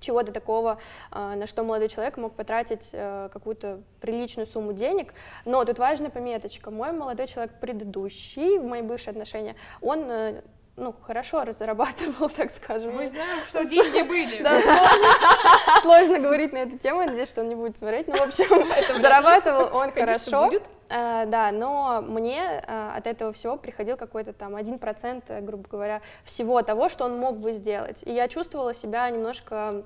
чего-то 0.00 0.32
такого, 0.32 0.78
а, 1.10 1.34
на 1.36 1.46
что 1.46 1.62
молодой 1.62 1.88
человек 1.88 2.16
мог 2.16 2.34
потратить 2.34 2.90
э, 2.92 3.28
какую-то 3.32 3.80
приличную 4.00 4.46
сумму 4.46 4.72
денег. 4.72 5.14
Но 5.44 5.64
тут 5.64 5.78
важная 5.78 6.10
пометочка. 6.10 6.70
Мой 6.70 6.92
молодой 6.92 7.26
человек 7.26 7.52
предыдущий, 7.60 8.58
в 8.58 8.64
мои 8.64 8.82
бывшие 8.82 9.12
отношения, 9.12 9.56
он 9.80 10.10
э, 10.10 10.42
ну, 10.78 10.94
хорошо 11.02 11.44
разрабатывал, 11.44 12.28
так 12.36 12.50
скажем. 12.50 12.94
Мы 12.94 13.08
знаем, 13.08 13.44
что 13.48 13.64
деньги 13.64 14.02
были. 14.08 14.42
Да, 14.42 14.60
сложно, 14.60 15.82
сложно 15.82 16.18
говорить 16.20 16.52
на 16.52 16.58
эту 16.58 16.78
тему, 16.78 17.04
надеюсь, 17.04 17.28
что 17.28 17.42
он 17.42 17.48
не 17.48 17.54
будет 17.54 17.76
смотреть. 17.76 18.08
Но, 18.08 18.16
в 18.16 18.22
общем, 18.22 18.46
зарабатывал 19.00 19.76
он 19.76 19.90
хорошо. 19.92 20.50
Uh, 20.88 21.26
да, 21.26 21.52
но 21.52 22.00
мне 22.00 22.64
uh, 22.66 22.96
от 22.96 23.06
этого 23.06 23.34
всего 23.34 23.58
приходил 23.58 23.98
какой-то 23.98 24.32
там 24.32 24.56
один 24.56 24.78
процент, 24.78 25.24
грубо 25.42 25.68
говоря, 25.68 26.00
всего 26.24 26.62
того, 26.62 26.88
что 26.88 27.04
он 27.04 27.18
мог 27.18 27.36
бы 27.36 27.52
сделать. 27.52 28.02
И 28.06 28.10
я 28.10 28.26
чувствовала 28.26 28.72
себя 28.72 29.10
немножко 29.10 29.84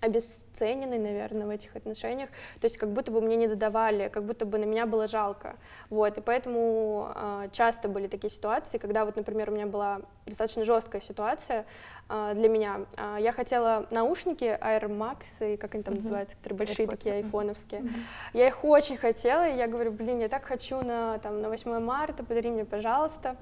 обесцененной, 0.00 0.98
наверное, 0.98 1.46
в 1.46 1.50
этих 1.50 1.74
отношениях, 1.74 2.30
то 2.60 2.66
есть 2.66 2.78
как 2.78 2.90
будто 2.90 3.10
бы 3.10 3.20
мне 3.20 3.36
не 3.36 3.48
додавали, 3.48 4.08
как 4.08 4.24
будто 4.24 4.46
бы 4.46 4.58
на 4.58 4.64
меня 4.64 4.86
было 4.86 5.08
жалко, 5.08 5.56
вот, 5.90 6.18
и 6.18 6.20
поэтому 6.20 7.10
э, 7.14 7.48
часто 7.52 7.88
были 7.88 8.06
такие 8.06 8.30
ситуации, 8.30 8.78
когда 8.78 9.04
вот, 9.04 9.16
например, 9.16 9.50
у 9.50 9.54
меня 9.54 9.66
была 9.66 10.02
достаточно 10.24 10.64
жесткая 10.64 11.00
ситуация 11.00 11.66
э, 12.08 12.32
для 12.34 12.48
меня, 12.48 12.86
э, 12.96 13.16
я 13.20 13.32
хотела 13.32 13.86
наушники 13.90 14.44
Air 14.44 14.88
Max, 14.88 15.54
и 15.54 15.56
как 15.56 15.74
они 15.74 15.82
там 15.82 15.94
mm-hmm. 15.94 15.96
называются, 15.96 16.36
которые 16.36 16.58
большие 16.58 16.86
AirPods. 16.86 16.90
такие 16.90 17.14
айфоновские, 17.16 17.80
mm-hmm. 17.80 18.00
я 18.34 18.46
их 18.46 18.64
очень 18.64 18.96
хотела, 18.96 19.48
и 19.48 19.56
я 19.56 19.66
говорю, 19.66 19.90
блин, 19.90 20.20
я 20.20 20.28
так 20.28 20.44
хочу 20.44 20.80
на, 20.80 21.18
там, 21.18 21.42
на 21.42 21.48
8 21.48 21.80
марта, 21.80 22.22
подари 22.22 22.50
мне, 22.50 22.64
пожалуйста, 22.64 23.36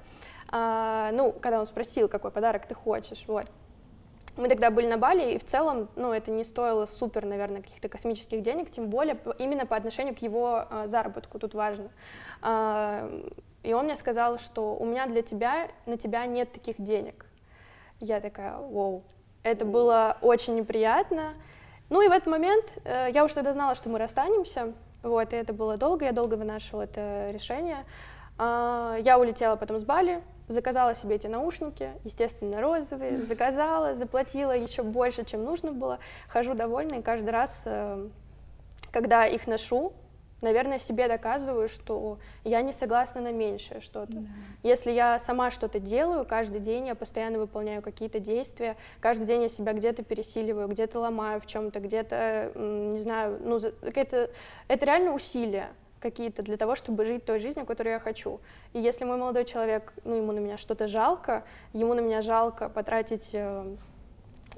э, 0.51 1.09
ну, 1.13 1.33
когда 1.33 1.59
он 1.59 1.67
спросил, 1.67 2.09
какой 2.09 2.31
подарок 2.31 2.65
ты 2.65 2.73
хочешь, 2.73 3.23
вот, 3.27 3.45
мы 4.37 4.49
тогда 4.49 4.69
были 4.71 4.87
на 4.87 4.97
Бали, 4.97 5.33
и 5.33 5.37
в 5.37 5.45
целом, 5.45 5.89
ну, 5.95 6.13
это 6.13 6.31
не 6.31 6.43
стоило 6.43 6.85
супер, 6.85 7.25
наверное, 7.25 7.61
каких-то 7.61 7.89
космических 7.89 8.41
денег, 8.41 8.69
тем 8.69 8.87
более 8.87 9.17
именно 9.39 9.65
по 9.65 9.75
отношению 9.75 10.15
к 10.15 10.19
его 10.19 10.65
э, 10.69 10.87
заработку, 10.87 11.39
тут 11.39 11.53
важно. 11.53 11.89
Э, 12.43 13.21
и 13.63 13.73
он 13.73 13.85
мне 13.85 13.95
сказал, 13.95 14.37
что 14.37 14.75
у 14.75 14.85
меня 14.85 15.07
для 15.07 15.21
тебя, 15.21 15.67
на 15.85 15.97
тебя 15.97 16.25
нет 16.25 16.51
таких 16.51 16.79
денег. 16.79 17.25
Я 17.99 18.21
такая, 18.21 18.57
вау, 18.57 19.03
это 19.43 19.65
было 19.65 20.17
очень 20.21 20.55
неприятно. 20.55 21.33
Ну 21.89 22.01
и 22.01 22.07
в 22.07 22.11
этот 22.11 22.27
момент 22.27 22.73
э, 22.83 23.07
я 23.13 23.23
уже 23.25 23.35
тогда 23.35 23.53
знала, 23.53 23.75
что 23.75 23.89
мы 23.89 23.97
расстанемся, 23.97 24.73
вот, 25.03 25.33
и 25.33 25.35
это 25.35 25.53
было 25.53 25.77
долго, 25.77 26.05
я 26.05 26.11
долго 26.11 26.35
вынашивала 26.35 26.83
это 26.83 27.29
решение. 27.31 27.85
Э, 28.37 28.97
я 28.99 29.17
улетела 29.17 29.55
потом 29.55 29.79
с 29.79 29.83
Бали, 29.83 30.21
заказала 30.47 30.95
себе 30.95 31.15
эти 31.15 31.27
наушники, 31.27 31.91
естественно, 32.03 32.61
розовые, 32.61 33.21
заказала, 33.21 33.95
заплатила 33.95 34.55
еще 34.55 34.83
больше, 34.83 35.25
чем 35.25 35.43
нужно 35.43 35.71
было, 35.71 35.99
хожу 36.27 36.53
довольна, 36.53 36.95
и 36.95 37.01
каждый 37.01 37.29
раз, 37.31 37.63
э, 37.65 38.07
когда 38.91 39.25
их 39.25 39.47
ношу, 39.47 39.93
наверное, 40.41 40.77
себе 40.77 41.07
доказываю, 41.07 41.67
что 41.67 42.19
я 42.43 42.61
не 42.61 42.73
согласна 42.73 43.21
на 43.21 43.31
меньшее 43.31 43.81
что-то. 43.81 44.13
Да. 44.13 44.27
Если 44.63 44.91
я 44.91 45.19
сама 45.19 45.51
что-то 45.51 45.79
делаю, 45.79 46.25
каждый 46.25 46.59
день 46.59 46.87
я 46.87 46.95
постоянно 46.95 47.39
выполняю 47.39 47.81
какие-то 47.81 48.19
действия, 48.19 48.77
каждый 48.99 49.25
день 49.25 49.43
я 49.43 49.49
себя 49.49 49.73
где-то 49.73 50.03
пересиливаю, 50.03 50.67
где-то 50.67 50.99
ломаю 50.99 51.41
в 51.41 51.47
чем-то, 51.47 51.79
где-то, 51.79 52.51
не 52.55 52.99
знаю, 52.99 53.39
ну, 53.43 53.57
это, 53.57 54.29
это 54.67 54.85
реально 54.85 55.13
усилие 55.13 55.69
какие-то 56.09 56.41
для 56.41 56.57
того, 56.57 56.75
чтобы 56.75 57.05
жить 57.05 57.25
той 57.25 57.39
жизнью, 57.39 57.65
которую 57.65 57.93
я 57.93 57.99
хочу. 57.99 58.39
И 58.73 58.79
если 58.79 59.05
мой 59.05 59.17
молодой 59.17 59.45
человек, 59.45 59.93
ну, 60.03 60.15
ему 60.15 60.31
на 60.31 60.39
меня 60.39 60.57
что-то 60.57 60.87
жалко, 60.87 61.43
ему 61.73 61.93
на 61.93 61.99
меня 62.01 62.21
жалко 62.21 62.69
потратить 62.69 63.29
э, 63.33 63.75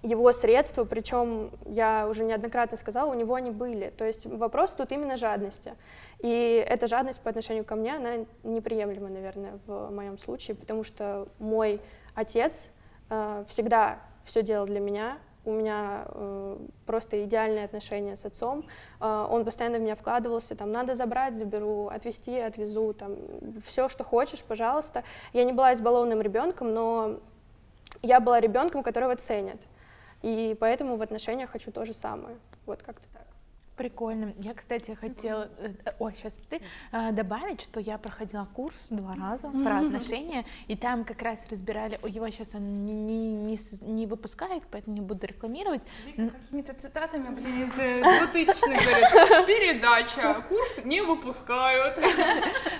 его 0.03 0.31
средства, 0.31 0.85
причем 0.85 1.51
я 1.65 2.07
уже 2.07 2.23
неоднократно 2.23 2.77
сказала, 2.77 3.11
у 3.11 3.15
него 3.15 3.35
они 3.35 3.51
были. 3.51 3.91
То 3.97 4.05
есть 4.05 4.25
вопрос 4.25 4.73
тут 4.73 4.91
именно 4.91 5.17
жадности. 5.17 5.73
И 6.19 6.63
эта 6.67 6.87
жадность 6.87 7.21
по 7.21 7.29
отношению 7.29 7.65
ко 7.65 7.75
мне, 7.75 7.95
она 7.95 8.25
неприемлема, 8.43 9.09
наверное, 9.09 9.59
в 9.65 9.89
моем 9.91 10.17
случае, 10.17 10.55
потому 10.55 10.83
что 10.83 11.27
мой 11.39 11.81
отец 12.15 12.69
э, 13.09 13.43
всегда 13.47 13.99
все 14.25 14.43
делал 14.43 14.65
для 14.65 14.79
меня, 14.79 15.17
у 15.49 15.53
меня 15.53 16.05
э, 16.07 16.57
просто 16.85 17.23
идеальные 17.23 17.65
отношения 17.65 18.15
с 18.15 18.25
отцом. 18.25 18.65
Э, 18.99 19.27
он 19.29 19.45
постоянно 19.45 19.77
в 19.77 19.81
меня 19.81 19.95
вкладывался, 19.95 20.55
там, 20.55 20.71
надо 20.71 20.95
забрать, 20.95 21.35
заберу, 21.35 21.87
отвезти, 21.87 22.39
отвезу, 22.39 22.93
там, 22.93 23.15
все, 23.65 23.89
что 23.89 24.03
хочешь, 24.03 24.43
пожалуйста. 24.43 25.03
Я 25.33 25.43
не 25.43 25.53
была 25.53 25.73
избалованным 25.73 26.21
ребенком, 26.21 26.73
но 26.73 27.19
я 28.01 28.19
была 28.19 28.39
ребенком, 28.39 28.83
которого 28.83 29.15
ценят. 29.15 29.59
И 30.21 30.55
поэтому 30.59 30.97
в 30.97 31.01
отношениях 31.01 31.49
хочу 31.49 31.71
то 31.71 31.85
же 31.85 31.93
самое. 31.93 32.37
Вот 32.65 32.81
как-то 32.81 33.07
так. 33.13 33.28
Прикольно. 33.79 34.33
Я, 34.39 34.53
кстати, 34.55 34.91
хотела, 34.91 35.47
э, 35.57 35.71
о, 35.99 36.11
сейчас 36.11 36.33
ты, 36.49 36.59
э, 36.91 37.11
добавить, 37.13 37.61
что 37.61 37.79
я 37.79 37.97
проходила 37.97 38.45
курс 38.53 38.87
два 38.89 39.15
раза 39.15 39.47
про 39.47 39.77
отношения, 39.79 40.43
и 40.67 40.75
там 40.75 41.05
как 41.05 41.21
раз 41.21 41.39
разбирали, 41.49 41.97
его 42.05 42.29
сейчас 42.29 42.53
он 42.53 42.85
не, 42.85 42.91
не, 42.91 43.31
не, 43.31 43.59
не 43.79 44.05
выпускает, 44.05 44.63
поэтому 44.69 44.97
не 44.97 45.01
буду 45.01 45.25
рекламировать. 45.25 45.81
Вика 46.05 46.29
какими-то 46.29 46.73
цитатами, 46.73 47.33
блин, 47.33 47.63
из 47.63 47.71
2000-х 47.71 48.67
говорит, 48.67 49.47
передача, 49.47 50.43
курс 50.49 50.83
не 50.83 50.99
выпускают. 50.99 51.97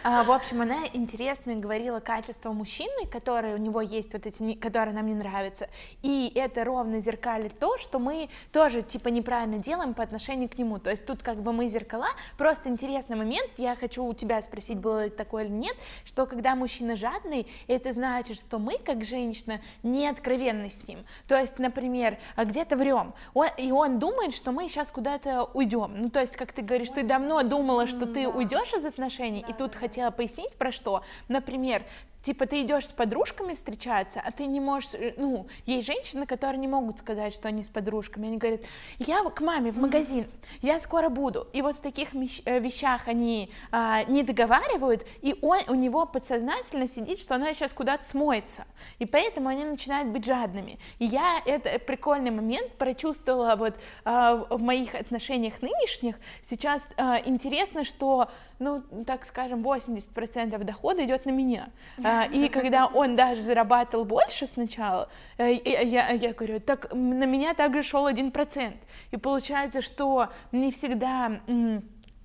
А, 0.01 0.23
в 0.23 0.31
общем, 0.31 0.61
она 0.61 0.85
интересно 0.93 1.55
говорила 1.55 1.99
качество 1.99 2.53
мужчины, 2.53 3.05
которые 3.11 3.55
у 3.55 3.57
него 3.57 3.81
есть, 3.81 4.13
вот 4.13 4.25
эти, 4.25 4.53
которые 4.53 4.95
нам 4.95 5.07
не 5.07 5.13
нравятся, 5.13 5.69
и 6.01 6.31
это 6.35 6.63
ровно 6.63 6.99
зеркалит 7.01 7.59
то, 7.59 7.77
что 7.77 7.99
мы 7.99 8.29
тоже, 8.53 8.81
типа, 8.81 9.09
неправильно 9.09 9.57
делаем 9.57 9.93
по 9.93 10.01
отношению 10.01 10.49
к 10.49 10.57
нему, 10.57 10.79
то 10.89 10.93
есть 10.93 11.05
тут 11.05 11.21
как 11.21 11.43
бы 11.43 11.53
мы 11.53 11.69
зеркала. 11.69 12.07
Просто 12.35 12.67
интересный 12.67 13.15
момент, 13.15 13.47
я 13.57 13.75
хочу 13.75 14.03
у 14.03 14.15
тебя 14.15 14.41
спросить, 14.41 14.79
было 14.79 15.03
ли 15.03 15.11
такое 15.11 15.43
или 15.43 15.51
нет, 15.51 15.75
что 16.03 16.25
когда 16.25 16.55
мужчина 16.55 16.95
жадный, 16.95 17.45
это 17.67 17.93
значит, 17.93 18.37
что 18.37 18.57
мы, 18.57 18.79
как 18.79 19.05
женщина, 19.05 19.61
не 19.83 20.07
откровенны 20.07 20.71
с 20.71 20.87
ним. 20.87 21.05
То 21.27 21.37
есть, 21.37 21.59
например, 21.59 22.17
где-то 22.35 22.75
врем, 22.75 23.13
он, 23.35 23.49
и 23.57 23.71
он 23.71 23.99
думает, 23.99 24.33
что 24.33 24.51
мы 24.51 24.67
сейчас 24.67 24.89
куда-то 24.89 25.43
уйдем. 25.53 25.93
Ну, 25.95 26.09
то 26.09 26.21
есть, 26.21 26.35
как 26.35 26.53
ты 26.53 26.63
говоришь, 26.63 26.89
ты 26.89 27.03
давно 27.03 27.43
думала, 27.43 27.85
что 27.85 28.07
ты 28.07 28.27
уйдешь 28.27 28.73
из 28.73 28.83
отношений, 28.83 29.45
и 29.47 29.53
тут 29.53 29.75
хотела 29.75 30.09
пояснить 30.09 30.55
про 30.55 30.71
что. 30.71 31.03
Например, 31.27 31.83
типа 32.23 32.45
ты 32.45 32.61
идешь 32.61 32.87
с 32.87 32.91
подружками 32.91 33.53
встречаться, 33.53 34.21
а 34.23 34.31
ты 34.31 34.45
не 34.45 34.59
можешь, 34.59 34.93
э, 34.93 35.13
ну, 35.17 35.47
есть 35.65 35.87
женщины, 35.87 36.25
которые 36.25 36.59
не 36.59 36.67
могут 36.67 36.99
сказать, 36.99 37.33
что 37.33 37.47
они 37.47 37.63
с 37.63 37.69
подружками, 37.69 38.27
они 38.27 38.37
говорят, 38.37 38.61
я 38.99 39.23
к 39.23 39.41
маме 39.41 39.71
в 39.71 39.77
магазин, 39.77 40.25
я 40.61 40.79
скоро 40.79 41.09
буду, 41.09 41.47
и 41.53 41.61
вот 41.61 41.77
в 41.77 41.81
таких 41.81 42.09
э, 42.13 42.59
вещах 42.59 43.07
они 43.07 43.51
а, 43.71 44.03
не 44.03 44.23
договаривают, 44.23 45.05
и 45.21 45.35
он, 45.41 45.59
у 45.67 45.75
него 45.75 46.05
подсознательно 46.05 46.87
сидит, 46.87 47.19
что 47.19 47.35
она 47.35 47.53
сейчас 47.53 47.71
куда-то 47.73 48.03
смоется, 48.03 48.65
и 48.97 49.05
поэтому 49.05 49.49
они 49.49 49.63
начинают 49.63 50.09
быть 50.09 50.25
жадными, 50.25 50.79
и 50.99 51.05
я 51.05 51.41
это 51.45 51.79
прикольный 51.79 52.31
момент 52.31 52.73
прочувствовала 52.73 53.55
вот 53.55 53.75
а, 54.03 54.47
в 54.49 54.61
моих 54.61 54.95
отношениях 54.95 55.61
нынешних, 55.61 56.15
сейчас 56.43 56.85
а, 56.97 57.21
интересно, 57.23 57.85
что 57.85 58.29
ну, 58.59 58.83
так 59.05 59.25
скажем, 59.25 59.61
80% 59.63 60.63
дохода 60.63 61.03
идет 61.05 61.25
на 61.25 61.31
меня. 61.31 61.69
А, 62.03 62.25
и 62.25 62.49
когда 62.49 62.87
он 62.87 63.15
даже 63.15 63.41
зарабатывал 63.43 64.05
больше 64.05 64.47
сначала, 64.47 65.09
э, 65.37 65.53
я, 65.65 66.09
я 66.09 66.33
говорю, 66.33 66.59
так 66.59 66.93
на 66.93 67.25
меня 67.25 67.53
также 67.53 67.83
шел 67.83 68.07
1%. 68.07 68.73
И 69.11 69.17
получается, 69.17 69.81
что 69.81 70.27
не 70.51 70.71
всегда 70.71 71.39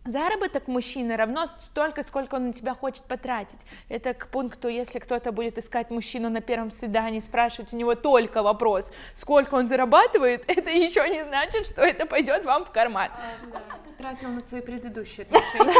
Заработок 0.04 0.68
мужчины 0.68 1.16
равно 1.16 1.48
столько, 1.60 2.02
сколько 2.02 2.34
он 2.34 2.48
на 2.48 2.52
тебя 2.52 2.74
хочет 2.74 3.04
потратить. 3.04 3.58
Это 3.88 4.12
к 4.12 4.28
пункту, 4.28 4.68
если 4.68 4.98
кто-то 4.98 5.32
будет 5.32 5.56
искать 5.56 5.90
мужчину 5.90 6.28
на 6.28 6.42
первом 6.42 6.70
свидании, 6.70 7.20
спрашивать 7.20 7.72
у 7.72 7.76
него 7.76 7.94
только 7.94 8.42
вопрос, 8.42 8.92
сколько 9.14 9.54
он 9.54 9.66
зарабатывает, 9.66 10.44
это 10.48 10.68
еще 10.70 11.08
не 11.08 11.22
значит, 11.24 11.66
что 11.66 11.80
это 11.80 12.04
пойдет 12.04 12.44
вам 12.44 12.66
в 12.66 12.70
карман. 12.70 13.08
А, 13.12 13.46
да. 13.50 13.62
Тратил 13.96 14.28
на 14.28 14.42
свои 14.42 14.60
предыдущие 14.60 15.24
отношения, 15.24 15.72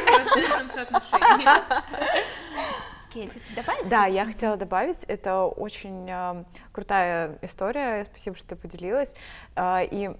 Да, 3.84 4.06
я 4.06 4.26
хотела 4.26 4.56
добавить, 4.56 5.04
это 5.04 5.44
очень 5.44 6.08
э, 6.10 6.44
крутая 6.72 7.38
история, 7.42 8.06
спасибо, 8.06 8.37
что 8.37 8.48
ты 8.48 8.56
поделилась. 8.56 9.14
Э, 9.54 9.84
и 9.84 10.10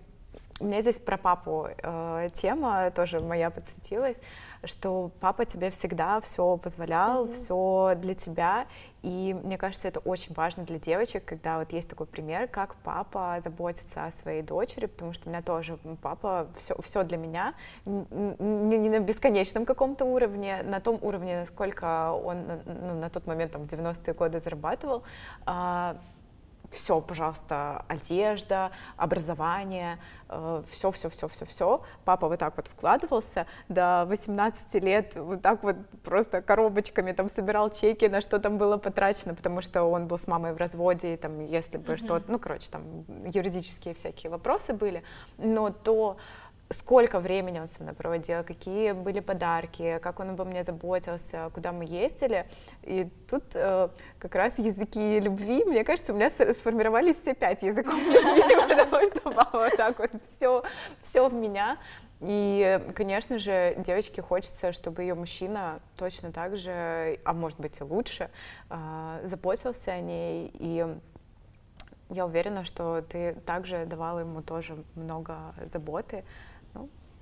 у 0.61 0.65
меня 0.67 0.83
здесь 0.83 0.99
про 0.99 1.17
папу 1.17 1.69
э, 1.83 2.29
тема 2.33 2.91
тоже 2.93 3.21
моя 3.21 3.51
подсветилась, 3.51 4.21
что 4.63 5.11
папа 5.21 5.45
тебе 5.45 5.71
всегда 5.71 6.21
все 6.21 6.57
позволял, 6.57 7.27
mm-hmm. 7.27 7.33
все 7.33 7.95
для 7.97 8.15
тебя, 8.15 8.67
и 9.03 9.37
мне 9.43 9.59
кажется, 9.59 9.89
это 9.89 10.01
очень 10.01 10.33
важно 10.35 10.65
для 10.65 10.79
девочек, 10.79 11.25
когда 11.25 11.59
вот 11.59 11.73
есть 11.73 11.91
такой 11.91 12.07
пример, 12.07 12.49
как 12.49 12.77
папа 12.77 13.39
заботится 13.43 14.07
о 14.07 14.13
своей 14.13 14.43
дочери, 14.43 14.87
потому 14.87 15.13
что 15.13 15.29
у 15.29 15.31
меня 15.31 15.43
тоже 15.43 15.77
папа 16.01 16.47
все, 16.57 16.75
все 16.83 17.03
для 17.03 17.19
меня, 17.19 17.55
не, 17.85 18.79
не 18.79 18.89
на 18.89 19.01
бесконечном 19.01 19.67
каком-то 19.67 20.05
уровне, 20.05 20.63
на 20.63 20.81
том 20.81 20.99
уровне, 21.03 21.41
насколько 21.41 22.13
он 22.13 22.45
ну, 22.65 22.95
на 22.95 23.11
тот 23.11 23.27
момент, 23.27 23.53
там, 23.53 23.69
в 23.69 23.73
90-е 23.73 24.15
годы 24.15 24.41
зарабатывал, 24.41 25.03
а, 25.45 25.97
все, 26.75 27.01
пожалуйста, 27.01 27.85
одежда, 27.89 28.71
образование, 28.97 29.99
все, 30.71 30.91
все, 30.91 31.09
все, 31.09 31.29
все, 31.29 31.45
все. 31.47 31.83
Папа 32.05 32.29
вот 32.29 32.39
так 32.39 32.57
вот 32.57 32.67
вкладывался 32.69 33.47
до 33.69 34.05
18 34.09 34.75
лет, 34.83 35.15
вот 35.17 35.43
так 35.43 35.63
вот 35.63 35.77
просто 36.03 36.43
коробочками 36.43 37.13
там 37.13 37.31
собирал 37.31 37.71
чеки, 37.71 38.07
на 38.07 38.21
что 38.21 38.39
там 38.39 38.59
было 38.59 38.77
потрачено, 38.77 39.35
потому 39.35 39.63
что 39.63 39.85
он 39.85 40.07
был 40.07 40.19
с 40.19 40.27
мамой 40.27 40.53
в 40.53 40.57
разводе, 40.57 41.15
и 41.15 41.17
там, 41.17 41.45
если 41.47 41.77
бы 41.77 41.93
mm-hmm. 41.93 41.97
что, 41.97 42.23
ну, 42.29 42.39
короче, 42.39 42.69
там 42.71 43.05
юридические 43.27 43.95
всякие 43.95 44.31
вопросы 44.31 44.73
были, 44.73 45.03
но 45.39 45.71
то 45.71 46.17
сколько 46.79 47.21
времени 47.21 47.59
он 47.59 47.69
со 47.69 47.83
мной 47.83 47.95
проводил, 47.95 48.45
какие 48.45 48.93
были 48.93 49.21
подарки, 49.21 49.99
как 50.03 50.21
он 50.21 50.31
обо 50.31 50.45
мне 50.45 50.63
заботился, 50.63 51.51
куда 51.55 51.73
мы 51.73 51.85
ездили. 51.85 52.47
И 52.83 53.09
тут 53.29 53.45
э, 53.55 53.89
как 54.19 54.35
раз 54.35 54.59
языки 54.59 55.21
любви, 55.21 55.65
мне 55.65 55.85
кажется, 55.85 56.13
у 56.13 56.17
меня 56.17 56.31
сформировались 56.31 57.21
все 57.21 57.35
пять 57.35 57.63
языков 57.63 57.95
любви, 57.99 58.55
потому 58.69 59.07
что 59.07 59.21
папа 59.21 59.59
вот 59.59 59.77
так 59.77 59.99
вот 59.99 60.11
все, 60.23 60.63
все 61.03 61.29
в 61.29 61.35
меня. 61.35 61.79
И, 62.21 62.81
конечно 62.95 63.39
же, 63.39 63.75
девочке 63.79 64.23
хочется, 64.23 64.73
чтобы 64.73 65.03
ее 65.03 65.15
мужчина 65.15 65.81
точно 65.97 66.33
так 66.33 66.57
же, 66.57 67.19
а 67.25 67.33
может 67.33 67.61
быть 67.61 67.81
и 67.81 67.85
лучше, 67.85 68.31
э, 68.71 69.21
заботился 69.25 69.93
о 69.93 70.01
ней 70.01 70.51
и 70.55 70.87
я 72.11 72.27
уверена, 72.27 72.65
что 72.65 73.03
ты 73.03 73.35
также 73.47 73.87
давала 73.87 74.21
ему 74.21 74.43
тоже 74.43 74.77
много 74.95 75.55
заботы. 75.73 76.25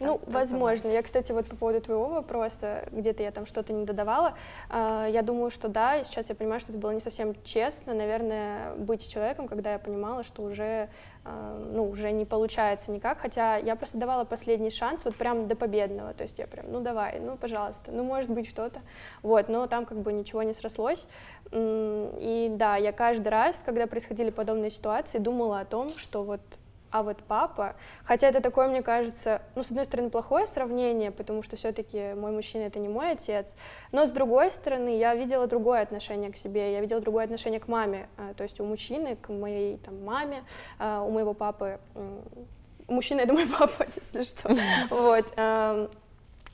Ну, 0.01 0.07
ну, 0.07 0.19
так, 0.19 0.35
возможно. 0.35 0.89
Я, 0.89 1.03
кстати, 1.03 1.33
вот 1.33 1.47
по 1.47 1.57
поводу 1.57 1.81
твоего 1.81 2.09
вопроса, 2.09 2.85
где-то 2.91 3.23
я 3.23 3.31
там 3.31 3.47
что-то 3.47 3.73
не 3.73 3.85
додавала, 3.85 4.35
э, 4.71 5.09
я 5.11 5.23
думаю, 5.23 5.51
что 5.51 5.69
да, 5.69 6.03
сейчас 6.05 6.29
я 6.29 6.35
понимаю, 6.35 6.61
что 6.61 6.73
это 6.73 6.81
было 6.81 6.91
не 6.91 7.01
совсем 7.01 7.35
честно, 7.45 7.95
наверное, 7.95 8.75
быть 8.77 9.09
человеком, 9.09 9.49
когда 9.49 9.73
я 9.73 9.79
понимала, 9.79 10.23
что 10.23 10.43
уже, 10.43 10.89
э, 11.25 11.71
ну, 11.73 11.89
уже 11.89 12.11
не 12.11 12.25
получается 12.25 12.91
никак, 12.91 13.19
хотя 13.19 13.57
я 13.57 13.77
просто 13.77 13.99
давала 13.99 14.25
последний 14.25 14.71
шанс, 14.71 15.05
вот 15.05 15.17
прям 15.17 15.47
до 15.47 15.57
победного, 15.57 16.15
то 16.15 16.25
есть 16.25 16.39
я 16.39 16.47
прям, 16.47 16.67
ну, 16.71 16.81
давай, 16.81 17.21
ну, 17.21 17.37
пожалуйста, 17.37 17.93
ну, 17.93 18.03
может 18.03 18.31
быть, 18.31 18.49
что-то, 18.49 18.81
вот, 19.23 19.49
но 19.49 19.67
там 19.67 19.87
как 19.87 19.99
бы 19.99 20.13
ничего 20.13 20.43
не 20.43 20.53
срослось, 20.53 21.07
и 21.53 22.49
да, 22.53 22.77
я 22.77 22.93
каждый 22.93 23.29
раз, 23.29 23.63
когда 23.65 23.87
происходили 23.87 24.31
подобные 24.31 24.71
ситуации, 24.71 25.19
думала 25.19 25.61
о 25.61 25.65
том, 25.65 25.91
что 25.97 26.23
вот 26.23 26.41
а 26.93 27.03
вот 27.03 27.23
папа, 27.27 27.75
хотя 28.05 28.29
это 28.29 28.41
такое, 28.41 28.69
мне 28.69 28.83
кажется, 28.83 29.41
ну, 29.55 29.63
с 29.63 29.71
одной 29.71 29.87
стороны, 29.87 30.11
плохое 30.11 30.47
сравнение, 30.47 31.11
потому 31.11 31.43
что 31.43 31.57
все-таки 31.57 32.13
мой 32.15 32.33
мужчина 32.33 32.65
это 32.65 32.79
не 32.79 32.89
мой 32.89 33.13
отец, 33.13 33.55
но 33.93 34.07
с 34.07 34.11
другой 34.11 34.53
стороны, 34.53 34.99
я 34.99 35.15
видела 35.15 35.47
другое 35.47 35.81
отношение 35.81 36.31
к 36.31 36.37
себе, 36.37 36.73
я 36.73 36.81
видела 36.81 37.01
другое 37.01 37.25
отношение 37.25 37.61
к 37.61 37.67
маме, 37.67 38.09
а, 38.19 38.35
то 38.35 38.45
есть 38.45 38.61
у 38.61 38.65
мужчины, 38.65 39.17
к 39.17 39.31
моей 39.31 39.79
там 39.79 40.05
маме, 40.05 40.45
а, 40.79 41.03
у 41.03 41.11
моего 41.11 41.33
папы, 41.33 41.81
мужчина 42.89 43.23
это 43.23 43.33
мой 43.33 43.47
папа, 43.59 43.87
если 43.97 44.23
что, 44.23 44.55
вот, 44.91 45.27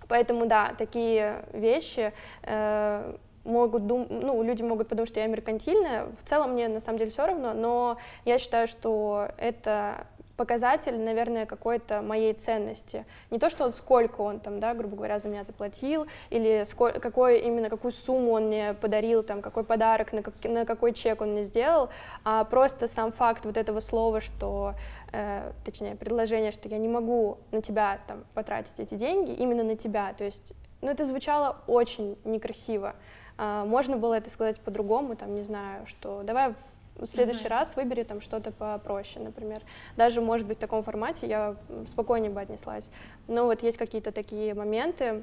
поэтому, 0.08 0.46
да, 0.46 0.72
такие 0.78 1.44
вещи, 1.52 2.12
э, 2.44 3.16
могут 3.44 3.86
дум... 3.86 4.06
ну, 4.08 4.42
люди 4.42 4.62
могут 4.62 4.88
подумать, 4.88 5.08
что 5.08 5.20
я 5.20 5.26
меркантильная. 5.26 6.06
В 6.22 6.28
целом 6.28 6.52
мне 6.52 6.68
на 6.68 6.80
самом 6.80 6.98
деле 6.98 7.10
все 7.10 7.26
равно, 7.26 7.54
но 7.54 7.96
я 8.24 8.38
считаю, 8.38 8.68
что 8.68 9.30
это 9.38 10.06
показатель, 10.38 10.96
наверное, 10.96 11.46
какой-то 11.46 12.00
моей 12.00 12.32
ценности. 12.32 13.04
Не 13.30 13.40
то, 13.40 13.50
что 13.50 13.64
вот 13.64 13.74
сколько 13.74 14.20
он 14.20 14.38
там, 14.38 14.60
да, 14.60 14.72
грубо 14.72 14.94
говоря, 14.94 15.18
за 15.18 15.28
меня 15.28 15.42
заплатил, 15.42 16.06
или 16.30 16.62
сколько, 16.64 17.00
какой, 17.00 17.40
именно 17.40 17.68
какую 17.68 17.90
сумму 17.90 18.30
он 18.32 18.46
мне 18.46 18.74
подарил, 18.74 19.24
там, 19.24 19.42
какой 19.42 19.64
подарок, 19.64 20.12
на, 20.12 20.22
как, 20.22 20.34
на 20.44 20.64
какой 20.64 20.92
чек 20.92 21.20
он 21.20 21.32
мне 21.32 21.42
сделал, 21.42 21.90
а 22.24 22.44
просто 22.44 22.86
сам 22.86 23.10
факт 23.10 23.44
вот 23.46 23.56
этого 23.56 23.80
слова, 23.80 24.20
что, 24.20 24.74
э, 25.12 25.50
точнее, 25.64 25.96
предложение, 25.96 26.52
что 26.52 26.68
я 26.68 26.78
не 26.78 26.88
могу 26.88 27.38
на 27.50 27.60
тебя 27.60 27.98
там 28.06 28.24
потратить 28.32 28.78
эти 28.78 28.94
деньги, 28.94 29.32
именно 29.32 29.64
на 29.64 29.76
тебя, 29.76 30.14
то 30.16 30.22
есть, 30.22 30.52
ну, 30.82 30.88
это 30.88 31.04
звучало 31.04 31.56
очень 31.66 32.16
некрасиво. 32.24 32.94
А, 33.38 33.64
можно 33.64 33.96
было 33.96 34.14
это 34.14 34.30
сказать 34.30 34.60
по-другому, 34.60 35.16
там, 35.16 35.34
не 35.34 35.42
знаю, 35.42 35.84
что 35.86 36.22
давай 36.22 36.54
в 36.98 37.06
следующий 37.06 37.46
mm-hmm. 37.46 37.48
раз 37.48 37.76
выбери 37.76 38.02
там 38.02 38.20
что-то 38.20 38.50
попроще, 38.50 39.24
например. 39.24 39.62
Даже, 39.96 40.20
может 40.20 40.46
быть, 40.46 40.58
в 40.58 40.60
таком 40.60 40.82
формате 40.82 41.26
я 41.26 41.56
спокойнее 41.86 42.30
бы 42.30 42.40
отнеслась. 42.40 42.90
Но 43.26 43.44
вот 43.44 43.62
есть 43.62 43.78
какие-то 43.78 44.12
такие 44.12 44.54
моменты, 44.54 45.22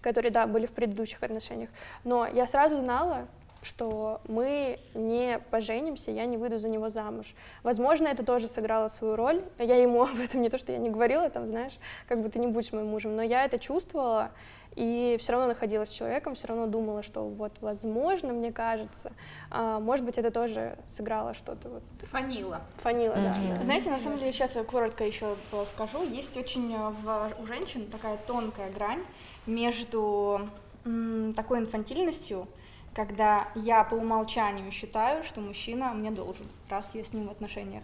которые, 0.00 0.30
да, 0.30 0.46
были 0.46 0.66
в 0.66 0.72
предыдущих 0.72 1.22
отношениях. 1.22 1.70
Но 2.04 2.26
я 2.26 2.46
сразу 2.46 2.76
знала, 2.76 3.26
что 3.62 4.20
мы 4.28 4.78
не 4.94 5.40
поженимся, 5.50 6.10
я 6.10 6.26
не 6.26 6.36
выйду 6.36 6.58
за 6.58 6.68
него 6.68 6.90
замуж. 6.90 7.34
Возможно, 7.62 8.06
это 8.06 8.24
тоже 8.24 8.48
сыграло 8.48 8.88
свою 8.88 9.16
роль. 9.16 9.42
Я 9.58 9.76
ему 9.76 10.02
об 10.04 10.18
этом 10.18 10.42
не 10.42 10.48
то, 10.48 10.58
что 10.58 10.72
я 10.72 10.78
не 10.78 10.90
говорила, 10.90 11.28
там, 11.28 11.46
знаешь, 11.46 11.78
как 12.06 12.22
бы 12.22 12.28
ты 12.28 12.38
не 12.38 12.46
будешь 12.46 12.72
моим 12.72 12.86
мужем, 12.86 13.16
но 13.16 13.22
я 13.22 13.44
это 13.44 13.58
чувствовала, 13.58 14.30
и 14.78 15.16
все 15.18 15.32
равно 15.32 15.48
находилась 15.48 15.88
с 15.88 15.92
человеком, 15.92 16.36
все 16.36 16.46
равно 16.46 16.68
думала, 16.68 17.02
что 17.02 17.28
вот, 17.28 17.52
возможно, 17.60 18.32
мне 18.32 18.52
кажется, 18.52 19.10
а, 19.50 19.80
может 19.80 20.06
быть, 20.06 20.18
это 20.18 20.30
тоже 20.30 20.78
сыграло 20.86 21.34
что-то. 21.34 21.68
Вот. 21.68 21.82
Фанила. 22.12 22.60
Фанила, 22.76 23.14
mm-hmm. 23.14 23.56
да. 23.56 23.62
Знаете, 23.64 23.90
на 23.90 23.98
самом 23.98 24.20
деле, 24.20 24.30
сейчас 24.30 24.54
я 24.54 24.62
коротко 24.62 25.04
еще 25.04 25.34
скажу, 25.66 26.04
есть 26.04 26.36
очень 26.36 26.72
э, 26.72 26.90
в, 27.02 27.32
у 27.40 27.46
женщин 27.46 27.86
такая 27.90 28.18
тонкая 28.18 28.70
грань 28.70 29.02
между 29.46 30.48
м, 30.84 31.34
такой 31.34 31.58
инфантильностью, 31.58 32.46
когда 32.94 33.48
я 33.56 33.82
по 33.82 33.96
умолчанию 33.96 34.70
считаю, 34.70 35.24
что 35.24 35.40
мужчина 35.40 35.92
мне 35.92 36.12
должен, 36.12 36.46
раз 36.68 36.90
я 36.94 37.02
с 37.02 37.12
ним 37.12 37.26
в 37.26 37.32
отношениях. 37.32 37.82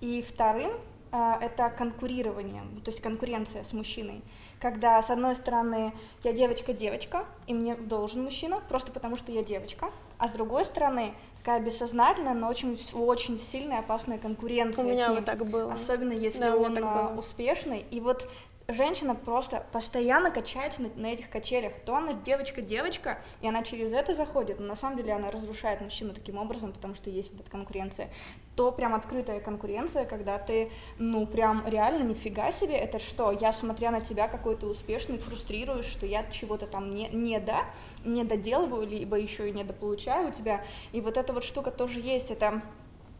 И 0.00 0.22
вторым 0.22 0.72
это 1.12 1.68
конкурирование, 1.70 2.62
то 2.82 2.90
есть 2.90 3.02
конкуренция 3.02 3.64
с 3.64 3.72
мужчиной. 3.72 4.22
Когда, 4.60 5.00
с 5.02 5.10
одной 5.10 5.34
стороны, 5.34 5.92
я 6.22 6.32
девочка-девочка, 6.32 7.26
и 7.46 7.54
мне 7.54 7.74
должен 7.74 8.22
мужчина, 8.24 8.60
просто 8.68 8.92
потому 8.92 9.16
что 9.16 9.30
я 9.30 9.42
девочка, 9.42 9.90
а 10.18 10.28
с 10.28 10.32
другой 10.32 10.64
стороны, 10.64 11.14
такая 11.38 11.60
бессознательная, 11.60 12.34
но 12.34 12.48
очень, 12.48 12.80
очень 12.94 13.38
сильная 13.38 13.80
опасная 13.80 14.18
конкуренция. 14.18 14.84
У 14.84 14.88
меня 14.88 15.06
с 15.06 15.08
ним, 15.08 15.16
вот 15.16 15.24
так 15.24 15.44
было. 15.46 15.72
Особенно 15.72 16.12
если 16.12 16.40
да, 16.40 16.56
он 16.56 16.78
а, 16.82 17.14
успешный. 17.18 17.84
И 17.90 18.00
вот 18.00 18.28
женщина 18.68 19.14
просто 19.14 19.66
постоянно 19.72 20.30
качается 20.30 20.82
на, 20.82 20.88
на 20.96 21.06
этих 21.06 21.30
качелях. 21.30 21.72
То 21.84 21.96
она 21.96 22.12
девочка-девочка, 22.12 23.22
и 23.40 23.48
она 23.48 23.62
через 23.62 23.92
это 23.92 24.14
заходит, 24.14 24.60
но 24.60 24.66
на 24.66 24.76
самом 24.76 24.96
деле 24.96 25.12
она 25.12 25.30
разрушает 25.30 25.80
мужчину 25.80 26.12
таким 26.12 26.38
образом, 26.38 26.72
потому 26.72 26.94
что 26.94 27.10
есть 27.10 27.30
вот 27.32 27.40
эта 27.40 27.50
конкуренция. 27.50 28.10
То 28.56 28.70
прям 28.70 28.94
открытая 28.94 29.40
конкуренция, 29.40 30.04
когда 30.04 30.38
ты, 30.38 30.70
ну, 30.98 31.26
прям 31.26 31.66
реально 31.66 32.02
нифига 32.02 32.52
себе, 32.52 32.74
это 32.74 32.98
что, 32.98 33.32
я, 33.32 33.52
смотря 33.52 33.90
на 33.90 34.00
тебя 34.00 34.28
какой-то 34.28 34.66
успешный, 34.66 35.18
фрустрируюсь, 35.18 35.86
что 35.86 36.06
я 36.06 36.28
чего-то 36.30 36.66
там 36.66 36.90
не, 36.90 37.08
не, 37.08 37.40
да, 37.40 37.64
не 38.04 38.24
доделываю, 38.24 38.86
либо 38.86 39.18
еще 39.18 39.48
и 39.48 39.52
недополучаю 39.52 40.28
у 40.28 40.32
тебя, 40.32 40.64
и 40.92 41.00
вот 41.00 41.16
эта 41.16 41.32
вот 41.32 41.44
штука 41.44 41.70
тоже 41.70 42.00
есть, 42.00 42.30
это 42.30 42.62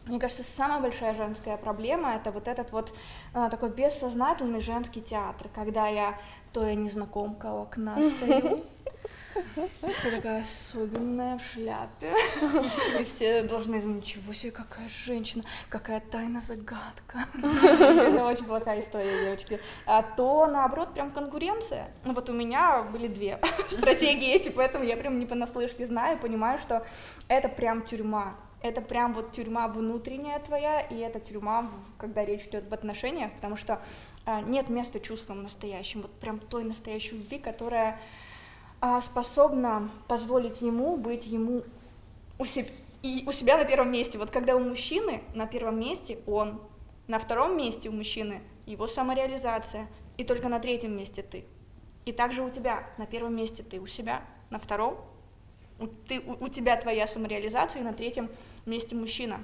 мне 0.05 0.19
кажется, 0.19 0.43
самая 0.43 0.81
большая 0.81 1.15
женская 1.15 1.57
проблема 1.57 2.15
это 2.15 2.31
вот 2.31 2.47
этот 2.47 2.71
вот 2.71 2.93
а, 3.33 3.49
такой 3.49 3.69
бессознательный 3.69 4.61
женский 4.61 5.01
театр, 5.01 5.49
когда 5.53 5.87
я 5.87 6.17
то 6.51 6.65
я 6.65 6.75
незнакомка 6.75 7.47
у 7.47 7.61
окна 7.61 7.97
стою, 8.03 8.63
все 9.89 10.11
такая 10.11 10.41
особенная 10.41 11.37
в 11.37 11.41
шляпе. 11.43 12.13
И 12.99 13.03
все 13.03 13.43
должны 13.43 13.75
ничего 13.75 14.33
себе, 14.33 14.51
какая 14.51 14.87
женщина, 14.87 15.43
какая 15.69 15.99
тайна 15.99 16.39
загадка. 16.39 17.25
Это 17.41 18.25
очень 18.25 18.45
плохая 18.45 18.81
история, 18.81 19.23
девочки. 19.23 19.59
А 19.85 20.03
то, 20.03 20.45
наоборот, 20.47 20.93
прям 20.93 21.11
конкуренция. 21.11 21.89
Ну 22.03 22.13
вот 22.13 22.29
у 22.29 22.33
меня 22.33 22.83
были 22.83 23.07
две 23.07 23.39
стратегии 23.69 24.31
эти, 24.31 24.49
поэтому 24.49 24.83
я 24.83 24.97
прям 24.97 25.17
не 25.19 25.25
понаслышке 25.25 25.85
знаю, 25.85 26.19
понимаю, 26.19 26.59
что 26.59 26.85
это 27.27 27.49
прям 27.49 27.83
тюрьма 27.83 28.35
это 28.63 28.81
прям 28.81 29.13
вот 29.13 29.33
тюрьма 29.33 29.67
внутренняя 29.67 30.39
твоя, 30.39 30.79
и 30.79 30.97
это 30.97 31.19
тюрьма, 31.19 31.69
когда 31.97 32.23
речь 32.23 32.45
идет 32.45 32.65
об 32.67 32.73
отношениях, 32.73 33.31
потому 33.33 33.57
что 33.57 33.83
а, 34.25 34.41
нет 34.41 34.69
места 34.69 35.01
чувствам 35.01 35.43
настоящим, 35.43 36.01
вот 36.01 36.11
прям 36.11 36.39
той 36.39 36.63
настоящей 36.63 37.17
любви, 37.17 37.39
которая 37.39 37.99
а, 38.79 39.01
способна 39.01 39.89
позволить 40.07 40.61
ему 40.61 40.95
быть 40.95 41.27
ему 41.27 41.63
у 42.39 42.45
себя, 42.45 42.69
и 43.01 43.25
у 43.27 43.33
себя 43.33 43.57
на 43.57 43.65
первом 43.65 43.91
месте. 43.91 44.17
Вот 44.17 44.31
когда 44.31 44.55
у 44.55 44.59
мужчины 44.59 45.23
на 45.35 45.45
первом 45.45 45.77
месте 45.77 46.19
он, 46.25 46.61
на 47.07 47.19
втором 47.19 47.57
месте 47.57 47.89
у 47.89 47.91
мужчины 47.91 48.41
его 48.65 48.87
самореализация, 48.87 49.87
и 50.17 50.23
только 50.23 50.47
на 50.47 50.59
третьем 50.59 50.95
месте 50.95 51.21
ты. 51.21 51.43
И 52.05 52.13
также 52.13 52.43
у 52.43 52.49
тебя 52.49 52.87
на 52.97 53.05
первом 53.05 53.35
месте 53.35 53.61
ты 53.61 53.81
у 53.81 53.87
себя, 53.87 54.23
на 54.49 54.57
втором 54.57 54.97
у, 55.83 55.87
ты, 55.87 56.19
у, 56.19 56.45
у 56.45 56.47
тебя 56.47 56.77
твоя 56.77 57.07
самореализация, 57.07 57.81
и 57.81 57.83
на 57.83 57.93
третьем 57.93 58.29
месте 58.65 58.95
мужчина. 58.95 59.39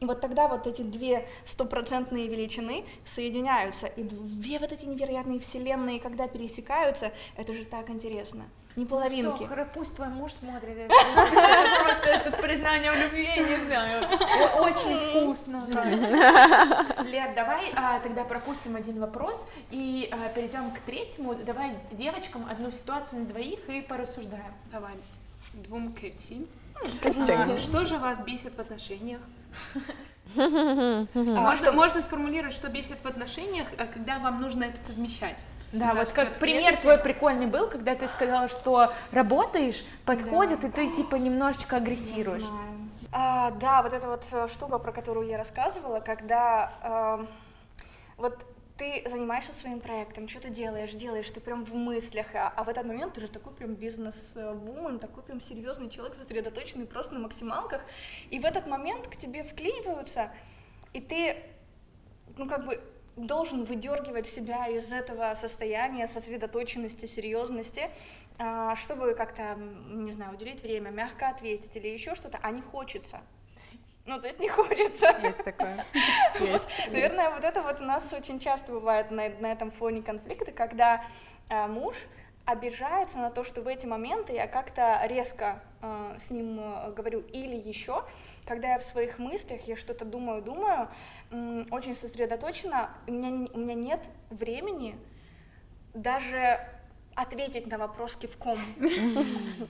И 0.00 0.04
вот 0.06 0.20
тогда 0.20 0.46
вот 0.46 0.66
эти 0.66 0.82
две 0.82 1.28
стопроцентные 1.44 2.28
величины 2.28 2.84
соединяются, 3.04 3.86
и 3.86 4.04
две 4.04 4.58
вот 4.58 4.70
эти 4.70 4.86
невероятные 4.86 5.40
вселенные, 5.40 5.98
когда 5.98 6.28
пересекаются, 6.28 7.12
это 7.36 7.52
же 7.52 7.64
так 7.64 7.90
интересно. 7.90 8.44
Не 8.76 8.86
половинки. 8.86 9.44
Все, 9.44 9.66
пусть 9.74 9.96
твой 9.96 10.06
муж 10.06 10.32
смотрит 10.34 10.78
это. 10.78 10.94
Просто 11.84 12.08
это 12.10 12.30
признание 12.36 12.92
в 12.92 12.94
любви, 12.94 13.26
не 13.26 13.66
знаю. 13.66 14.06
Очень 14.60 15.24
вкусно. 15.24 15.66
Лер, 17.10 17.34
давай 17.34 17.72
а, 17.74 17.98
тогда 17.98 18.22
пропустим 18.22 18.76
один 18.76 19.00
вопрос 19.00 19.48
и 19.72 20.08
а, 20.12 20.28
перейдем 20.28 20.70
к 20.70 20.78
третьему. 20.80 21.34
Давай 21.34 21.74
девочкам 21.90 22.46
одну 22.48 22.70
ситуацию 22.70 23.22
на 23.22 23.26
двоих 23.26 23.68
и 23.68 23.80
порассуждаем. 23.80 24.54
Давай 24.70 24.94
двум 25.52 25.92
Кэти. 25.92 26.46
А, 26.74 27.58
что 27.58 27.84
же 27.84 27.98
вас 27.98 28.20
бесит 28.20 28.54
в 28.54 28.60
отношениях? 28.60 29.20
Можно, 30.34 31.72
можно 31.72 32.02
сформулировать, 32.02 32.54
что 32.54 32.68
бесит 32.68 32.98
в 33.02 33.06
отношениях, 33.06 33.66
а 33.78 33.86
когда 33.86 34.18
вам 34.18 34.42
нужно 34.42 34.64
это 34.64 34.82
совмещать. 34.82 35.42
Да, 35.72 35.92
Да, 35.92 36.00
вот 36.00 36.12
как 36.12 36.38
пример 36.38 36.78
твой 36.80 36.98
прикольный 36.98 37.46
был, 37.46 37.68
когда 37.68 37.94
ты 37.94 38.08
сказала, 38.08 38.48
что 38.48 38.92
работаешь, 39.10 39.84
подходит, 40.04 40.64
и 40.64 40.70
ты 40.70 40.90
типа 40.94 41.16
немножечко 41.16 41.76
агрессируешь. 41.76 42.44
А, 43.12 43.52
да, 43.52 43.82
вот 43.82 43.92
эта 43.92 44.06
вот 44.06 44.24
э, 44.32 44.48
штука, 44.48 44.78
про 44.78 44.92
которую 44.92 45.28
я 45.28 45.38
рассказывала, 45.38 46.00
когда 46.00 47.18
эм, 47.20 47.28
вот 48.18 48.44
ты 48.78 49.02
занимаешься 49.10 49.52
своим 49.52 49.80
проектом, 49.80 50.28
что 50.28 50.40
ты 50.40 50.50
делаешь, 50.50 50.92
делаешь, 50.92 51.28
ты 51.30 51.40
прям 51.40 51.64
в 51.64 51.74
мыслях, 51.74 52.34
а, 52.34 52.48
а 52.54 52.62
в 52.62 52.68
этот 52.68 52.86
момент 52.86 53.14
ты 53.14 53.22
же 53.22 53.28
такой 53.28 53.52
прям 53.52 53.74
бизнес-вумен, 53.74 55.00
такой 55.00 55.24
прям 55.24 55.40
серьезный 55.40 55.90
человек, 55.90 56.16
сосредоточенный 56.16 56.86
просто 56.86 57.14
на 57.14 57.20
максималках, 57.20 57.82
и 58.30 58.38
в 58.38 58.44
этот 58.44 58.68
момент 58.68 59.08
к 59.08 59.16
тебе 59.16 59.42
вклиниваются, 59.42 60.32
и 60.92 61.00
ты, 61.00 61.42
ну 62.36 62.48
как 62.48 62.64
бы 62.64 62.80
должен 63.16 63.64
выдергивать 63.64 64.28
себя 64.28 64.68
из 64.68 64.92
этого 64.92 65.34
состояния 65.34 66.06
сосредоточенности, 66.06 67.06
серьезности, 67.06 67.90
а, 68.38 68.76
чтобы 68.76 69.14
как-то, 69.14 69.56
не 69.56 70.12
знаю, 70.12 70.34
уделить 70.34 70.62
время, 70.62 70.90
мягко 70.90 71.28
ответить 71.28 71.74
или 71.74 71.88
еще 71.88 72.14
что-то, 72.14 72.38
а 72.42 72.52
не 72.52 72.62
хочется. 72.62 73.20
Ну, 74.08 74.18
то 74.18 74.26
есть 74.26 74.40
не 74.40 74.48
хочется. 74.48 75.14
Есть 75.22 75.44
такое. 75.44 75.84
Есть. 76.40 76.64
Наверное, 76.90 77.30
вот 77.30 77.44
это 77.44 77.60
вот 77.60 77.78
у 77.80 77.84
нас 77.84 78.10
очень 78.14 78.40
часто 78.40 78.72
бывает 78.72 79.10
на, 79.10 79.28
на 79.28 79.52
этом 79.52 79.70
фоне 79.70 80.02
конфликты, 80.02 80.50
когда 80.50 81.04
а, 81.50 81.68
муж 81.68 81.94
обижается 82.46 83.18
на 83.18 83.30
то, 83.30 83.44
что 83.44 83.60
в 83.60 83.68
эти 83.68 83.84
моменты 83.84 84.32
я 84.32 84.46
как-то 84.46 84.98
резко 85.04 85.62
а, 85.82 86.16
с 86.18 86.30
ним 86.30 86.58
а, 86.58 86.90
говорю, 86.90 87.20
или 87.20 87.54
еще, 87.54 88.02
когда 88.46 88.72
я 88.72 88.78
в 88.78 88.82
своих 88.82 89.18
мыслях, 89.18 89.60
я 89.68 89.76
что-то 89.76 90.06
думаю, 90.06 90.40
думаю, 90.40 90.88
м, 91.30 91.66
очень 91.70 91.94
сосредоточена, 91.94 92.90
у 93.06 93.12
меня, 93.12 93.46
у 93.52 93.58
меня 93.58 93.74
нет 93.74 94.00
времени 94.30 94.98
даже 95.92 96.66
ответить 97.18 97.66
на 97.66 97.78
вопрос 97.78 98.14
кивком. 98.16 98.58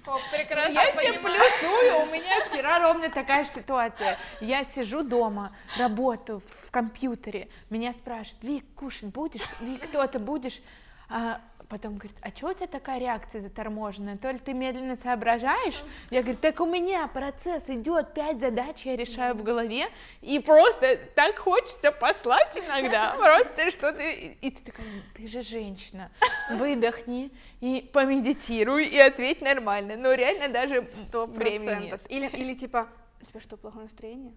О, 0.07 0.19
прекрасно 0.31 0.73
Я 0.73 0.93
тебе 0.93 1.15
понимаю. 1.15 1.41
плюсую, 1.41 2.03
у 2.03 2.07
меня 2.13 2.45
вчера 2.49 2.79
ровно 2.79 3.09
такая 3.09 3.45
же 3.45 3.51
ситуация. 3.51 4.19
Я 4.41 4.65
сижу 4.65 5.03
дома, 5.03 5.53
работаю 5.79 6.43
в 6.67 6.71
компьютере, 6.71 7.49
меня 7.71 7.95
спрашивают, 7.95 8.45
Вик, 8.45 8.65
кушать 8.75 9.05
будешь? 9.09 9.41
Вик, 9.61 9.89
кто-то 9.89 10.19
будешь? 10.19 10.61
А 11.09 11.41
потом 11.69 11.97
говорит, 11.97 12.17
а 12.23 12.31
что 12.31 12.49
у 12.49 12.55
тебя 12.55 12.67
такая 12.67 12.99
реакция 12.99 13.41
заторможенная? 13.41 14.17
То 14.17 14.31
ли 14.31 14.39
ты 14.39 14.53
медленно 14.53 14.97
соображаешь? 14.97 15.83
Я 16.11 16.23
говорю, 16.23 16.39
так 16.39 16.61
у 16.61 16.67
меня 16.67 17.07
процесс 17.09 17.69
идет, 17.69 18.15
пять 18.15 18.41
задач 18.41 18.85
я 18.87 18.97
решаю 18.97 19.35
в 19.35 19.43
голове, 19.43 19.87
и 20.23 20.39
просто 20.39 20.99
так 21.15 21.39
хочется 21.39 21.93
послать 21.93 22.57
иногда, 22.57 23.15
просто 23.19 23.71
что 23.71 23.93
ты... 23.93 24.37
И 24.41 24.51
ты 24.51 24.63
такая, 24.65 24.87
ты 25.15 25.27
же 25.27 25.43
женщина, 25.43 26.11
выдохни 26.51 27.31
и 27.61 27.89
помедитируй, 27.93 28.87
и 28.87 28.99
ответь 28.99 29.41
нормально. 29.41 29.97
Ну, 29.97 30.15
реально 30.15 30.49
даже 30.49 30.89
Сто 30.89 31.27
времени 31.27 31.67
процентов. 31.67 32.01
Или, 32.09 32.27
или 32.29 32.55
типа, 32.55 32.89
у 33.21 33.25
тебя 33.27 33.41
что, 33.41 33.57
плохое 33.57 33.85
настроение? 33.85 34.33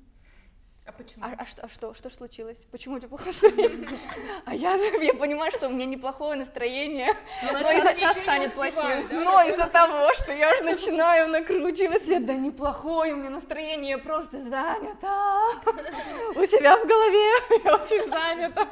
А 0.91 0.97
почему? 0.97 1.23
А, 1.25 1.33
а 1.37 1.45
что, 1.45 1.61
а 1.63 1.69
что, 1.69 1.93
что 1.93 2.09
ж 2.09 2.13
случилось? 2.13 2.57
Почему 2.71 2.95
у 2.95 2.99
тебя 2.99 3.07
плохое 3.07 3.31
настроение? 3.31 3.87
А 4.45 4.53
я, 4.55 4.75
я 5.01 5.13
понимаю, 5.13 5.51
что 5.51 5.67
у 5.67 5.71
меня 5.71 5.85
неплохое 5.85 6.37
настроение, 6.37 7.13
Ну, 7.43 7.51
но 7.53 7.59
начнём 7.59 7.77
из-за- 7.79 7.93
ничего 7.93 8.13
не 8.13 8.21
станет 8.21 8.53
плохим. 8.53 9.07
да? 9.07 9.23
Но 9.23 9.43
из-за 9.43 9.67
того, 9.67 10.13
что 10.13 10.33
я 10.33 10.51
уже 10.51 10.63
начинаю 10.63 11.29
накручивать 11.29 12.03
себя, 12.05 12.19
да 12.19 12.33
неплохое 12.33 13.13
у 13.13 13.17
меня 13.17 13.29
настроение, 13.29 13.97
просто 13.97 14.41
занято. 14.41 15.07
У 16.35 16.45
себя 16.45 16.77
в 16.77 16.85
голове 16.85 17.31
я 17.63 17.75
очень 17.75 18.07
занята. 18.07 18.67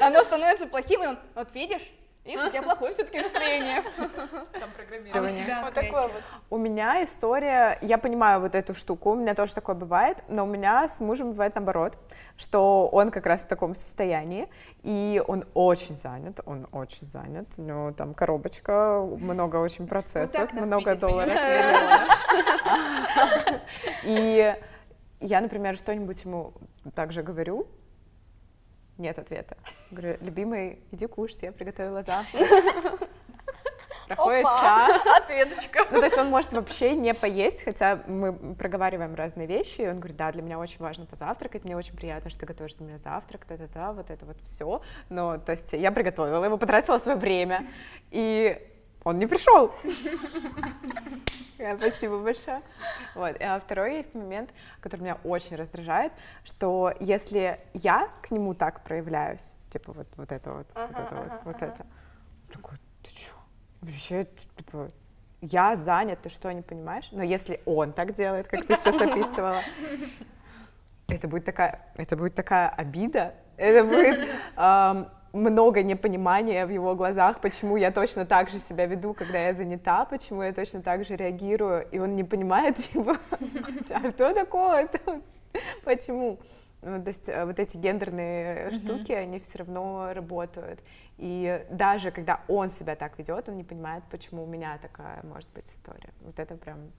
Оно 0.00 0.22
становится 0.22 0.66
плохим, 0.66 1.02
и 1.02 1.06
он, 1.06 1.18
вот 1.34 1.52
видишь, 1.54 1.82
видишь, 2.26 2.46
у 2.46 2.50
тебя 2.50 2.62
плохое 2.62 2.92
все-таки 2.92 3.20
настроение. 3.20 3.82
Там 3.82 4.62
А 4.62 4.66
у 4.66 4.70
программирование. 4.70 5.44
тебя 5.44 5.62
Вот 5.64 5.74
такое 5.74 6.02
вот. 6.02 6.22
У 6.50 6.58
меня 6.58 7.04
история, 7.04 7.78
я 7.80 7.98
понимаю 7.98 8.40
вот 8.40 8.54
эту 8.54 8.74
штуку, 8.74 9.10
у 9.12 9.14
меня 9.14 9.34
тоже 9.34 9.54
такое 9.54 9.74
бывает, 9.74 10.22
но 10.28 10.44
у 10.44 10.46
меня 10.46 10.88
с 10.88 11.00
мужем 11.00 11.30
бывает 11.30 11.54
наоборот, 11.54 11.96
что 12.36 12.88
он 12.88 13.10
как 13.10 13.26
раз 13.26 13.42
в 13.42 13.48
таком 13.48 13.74
состоянии, 13.74 14.48
и 14.82 15.22
он 15.26 15.44
очень 15.54 15.96
занят, 15.96 16.40
он 16.44 16.66
очень 16.72 17.08
занят, 17.08 17.46
у 17.56 17.62
него 17.62 17.92
там 17.92 18.14
коробочка, 18.14 19.00
много 19.00 19.56
очень 19.56 19.86
процессов, 19.86 20.52
много 20.52 20.90
видит, 20.90 21.00
долларов. 21.00 21.34
И 24.04 24.54
я, 25.20 25.40
например, 25.40 25.76
что-нибудь 25.76 26.24
ему 26.24 26.52
также 26.94 27.22
говорю, 27.22 27.66
нет 28.98 29.18
ответа. 29.18 29.56
Говорю, 29.90 30.16
любимый, 30.20 30.80
иди 30.92 31.06
кушать, 31.06 31.42
я 31.42 31.52
приготовила 31.52 32.02
завтрак. 32.02 32.46
Проходит 34.06 34.46
Опа, 34.46 34.60
час, 34.60 35.02
Ответочка. 35.16 35.80
ну, 35.90 35.98
то 35.98 36.06
есть 36.06 36.16
он 36.16 36.30
может 36.30 36.52
вообще 36.52 36.94
не 36.94 37.12
поесть, 37.12 37.64
хотя 37.64 38.00
мы 38.06 38.54
проговариваем 38.54 39.16
разные 39.16 39.48
вещи, 39.48 39.80
и 39.80 39.88
он 39.88 39.98
говорит, 39.98 40.16
да, 40.16 40.30
для 40.30 40.42
меня 40.42 40.60
очень 40.60 40.78
важно 40.78 41.06
позавтракать, 41.06 41.64
мне 41.64 41.76
очень 41.76 41.96
приятно, 41.96 42.30
что 42.30 42.40
ты 42.40 42.46
готовишь 42.46 42.74
для 42.74 42.86
меня 42.86 42.98
завтрак, 42.98 43.46
да-да-да, 43.48 43.92
вот 43.92 44.10
это 44.10 44.24
вот 44.24 44.36
все. 44.44 44.80
Но, 45.08 45.38
то 45.38 45.52
есть 45.52 45.72
я 45.72 45.90
приготовила 45.90 46.44
его, 46.44 46.56
потратила 46.56 46.98
свое 46.98 47.18
время, 47.18 47.66
и 48.12 48.64
он 49.06 49.20
не 49.20 49.26
пришел. 49.26 49.72
Спасибо 51.76 52.18
большое. 52.18 52.60
Вот. 53.14 53.36
А 53.40 53.60
второй 53.60 53.98
есть 53.98 54.12
момент, 54.16 54.50
который 54.80 55.02
меня 55.02 55.18
очень 55.22 55.54
раздражает, 55.54 56.12
что 56.44 56.92
если 56.98 57.60
я 57.72 58.08
к 58.22 58.32
нему 58.32 58.52
так 58.54 58.82
проявляюсь, 58.82 59.54
типа 59.70 59.92
вот, 59.92 60.08
вот 60.16 60.32
это 60.32 60.52
вот, 60.52 60.66
вот 60.74 60.90
Ага, 60.90 61.02
это 61.04 61.14
вот, 61.14 61.26
ага, 61.26 61.40
вот 61.44 61.54
ага. 61.54 61.66
это, 61.66 61.86
такой, 62.52 62.78
ты 63.04 63.10
чё? 63.14 63.32
Вообще, 63.80 64.26
типа, 64.56 64.90
я 65.40 65.76
занят, 65.76 66.18
ты 66.22 66.28
что, 66.28 66.52
не 66.52 66.62
понимаешь? 66.62 67.08
Но 67.12 67.22
если 67.22 67.60
он 67.64 67.92
так 67.92 68.12
делает, 68.12 68.48
как 68.48 68.66
ты 68.66 68.74
сейчас 68.74 69.00
описывала, 69.00 69.60
это 71.06 71.28
будет 71.28 71.44
такая, 71.44 71.92
это 71.94 72.16
будет 72.16 72.34
такая 72.34 72.70
обида, 72.70 73.34
это 73.56 73.86
будет 73.86 74.28
много 75.36 75.82
непонимания 75.82 76.66
в 76.66 76.70
его 76.70 76.94
глазах, 76.94 77.40
почему 77.40 77.76
я 77.76 77.90
точно 77.90 78.24
так 78.26 78.50
же 78.50 78.58
себя 78.58 78.86
веду, 78.86 79.14
когда 79.14 79.38
я 79.38 79.54
занята, 79.54 80.04
почему 80.04 80.42
я 80.42 80.52
точно 80.52 80.82
так 80.82 81.04
же 81.04 81.16
реагирую, 81.16 81.86
и 81.90 81.98
он 81.98 82.16
не 82.16 82.24
понимает, 82.24 82.76
типа, 82.92 83.18
а 83.90 84.08
что 84.08 84.34
такое, 84.34 84.88
почему? 85.84 86.38
Ну, 86.82 87.02
то 87.02 87.08
есть 87.08 87.28
э, 87.28 87.44
вот 87.44 87.58
эти 87.58 87.76
гендерные 87.76 88.70
штуки, 88.70 89.12
они 89.12 89.38
все 89.38 89.58
равно 89.58 90.12
работают. 90.12 90.80
И 91.18 91.64
даже 91.70 92.10
когда 92.10 92.40
он 92.48 92.70
себя 92.70 92.94
так 92.94 93.18
ведет, 93.18 93.48
он 93.48 93.56
не 93.56 93.64
понимает, 93.64 94.04
почему 94.10 94.44
у 94.44 94.46
меня 94.46 94.78
такая 94.78 95.22
может 95.24 95.48
быть 95.54 95.66
история. 95.68 96.10
Вот 96.20 96.38
это 96.38 96.54
прям 96.56 96.92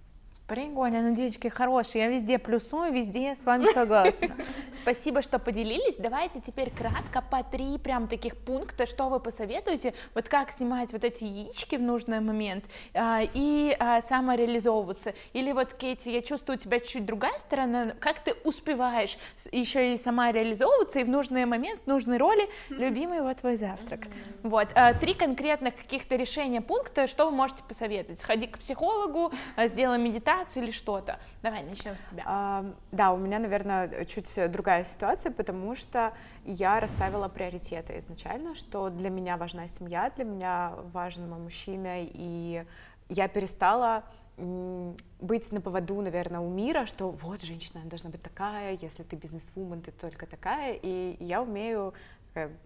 Прикольно, 0.48 1.02
ну, 1.02 1.14
девочки, 1.14 1.50
хорошие, 1.50 2.06
я 2.06 2.10
везде 2.10 2.40
плюсую, 2.40 2.94
везде 2.94 3.36
с 3.36 3.44
вами 3.44 3.66
согласна. 3.74 4.30
Спасибо, 4.82 5.22
что 5.22 5.40
поделились. 5.40 5.98
Давайте 5.98 6.40
теперь 6.40 6.72
кратко 6.72 7.22
по 7.22 7.44
три 7.44 7.78
прям 7.78 8.08
таких 8.08 8.38
пункта, 8.38 8.88
что 8.88 9.10
вы 9.10 9.20
посоветуете, 9.20 9.94
вот 10.16 10.30
как 10.30 10.52
снимать 10.52 10.94
вот 10.94 11.04
эти 11.04 11.26
яички 11.26 11.76
в 11.76 11.82
нужный 11.82 12.22
момент 12.22 12.64
а, 12.94 13.24
и 13.34 13.76
а, 13.78 14.02
самореализовываться. 14.02 15.14
Или 15.34 15.52
вот, 15.52 15.74
Кейти, 15.74 16.14
я 16.14 16.22
чувствую 16.22 16.58
у 16.58 16.60
тебя 16.62 16.80
чуть 16.80 17.06
другая 17.06 17.38
сторона, 17.40 17.92
как 18.00 18.24
ты 18.24 18.34
успеваешь 18.46 19.18
еще 19.52 19.96
и 19.96 19.98
сама 19.98 20.32
реализовываться 20.32 21.00
и 21.00 21.04
в 21.04 21.10
нужный 21.10 21.44
момент, 21.44 21.82
в 21.84 21.88
нужной 21.88 22.20
роли, 22.20 22.48
любимый 22.70 23.22
вот 23.22 23.36
твой 23.40 23.58
завтрак. 23.58 24.08
Вот, 24.44 24.70
а, 24.76 24.94
три 24.94 25.14
конкретных 25.14 25.76
каких-то 25.76 26.16
решения 26.16 26.62
пункта, 26.62 27.08
что 27.08 27.26
вы 27.26 27.32
можете 27.32 27.64
посоветовать? 27.64 28.22
Сходи 28.22 28.48
к 28.48 28.60
психологу, 28.60 29.34
а, 29.58 29.68
сделай 29.68 29.98
медитацию 30.00 30.37
или 30.56 30.72
что-то. 30.72 31.20
Давай, 31.42 31.64
начнем 31.64 31.98
с 31.98 32.04
тебя. 32.04 32.24
А, 32.26 32.66
Да, 32.92 33.14
у 33.14 33.18
меня, 33.18 33.40
наверное, 33.40 34.06
чуть 34.06 34.34
другая 34.52 34.84
ситуация, 34.84 35.32
потому 35.32 35.76
что 35.76 36.14
я 36.46 36.80
расставила 36.80 37.28
приоритеты 37.28 38.00
изначально, 38.00 38.56
что 38.56 38.90
для 38.90 39.10
меня 39.10 39.38
важна 39.38 39.68
семья, 39.68 40.12
для 40.16 40.26
меня 40.26 40.74
важен 40.94 41.30
мой 41.30 41.40
мужчина, 41.40 42.04
и 42.04 42.66
я 43.10 43.28
перестала 43.28 44.04
быть 44.38 45.52
на 45.52 45.62
поводу, 45.62 46.00
наверное, 46.00 46.40
у 46.40 46.50
мира, 46.50 46.86
что 46.86 47.10
вот 47.10 47.42
женщина 47.42 47.82
должна 47.86 48.12
быть 48.12 48.22
такая, 48.22 48.78
если 48.80 49.02
ты 49.02 49.16
бизнес-вумен, 49.16 49.82
ты 49.82 49.92
только 49.92 50.28
такая, 50.28 50.74
и 50.74 51.18
я 51.20 51.42
умею 51.42 51.96
такая, 52.38 52.58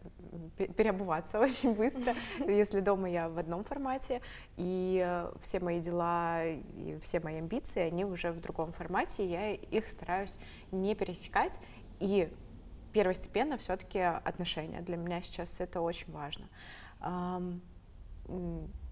переобуваться 0.75 1.39
очень 1.39 1.73
быстро, 1.73 2.13
если 2.47 2.79
дома 2.79 3.09
я 3.09 3.29
в 3.29 3.37
одном 3.37 3.63
формате, 3.63 4.21
и 4.57 5.01
э, 5.05 5.31
все 5.41 5.59
мои 5.59 5.79
дела 5.79 6.45
и 6.45 6.97
все 7.01 7.19
мои 7.19 7.37
амбиции, 7.37 7.81
они 7.81 8.05
уже 8.05 8.31
в 8.31 8.41
другом 8.41 8.71
формате, 8.73 9.25
я 9.25 9.53
их 9.53 9.87
стараюсь 9.89 10.37
не 10.71 10.95
пересекать, 10.95 11.57
и 11.99 12.31
первостепенно 12.93 13.57
все-таки 13.57 13.99
отношения. 13.99 14.81
Для 14.81 14.97
меня 14.97 15.21
сейчас 15.21 15.59
это 15.59 15.79
очень 15.79 16.11
важно. 16.11 16.45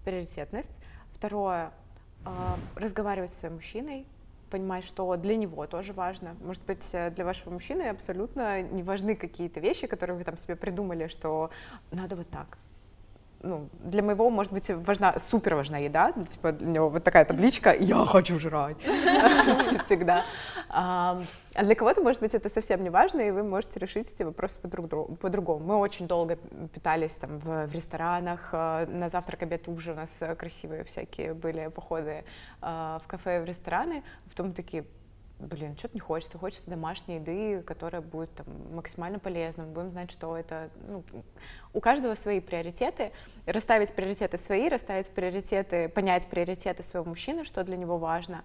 Приоритетность. 0.06 0.80
Второе, 1.12 1.74
а, 2.24 2.58
разговаривать 2.76 3.32
со 3.32 3.40
своим 3.40 3.56
мужчиной, 3.56 4.08
понимать, 4.50 4.86
что 4.86 5.16
для 5.16 5.36
него 5.36 5.66
тоже 5.68 5.94
важно. 5.94 6.36
Может 6.42 6.64
быть, 6.66 6.88
э, 6.94 7.12
для 7.12 7.26
вашего 7.26 7.52
мужчины 7.52 7.84
абсолютно 7.84 8.62
не 8.62 8.84
важны 8.84 9.16
какие-то 9.16 9.60
вещи, 9.60 9.88
которые 9.88 10.18
вы 10.18 10.24
там 10.24 10.38
себе 10.38 10.56
придумали, 10.56 11.08
что 11.08 11.50
надо 11.92 12.16
вот 12.16 12.30
так 12.30 12.58
ну, 13.42 13.70
для 13.84 14.04
моего, 14.04 14.30
может 14.30 14.52
быть, 14.52 14.70
важна, 14.70 15.16
супер 15.30 15.56
важна 15.56 15.78
еда, 15.78 16.12
типа 16.12 16.52
для 16.52 16.68
него 16.68 16.90
вот 16.90 17.04
такая 17.04 17.26
табличка 17.26 17.74
«Я 17.74 18.06
хочу 18.06 18.40
жрать» 18.40 18.78
всегда. 19.86 20.24
А 20.72 21.20
для 21.56 21.74
кого-то, 21.74 22.02
может 22.02 22.22
быть, 22.22 22.36
это 22.36 22.48
совсем 22.50 22.84
не 22.84 22.92
важно, 22.92 23.22
и 23.22 23.32
вы 23.32 23.44
можете 23.44 23.80
решить 23.80 24.12
эти 24.14 24.22
вопросы 24.22 24.60
по-другому. 24.60 25.66
Мы 25.66 25.76
очень 25.78 26.08
долго 26.08 26.36
питались 26.74 27.16
там 27.16 27.40
в, 27.40 27.66
в 27.66 27.74
ресторанах, 27.74 28.50
э, 28.52 28.86
на 28.86 29.10
завтрак, 29.10 29.42
обед, 29.42 29.68
ужин, 29.68 29.94
у 29.94 29.96
нас 29.98 30.10
красивые 30.38 30.84
всякие 30.84 31.34
были 31.34 31.68
походы 31.70 32.24
э, 32.62 33.00
в 33.04 33.04
кафе, 33.08 33.42
в 33.42 33.46
рестораны, 33.46 34.04
потом 34.30 34.54
такие, 34.54 34.86
блин, 35.40 35.76
что-то 35.76 35.96
не 35.96 36.02
хочется, 36.02 36.38
хочется 36.38 36.70
домашней 36.70 37.16
еды, 37.16 37.64
которая 37.64 38.04
будет 38.04 38.32
там, 38.36 38.46
максимально 38.76 39.18
полезным, 39.18 39.74
будем 39.74 39.90
знать, 39.90 40.12
что 40.12 40.38
это, 40.38 40.70
ну, 40.88 41.04
у 41.74 41.80
каждого 41.80 42.14
свои 42.14 42.42
приоритеты, 42.42 43.12
расставить 43.48 43.92
приоритеты 43.96 44.38
свои, 44.38 44.70
расставить 44.70 45.10
приоритеты, 45.10 45.90
понять 45.90 46.28
приоритеты 46.28 46.84
своего 46.84 47.10
мужчины, 47.10 47.44
что 47.44 47.64
для 47.64 47.76
него 47.76 47.98
важно, 47.98 48.44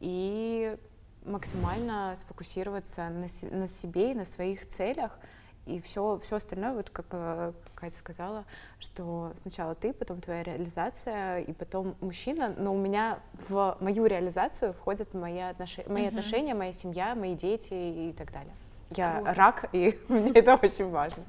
и 0.00 0.76
максимально 1.24 2.16
сфокусироваться 2.16 3.08
на, 3.08 3.26
на 3.56 3.66
себе 3.68 4.12
и 4.12 4.14
на 4.14 4.24
своих 4.24 4.68
целях, 4.68 5.18
и 5.66 5.80
все, 5.80 6.18
все 6.24 6.36
остальное, 6.36 6.72
вот 6.72 6.90
как 6.90 7.06
э, 7.12 7.52
Катя 7.74 7.96
сказала, 7.98 8.44
что 8.78 9.32
сначала 9.42 9.74
ты, 9.74 9.92
потом 9.92 10.20
твоя 10.20 10.42
реализация, 10.42 11.40
и 11.40 11.52
потом 11.52 11.96
мужчина, 12.00 12.54
но 12.56 12.74
у 12.74 12.78
меня 12.78 13.20
в 13.48 13.76
мою 13.80 14.06
реализацию 14.06 14.72
входят 14.72 15.12
мои, 15.14 15.38
отнош... 15.38 15.78
мои 15.86 16.04
uh-huh. 16.04 16.08
отношения, 16.08 16.54
моя 16.54 16.72
семья, 16.72 17.14
мои 17.14 17.34
дети 17.34 17.74
и 17.74 18.14
так 18.16 18.32
далее. 18.32 18.52
Я 18.90 19.16
Круто. 19.16 19.34
рак, 19.34 19.68
и 19.72 19.98
мне 20.08 20.32
это 20.32 20.54
очень 20.54 20.88
важно. 20.88 21.22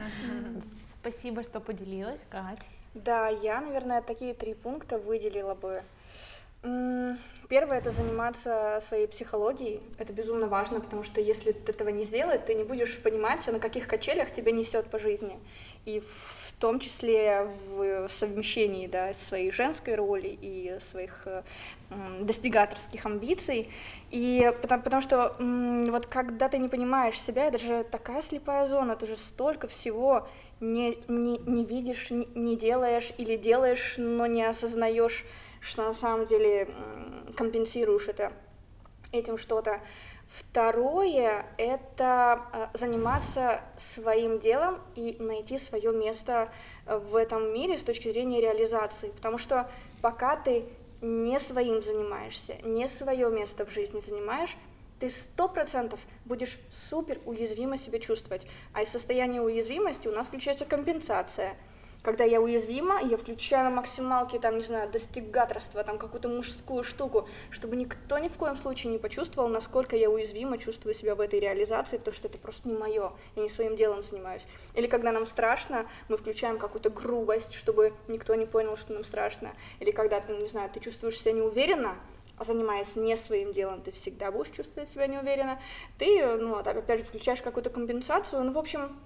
Спасибо, 1.02 1.44
что 1.44 1.60
поделилась, 1.60 2.22
Катя. 2.30 2.64
Да, 2.94 3.28
я, 3.28 3.62
наверное, 3.62 4.02
такие 4.02 4.34
три 4.34 4.54
пункта 4.54 4.98
выделила 4.98 5.56
бы. 5.56 5.84
Первое 7.52 7.80
это 7.80 7.92
заниматься 7.92 8.80
своей 8.80 9.08
психологией. 9.08 9.82
Это 9.98 10.14
безумно 10.14 10.48
важно, 10.48 10.80
потому 10.80 11.04
что 11.04 11.20
если 11.20 11.52
ты 11.52 11.74
этого 11.74 11.90
не 11.90 12.04
сделать, 12.04 12.46
ты 12.46 12.54
не 12.54 12.64
будешь 12.64 12.98
понимать, 12.98 13.46
на 13.46 13.60
каких 13.60 13.90
качелях 13.90 14.32
тебя 14.32 14.54
несет 14.54 14.86
по 14.86 14.98
жизни. 15.00 15.38
И 15.84 16.00
в 16.00 16.54
том 16.62 16.80
числе 16.80 17.50
в 17.68 18.08
совмещении 18.08 18.88
да, 18.88 19.12
своей 19.12 19.52
женской 19.52 19.96
роли 19.96 20.40
и 20.42 20.78
своих 20.80 21.28
достигаторских 22.22 23.06
амбиций. 23.06 23.70
И 24.12 24.50
потому, 24.62 24.82
потому 24.82 25.02
что 25.02 25.36
вот 25.38 26.06
когда 26.06 26.48
ты 26.48 26.58
не 26.58 26.70
понимаешь 26.70 27.20
себя, 27.20 27.48
это 27.48 27.58
же 27.58 27.84
такая 27.84 28.22
слепая 28.22 28.66
зона, 28.66 28.96
ты 28.96 29.08
же 29.08 29.18
столько 29.18 29.68
всего 29.68 30.26
не, 30.62 30.98
не, 31.10 31.38
не 31.40 31.66
видишь, 31.66 32.12
не, 32.12 32.30
не 32.34 32.56
делаешь 32.56 33.12
или 33.18 33.36
делаешь, 33.36 33.96
но 33.98 34.26
не 34.26 34.44
осознаешь 34.44 35.26
что 35.62 35.84
на 35.84 35.94
самом 35.94 36.26
деле 36.26 36.68
компенсируешь 37.38 38.08
это 38.08 38.34
этим 39.12 39.38
что-то. 39.38 39.80
Второе— 40.28 41.46
это 41.58 42.42
э, 42.54 42.68
заниматься 42.74 43.62
своим 43.78 44.40
делом 44.40 44.80
и 44.96 45.18
найти 45.20 45.58
свое 45.58 45.92
место 45.92 46.50
э, 46.86 46.98
в 46.98 47.18
этом 47.18 47.54
мире 47.54 47.78
с 47.78 47.84
точки 47.84 48.10
зрения 48.10 48.40
реализации, 48.40 49.10
потому 49.10 49.38
что 49.38 49.70
пока 50.02 50.38
ты 50.38 50.64
не 51.02 51.38
своим 51.38 51.82
занимаешься, 51.82 52.56
не 52.64 52.88
свое 52.88 53.30
место 53.30 53.66
в 53.66 53.72
жизни 53.72 54.00
занимаешь, 54.00 54.56
ты 55.02 55.10
сто 55.10 55.50
процентов 55.50 56.00
будешь 56.24 56.58
супер 56.70 57.20
уязвимо 57.26 57.78
себя 57.78 58.00
чувствовать. 58.00 58.48
А 58.72 58.84
из 58.84 58.90
состояния 58.90 59.42
уязвимости 59.42 60.08
у 60.08 60.12
нас 60.14 60.28
включается 60.28 60.64
компенсация— 60.64 61.58
когда 62.02 62.24
я 62.24 62.42
уязвима, 62.42 63.00
я 63.02 63.18
включаю 63.18 63.66
на 63.66 63.70
максималке, 63.70 64.40
там, 64.40 64.58
не 64.58 64.64
знаю, 64.64 64.90
достигаторство, 64.90 65.84
там, 65.84 65.98
какую-то 65.98 66.30
мужскую 66.30 66.84
штуку, 66.84 67.28
чтобы 67.52 67.76
никто 67.76 68.18
ни 68.18 68.28
в 68.28 68.34
коем 68.34 68.58
случае 68.58 68.92
не 68.92 68.98
почувствовал, 68.98 69.48
насколько 69.50 69.96
я 69.96 70.10
уязвима, 70.10 70.58
чувствую 70.58 70.94
себя 70.94 71.16
в 71.16 71.22
этой 71.22 71.40
реализации, 71.40 71.98
потому 71.98 72.16
что 72.16 72.28
это 72.28 72.38
просто 72.38 72.68
не 72.70 72.76
мое, 72.76 73.12
я 73.36 73.44
не 73.44 73.50
своим 73.50 73.76
делом 73.76 74.04
занимаюсь. 74.04 74.44
Или 74.74 74.88
когда 74.88 75.12
нам 75.12 75.26
страшно, 75.26 75.86
мы 76.10 76.18
включаем 76.18 76.58
какую-то 76.58 76.90
грубость, 76.90 77.54
чтобы 77.54 77.94
никто 78.08 78.34
не 78.36 78.46
понял, 78.46 78.78
что 78.78 78.94
нам 78.94 79.04
страшно. 79.04 79.52
Или 79.80 79.92
когда 79.92 80.20
ты, 80.20 80.34
не 80.34 80.48
знаю, 80.48 80.70
ты 80.72 80.80
чувствуешь 80.80 81.20
себя 81.20 81.34
неуверенно, 81.34 81.96
занимаясь 82.40 82.96
не 82.96 83.16
своим 83.16 83.54
делом, 83.54 83.82
ты 83.82 83.92
всегда 83.92 84.32
будешь 84.32 84.52
чувствовать 84.52 84.90
себя 84.90 85.06
неуверенно, 85.06 85.62
ты, 86.00 86.26
ну, 86.26 86.64
так, 86.64 86.78
опять 86.78 87.00
же, 87.00 87.06
включаешь 87.06 87.42
какую-то 87.42 87.70
компенсацию, 87.70 88.44
ну, 88.44 88.54
в 88.54 88.58
общем, 88.58 88.98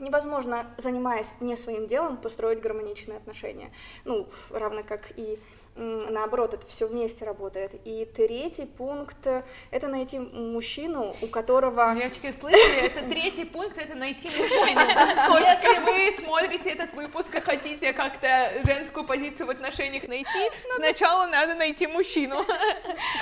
невозможно, 0.00 0.66
занимаясь 0.78 1.32
не 1.40 1.56
своим 1.56 1.86
делом, 1.86 2.16
построить 2.16 2.60
гармоничные 2.60 3.18
отношения. 3.18 3.70
Ну, 4.04 4.28
равно 4.50 4.82
как 4.82 5.12
и 5.16 5.38
наоборот, 5.76 6.54
это 6.54 6.66
все 6.66 6.86
вместе 6.86 7.24
работает. 7.24 7.74
И 7.84 8.04
третий 8.04 8.66
пункт— 8.66 9.26
это 9.70 9.88
найти 9.88 10.18
мужчину, 10.18 11.16
у 11.22 11.26
которого... 11.26 11.94
Девочки, 11.94 12.32
слышали? 12.32 12.86
Это 12.86 13.08
третий 13.08 13.44
пункт— 13.44 13.76
это 13.78 13.94
найти 13.94 14.28
мужчину. 14.28 14.80
Если 15.40 15.78
вы 15.84 16.12
смотрите 16.12 16.70
этот 16.70 16.92
выпуск 16.94 17.34
и 17.34 17.40
хотите 17.40 17.92
как-то 17.92 18.52
женскую 18.64 19.06
позицию 19.06 19.46
в 19.46 19.50
отношениях 19.50 20.06
найти, 20.08 20.50
сначала 20.76 21.26
надо 21.26 21.54
найти 21.54 21.86
мужчину. 21.86 22.44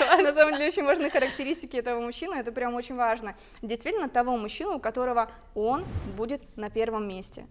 На 0.01 0.33
самом 0.33 0.55
деле, 0.55 0.69
очень 0.69 0.85
важные 0.85 1.11
характеристики 1.11 1.77
этого 1.77 2.01
мужчины, 2.01 2.37
это 2.37 2.53
прям 2.53 2.75
очень 2.75 2.97
важно. 2.97 3.37
Действительно, 3.63 4.09
того 4.09 4.37
мужчину, 4.37 4.77
у 4.77 4.81
которого 4.81 5.31
он 5.55 5.85
будет 6.17 6.43
на 6.57 6.71
первом 6.71 7.09
месте 7.09 7.47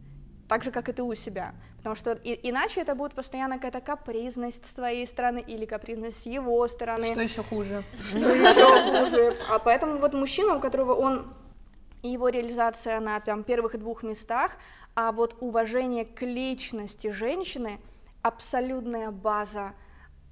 так 0.48 0.64
же, 0.64 0.72
как 0.72 0.90
и 0.90 0.94
ты 0.94 1.04
у 1.04 1.14
себя. 1.16 1.54
Потому 1.78 1.96
что 1.96 2.14
и, 2.14 2.40
иначе 2.50 2.82
это 2.82 2.96
будет 2.96 3.14
постоянно 3.14 3.56
какая-то 3.56 3.82
капризность 3.82 4.66
с 4.66 4.74
твоей 4.74 5.06
стороны 5.06 5.40
или 5.40 5.66
капризность 5.66 6.24
с 6.24 6.26
его 6.26 6.68
стороны. 6.68 7.08
Что 7.08 7.22
еще 7.22 7.44
хуже. 7.44 7.84
Что 8.02 8.20
еще 8.20 9.06
хуже. 9.06 9.38
А 9.50 9.60
поэтому 9.60 9.98
вот 9.98 10.14
мужчина, 10.14 10.56
у 10.56 10.60
которого 10.60 10.94
он 10.94 11.34
и 12.04 12.10
его 12.10 12.30
реализация 12.30 13.00
на 13.00 13.20
там, 13.20 13.44
первых 13.44 13.78
двух 13.78 14.04
местах, 14.04 14.58
а 14.96 15.12
вот 15.12 15.36
уважение 15.40 16.06
к 16.06 16.22
личности 16.22 17.12
женщины 17.12 17.80
абсолютная 18.22 19.12
база 19.12 19.74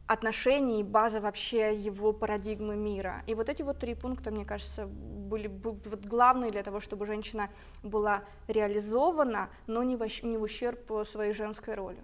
отношений, 0.08 0.84
база 0.84 1.20
вообще 1.20 1.76
его 1.76 2.14
парадигмы 2.14 2.76
мира. 2.76 3.24
И 3.28 3.36
вот 3.36 3.50
эти 3.50 3.64
вот 3.64 3.80
три 3.80 3.96
пункта, 3.96 4.32
мне 4.32 4.46
кажется, 4.46 4.86
были 4.86 5.48
бы 5.48 5.72
вот 5.72 6.06
главные 6.06 6.52
для 6.52 6.64
того, 6.64 6.80
чтобы 6.80 7.06
женщина 7.06 7.50
была 7.84 8.22
реализована, 8.48 9.50
но 9.68 9.84
не 9.84 9.96
в, 9.96 10.24
не 10.24 10.38
в 10.38 10.44
ущерб 10.44 11.06
своей 11.06 11.34
женской 11.34 11.76
роли. 11.76 12.00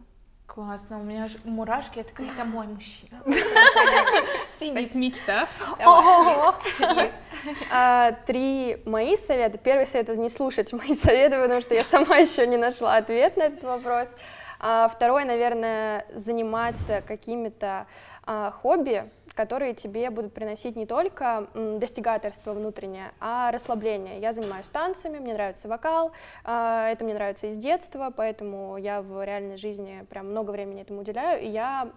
Классно, 0.54 1.00
у 1.00 1.04
меня 1.04 1.30
мурашки, 1.46 2.00
это 2.00 2.12
как 2.12 2.26
это 2.26 2.44
мой 2.44 2.68
мужчина. 2.68 3.24
Сидит 4.52 4.96
мечта. 4.96 5.48
А, 7.72 8.12
три 8.28 8.82
мои 8.86 9.16
совета. 9.16 9.58
Первый 9.58 9.86
совет— 9.86 10.10
это 10.10 10.20
не 10.20 10.28
слушать 10.28 10.74
мои 10.74 10.94
советы, 10.94 11.42
потому 11.42 11.62
что 11.62 11.74
я 11.74 11.84
сама 11.84 12.18
еще 12.18 12.46
не 12.48 12.58
нашла 12.58 12.98
ответ 12.98 13.38
на 13.38 13.44
этот 13.44 13.64
вопрос. 13.64 14.14
А 14.64 14.88
второе, 14.88 15.26
наверное, 15.26 16.06
заниматься 16.14 17.02
какими-то 17.02 17.88
а, 18.24 18.52
хобби, 18.52 19.10
которые 19.34 19.74
тебе 19.74 20.12
будут 20.12 20.36
приносить 20.36 20.76
не 20.76 20.86
только 20.86 21.48
достигаторство 21.56 22.54
внутреннее, 22.54 23.12
а 23.20 23.52
расслабление. 23.52 24.20
Я 24.20 24.34
занимаюсь 24.34 24.70
танцами, 24.70 25.18
мне 25.18 25.34
нравится 25.34 25.68
вокал, 25.68 26.12
а, 26.44 26.90
это 26.90 27.04
мне 27.04 27.16
нравится 27.16 27.48
из 27.48 27.58
детства, 27.58 28.14
поэтому 28.16 28.78
я 28.78 29.02
в 29.02 29.26
реальной 29.26 29.58
жизни 29.58 30.06
прям 30.12 30.30
много 30.30 30.52
времени 30.52 30.82
этому 30.82 31.02
уделяю, 31.02 31.42
и 31.42 31.48
я 31.48 31.90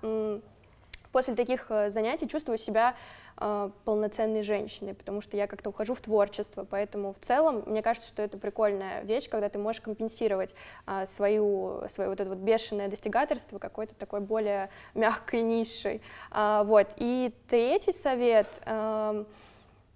после 1.12 1.35
таких 1.35 1.67
э, 1.69 1.91
занятий 1.91 2.27
чувствую 2.27 2.59
себя 2.59 2.97
э, 3.39 3.70
полноценной 3.85 4.43
женщиной, 4.43 4.95
потому 4.95 5.20
что 5.20 5.37
я 5.37 5.47
как-то 5.47 5.70
ухожу 5.70 5.95
в 5.95 6.01
творчество, 6.01 6.66
поэтому 6.68 7.14
в 7.14 7.24
целом 7.24 7.62
мне 7.66 7.82
кажется, 7.82 8.09
что 8.09 8.22
это 8.22 8.39
прикольная 8.39 9.03
вещь, 9.03 9.28
когда 9.28 9.49
ты 9.49 9.59
можешь 9.59 9.80
компенсировать 9.80 10.55
э, 10.87 11.07
свою, 11.07 11.82
свое 11.93 12.11
вот 12.11 12.20
это 12.20 12.30
вот 12.30 12.39
бешеное 12.39 12.89
достигаторство 12.89 13.59
какой-то 13.59 13.95
такой 13.95 14.20
более 14.20 14.70
мягкой 14.95 15.43
нишей. 15.43 16.03
Э, 16.30 16.62
вот. 16.64 16.89
И 16.97 17.35
третий 17.49 17.93
совет, 17.93 18.49
э, 18.64 19.24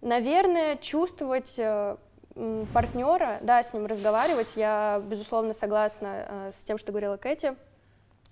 наверное, 0.00 0.76
чувствовать 0.76 1.54
э, 1.58 1.96
партнера, 2.72 3.38
да, 3.42 3.62
с 3.62 3.72
ним 3.72 3.86
разговаривать. 3.86 4.52
Я, 4.54 5.02
безусловно, 5.04 5.52
согласна 5.52 6.26
э, 6.28 6.50
с 6.52 6.62
тем, 6.62 6.78
что 6.78 6.92
говорила 6.92 7.16
Кэти 7.16 7.56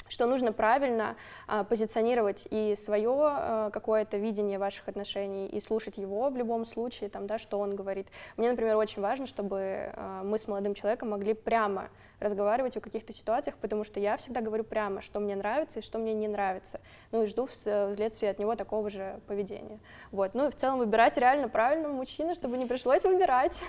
что 0.08 0.26
нужно 0.26 0.52
правильно 0.52 1.16
а, 1.46 1.64
позиционировать 1.64 2.46
и 2.50 2.76
свое 2.76 3.14
а, 3.14 3.70
какое-то 3.70 4.16
видение 4.16 4.58
ваших 4.58 4.88
отношений, 4.88 5.46
и 5.46 5.60
слушать 5.60 5.98
его 5.98 6.28
в 6.30 6.36
любом 6.36 6.64
случае, 6.64 7.10
там, 7.10 7.26
да, 7.26 7.38
что 7.38 7.58
он 7.58 7.74
говорит. 7.74 8.08
Мне, 8.36 8.50
например, 8.50 8.76
очень 8.76 9.02
важно, 9.02 9.26
чтобы 9.26 9.90
а, 9.94 10.22
мы 10.22 10.38
с 10.38 10.46
молодым 10.48 10.74
человеком 10.74 11.10
могли 11.10 11.34
прямо 11.34 11.88
разговаривать 12.20 12.76
о 12.76 12.80
каких-то 12.80 13.12
ситуациях, 13.12 13.56
потому 13.60 13.84
что 13.84 14.00
я 14.00 14.16
всегда 14.16 14.40
говорю 14.40 14.64
прямо, 14.64 15.02
что 15.02 15.20
мне 15.20 15.36
нравится 15.36 15.80
и 15.80 15.82
что 15.82 15.98
мне 15.98 16.14
не 16.14 16.28
нравится. 16.28 16.80
Ну 17.12 17.22
и 17.22 17.26
жду 17.26 17.46
вследствие 17.46 18.30
от 18.30 18.38
него 18.38 18.54
такого 18.54 18.90
же 18.90 19.20
поведения. 19.26 19.78
Вот. 20.12 20.34
Ну 20.34 20.48
и 20.48 20.50
в 20.50 20.54
целом 20.54 20.78
выбирать 20.78 21.16
реально 21.16 21.48
правильного 21.48 21.92
мужчину, 21.92 22.34
чтобы 22.34 22.56
не 22.56 22.66
пришлось 22.66 23.02
выбирать. 23.04 23.62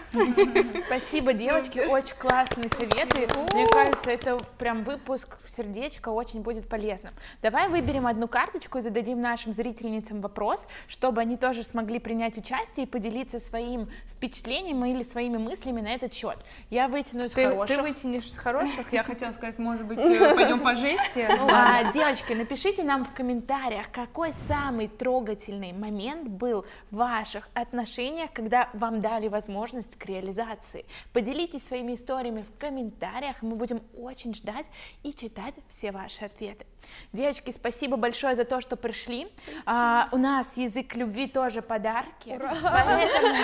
Спасибо, 0.87 1.33
девочки, 1.33 1.79
очень 1.79 2.15
классные 2.15 2.69
советы. 2.69 3.27
Мне 3.53 3.67
кажется, 3.67 4.11
это 4.11 4.39
прям 4.57 4.83
выпуск 4.83 5.37
в 5.43 5.49
сердечко 5.49 6.09
очень 6.09 6.41
будет 6.41 6.69
полезным. 6.69 7.13
Давай 7.41 7.67
выберем 7.69 8.07
одну 8.07 8.27
карточку 8.27 8.77
и 8.77 8.81
зададим 8.81 9.19
нашим 9.19 9.53
зрительницам 9.53 10.21
вопрос, 10.21 10.67
чтобы 10.87 11.21
они 11.21 11.37
тоже 11.37 11.63
смогли 11.63 11.99
принять 11.99 12.37
участие 12.37 12.85
и 12.85 12.89
поделиться 12.89 13.39
своим 13.39 13.89
впечатлением 14.15 14.83
или 14.85 15.03
своими 15.03 15.37
мыслями 15.37 15.81
на 15.81 15.93
этот 15.93 16.13
счет. 16.13 16.37
Я 16.69 16.87
вытяну 16.87 17.25
из 17.25 17.33
хороших. 17.33 17.75
Ты 17.75 17.81
вытянешь 17.81 18.36
хороших, 18.37 18.93
я 18.93 19.03
хотела 19.03 19.31
сказать, 19.31 19.59
может 19.59 19.85
быть, 19.85 19.99
э, 19.99 20.35
пойдем 20.35 20.59
по 20.61 20.75
жести. 20.75 21.27
Ну, 21.37 21.47
а, 21.51 21.91
девочки, 21.91 22.33
напишите 22.33 22.83
нам 22.83 23.05
в 23.05 23.13
комментариях, 23.13 23.91
какой 23.91 24.33
самый 24.47 24.87
трогательный 24.87 25.73
момент 25.73 26.27
был 26.27 26.65
в 26.91 26.97
ваших 26.97 27.49
отношениях, 27.53 28.31
когда 28.33 28.69
вам 28.73 29.01
дали 29.01 29.27
возможность 29.27 29.97
к 29.97 30.05
реализации. 30.05 30.85
Поделитесь 31.13 31.65
своими 31.65 31.95
историями 31.95 32.43
в 32.43 32.59
комментариях, 32.59 33.41
мы 33.41 33.55
будем 33.55 33.81
очень 33.97 34.33
ждать 34.33 34.65
и 35.03 35.13
читать 35.13 35.55
все 35.69 35.91
ваши 35.91 36.25
ответы. 36.25 36.65
Девочки, 37.13 37.51
спасибо 37.51 37.97
большое 37.97 38.35
за 38.35 38.45
то, 38.45 38.61
что 38.61 38.75
пришли. 38.75 39.27
А, 39.65 40.09
у 40.11 40.17
нас 40.17 40.57
язык 40.57 40.95
любви 40.95 41.27
тоже 41.27 41.61
подарки. 41.61 42.29
Ура! 42.29 42.53
Поэтому... 42.61 43.35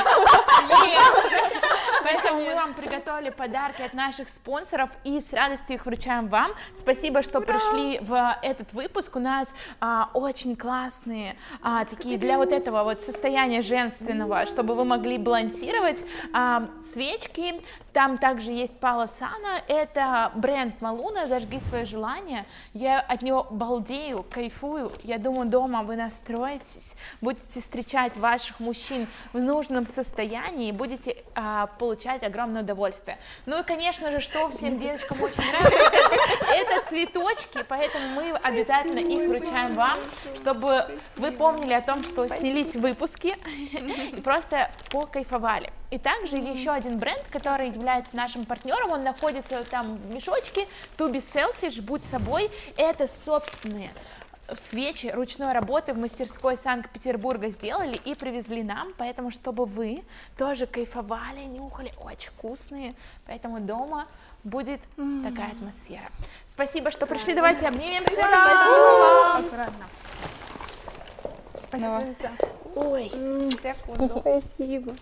Поэтому 2.04 2.41
мы 2.41 2.56
вам 2.56 2.74
приготовили 2.74 3.30
подарки 3.30 3.82
от 3.82 3.93
наших 3.93 4.30
спонсоров 4.30 4.89
и 5.04 5.22
с 5.22 5.32
радостью 5.34 5.76
их 5.76 5.86
вручаем 5.86 6.28
вам. 6.28 6.51
Спасибо, 6.76 7.24
что 7.24 7.39
Ура! 7.39 7.47
пришли 7.47 7.99
в 7.99 8.38
этот 8.41 8.74
выпуск. 8.74 9.16
У 9.16 9.20
нас 9.20 9.54
а, 9.80 10.10
очень 10.14 10.56
классные 10.56 11.38
а, 11.62 11.86
такие 11.86 12.18
для 12.18 12.38
вот 12.38 12.51
этого 12.51 12.84
вот 12.84 13.01
состояния 13.01 13.62
женственного, 13.62 14.45
чтобы 14.45 14.76
вы 14.76 14.86
могли 14.86 15.18
балансировать 15.18 16.04
а, 16.34 16.68
свечки. 16.84 17.62
Там 17.93 18.18
также 18.18 18.51
есть 18.51 18.78
Пала 18.80 19.08
Сана. 19.08 19.62
Это 19.68 20.32
бренд 20.36 20.82
Малуна. 20.82 21.28
Зажги 21.28 21.60
свое 21.62 21.86
желание. 21.86 22.45
Я 22.74 22.99
от 22.99 23.22
него 23.22 23.47
балдею, 23.49 24.26
кайфую. 24.30 24.91
Я 25.04 25.18
думаю, 25.18 25.49
дома 25.49 25.84
вы 25.84 25.95
настроитесь, 25.95 26.95
будете 27.22 27.62
встречать 27.62 28.18
ваших 28.18 28.60
мужчин 28.60 29.08
в 29.32 29.39
нужном 29.39 29.86
состоянии 29.86 30.70
и 30.70 30.72
будете 30.72 31.18
а, 31.36 31.68
получать 31.68 31.92
огромное 32.23 32.61
удовольствие. 32.61 33.17
Ну 33.45 33.59
и, 33.59 33.63
конечно 33.63 34.11
же, 34.11 34.19
что 34.19 34.49
всем 34.49 34.79
девочкам 34.79 35.21
очень 35.21 35.43
нравится, 35.43 35.99
это 36.53 36.89
цветочки, 36.89 37.65
поэтому 37.67 38.07
мы 38.09 38.31
обязательно 38.31 38.99
их 38.99 39.29
вручаем 39.29 39.73
вам, 39.75 39.99
чтобы 40.37 40.85
вы 41.17 41.31
помнили 41.31 41.73
о 41.73 41.81
том, 41.81 42.03
что 42.03 42.27
снялись 42.27 42.75
выпуски 42.75 43.35
и 44.15 44.21
просто 44.21 44.71
покайфовали. 44.91 45.71
И 45.91 45.99
также 45.99 46.37
еще 46.37 46.71
один 46.71 46.97
бренд, 46.97 47.23
который 47.29 47.69
является 47.69 48.15
нашим 48.15 48.45
партнером, 48.45 48.91
он 48.91 49.03
находится 49.03 49.63
там 49.63 49.97
в 49.97 50.15
мешочке, 50.15 50.67
Туби 50.97 51.19
Selfish, 51.19 51.81
будь 51.81 52.03
собой, 52.03 52.49
это 52.77 53.07
собственные 53.25 53.91
свечи 54.55 55.07
ручной 55.07 55.53
работы 55.53 55.93
в 55.93 55.97
мастерской 55.97 56.57
Санкт-Петербурга 56.57 57.49
сделали 57.49 57.99
и 58.05 58.15
привезли 58.15 58.63
нам, 58.63 58.93
поэтому 58.97 59.31
чтобы 59.31 59.65
вы 59.65 60.03
тоже 60.37 60.67
кайфовали, 60.67 61.41
нюхали, 61.41 61.93
очень 62.03 62.29
вкусные, 62.31 62.95
поэтому 63.25 63.59
дома 63.59 64.07
будет 64.43 64.81
mm. 64.97 65.29
такая 65.29 65.51
атмосфера. 65.51 66.09
Спасибо, 66.47 66.89
что 66.91 67.05
пришли, 67.05 67.33
давайте 67.33 67.67
обнимемся. 67.67 68.13
Спасибо. 68.13 69.37
Аккуратно. 69.37 69.85
Спасибо. 71.61 72.31
Ой, 72.75 73.09
секунду. 73.09 74.19
Спасибо. 74.19 74.95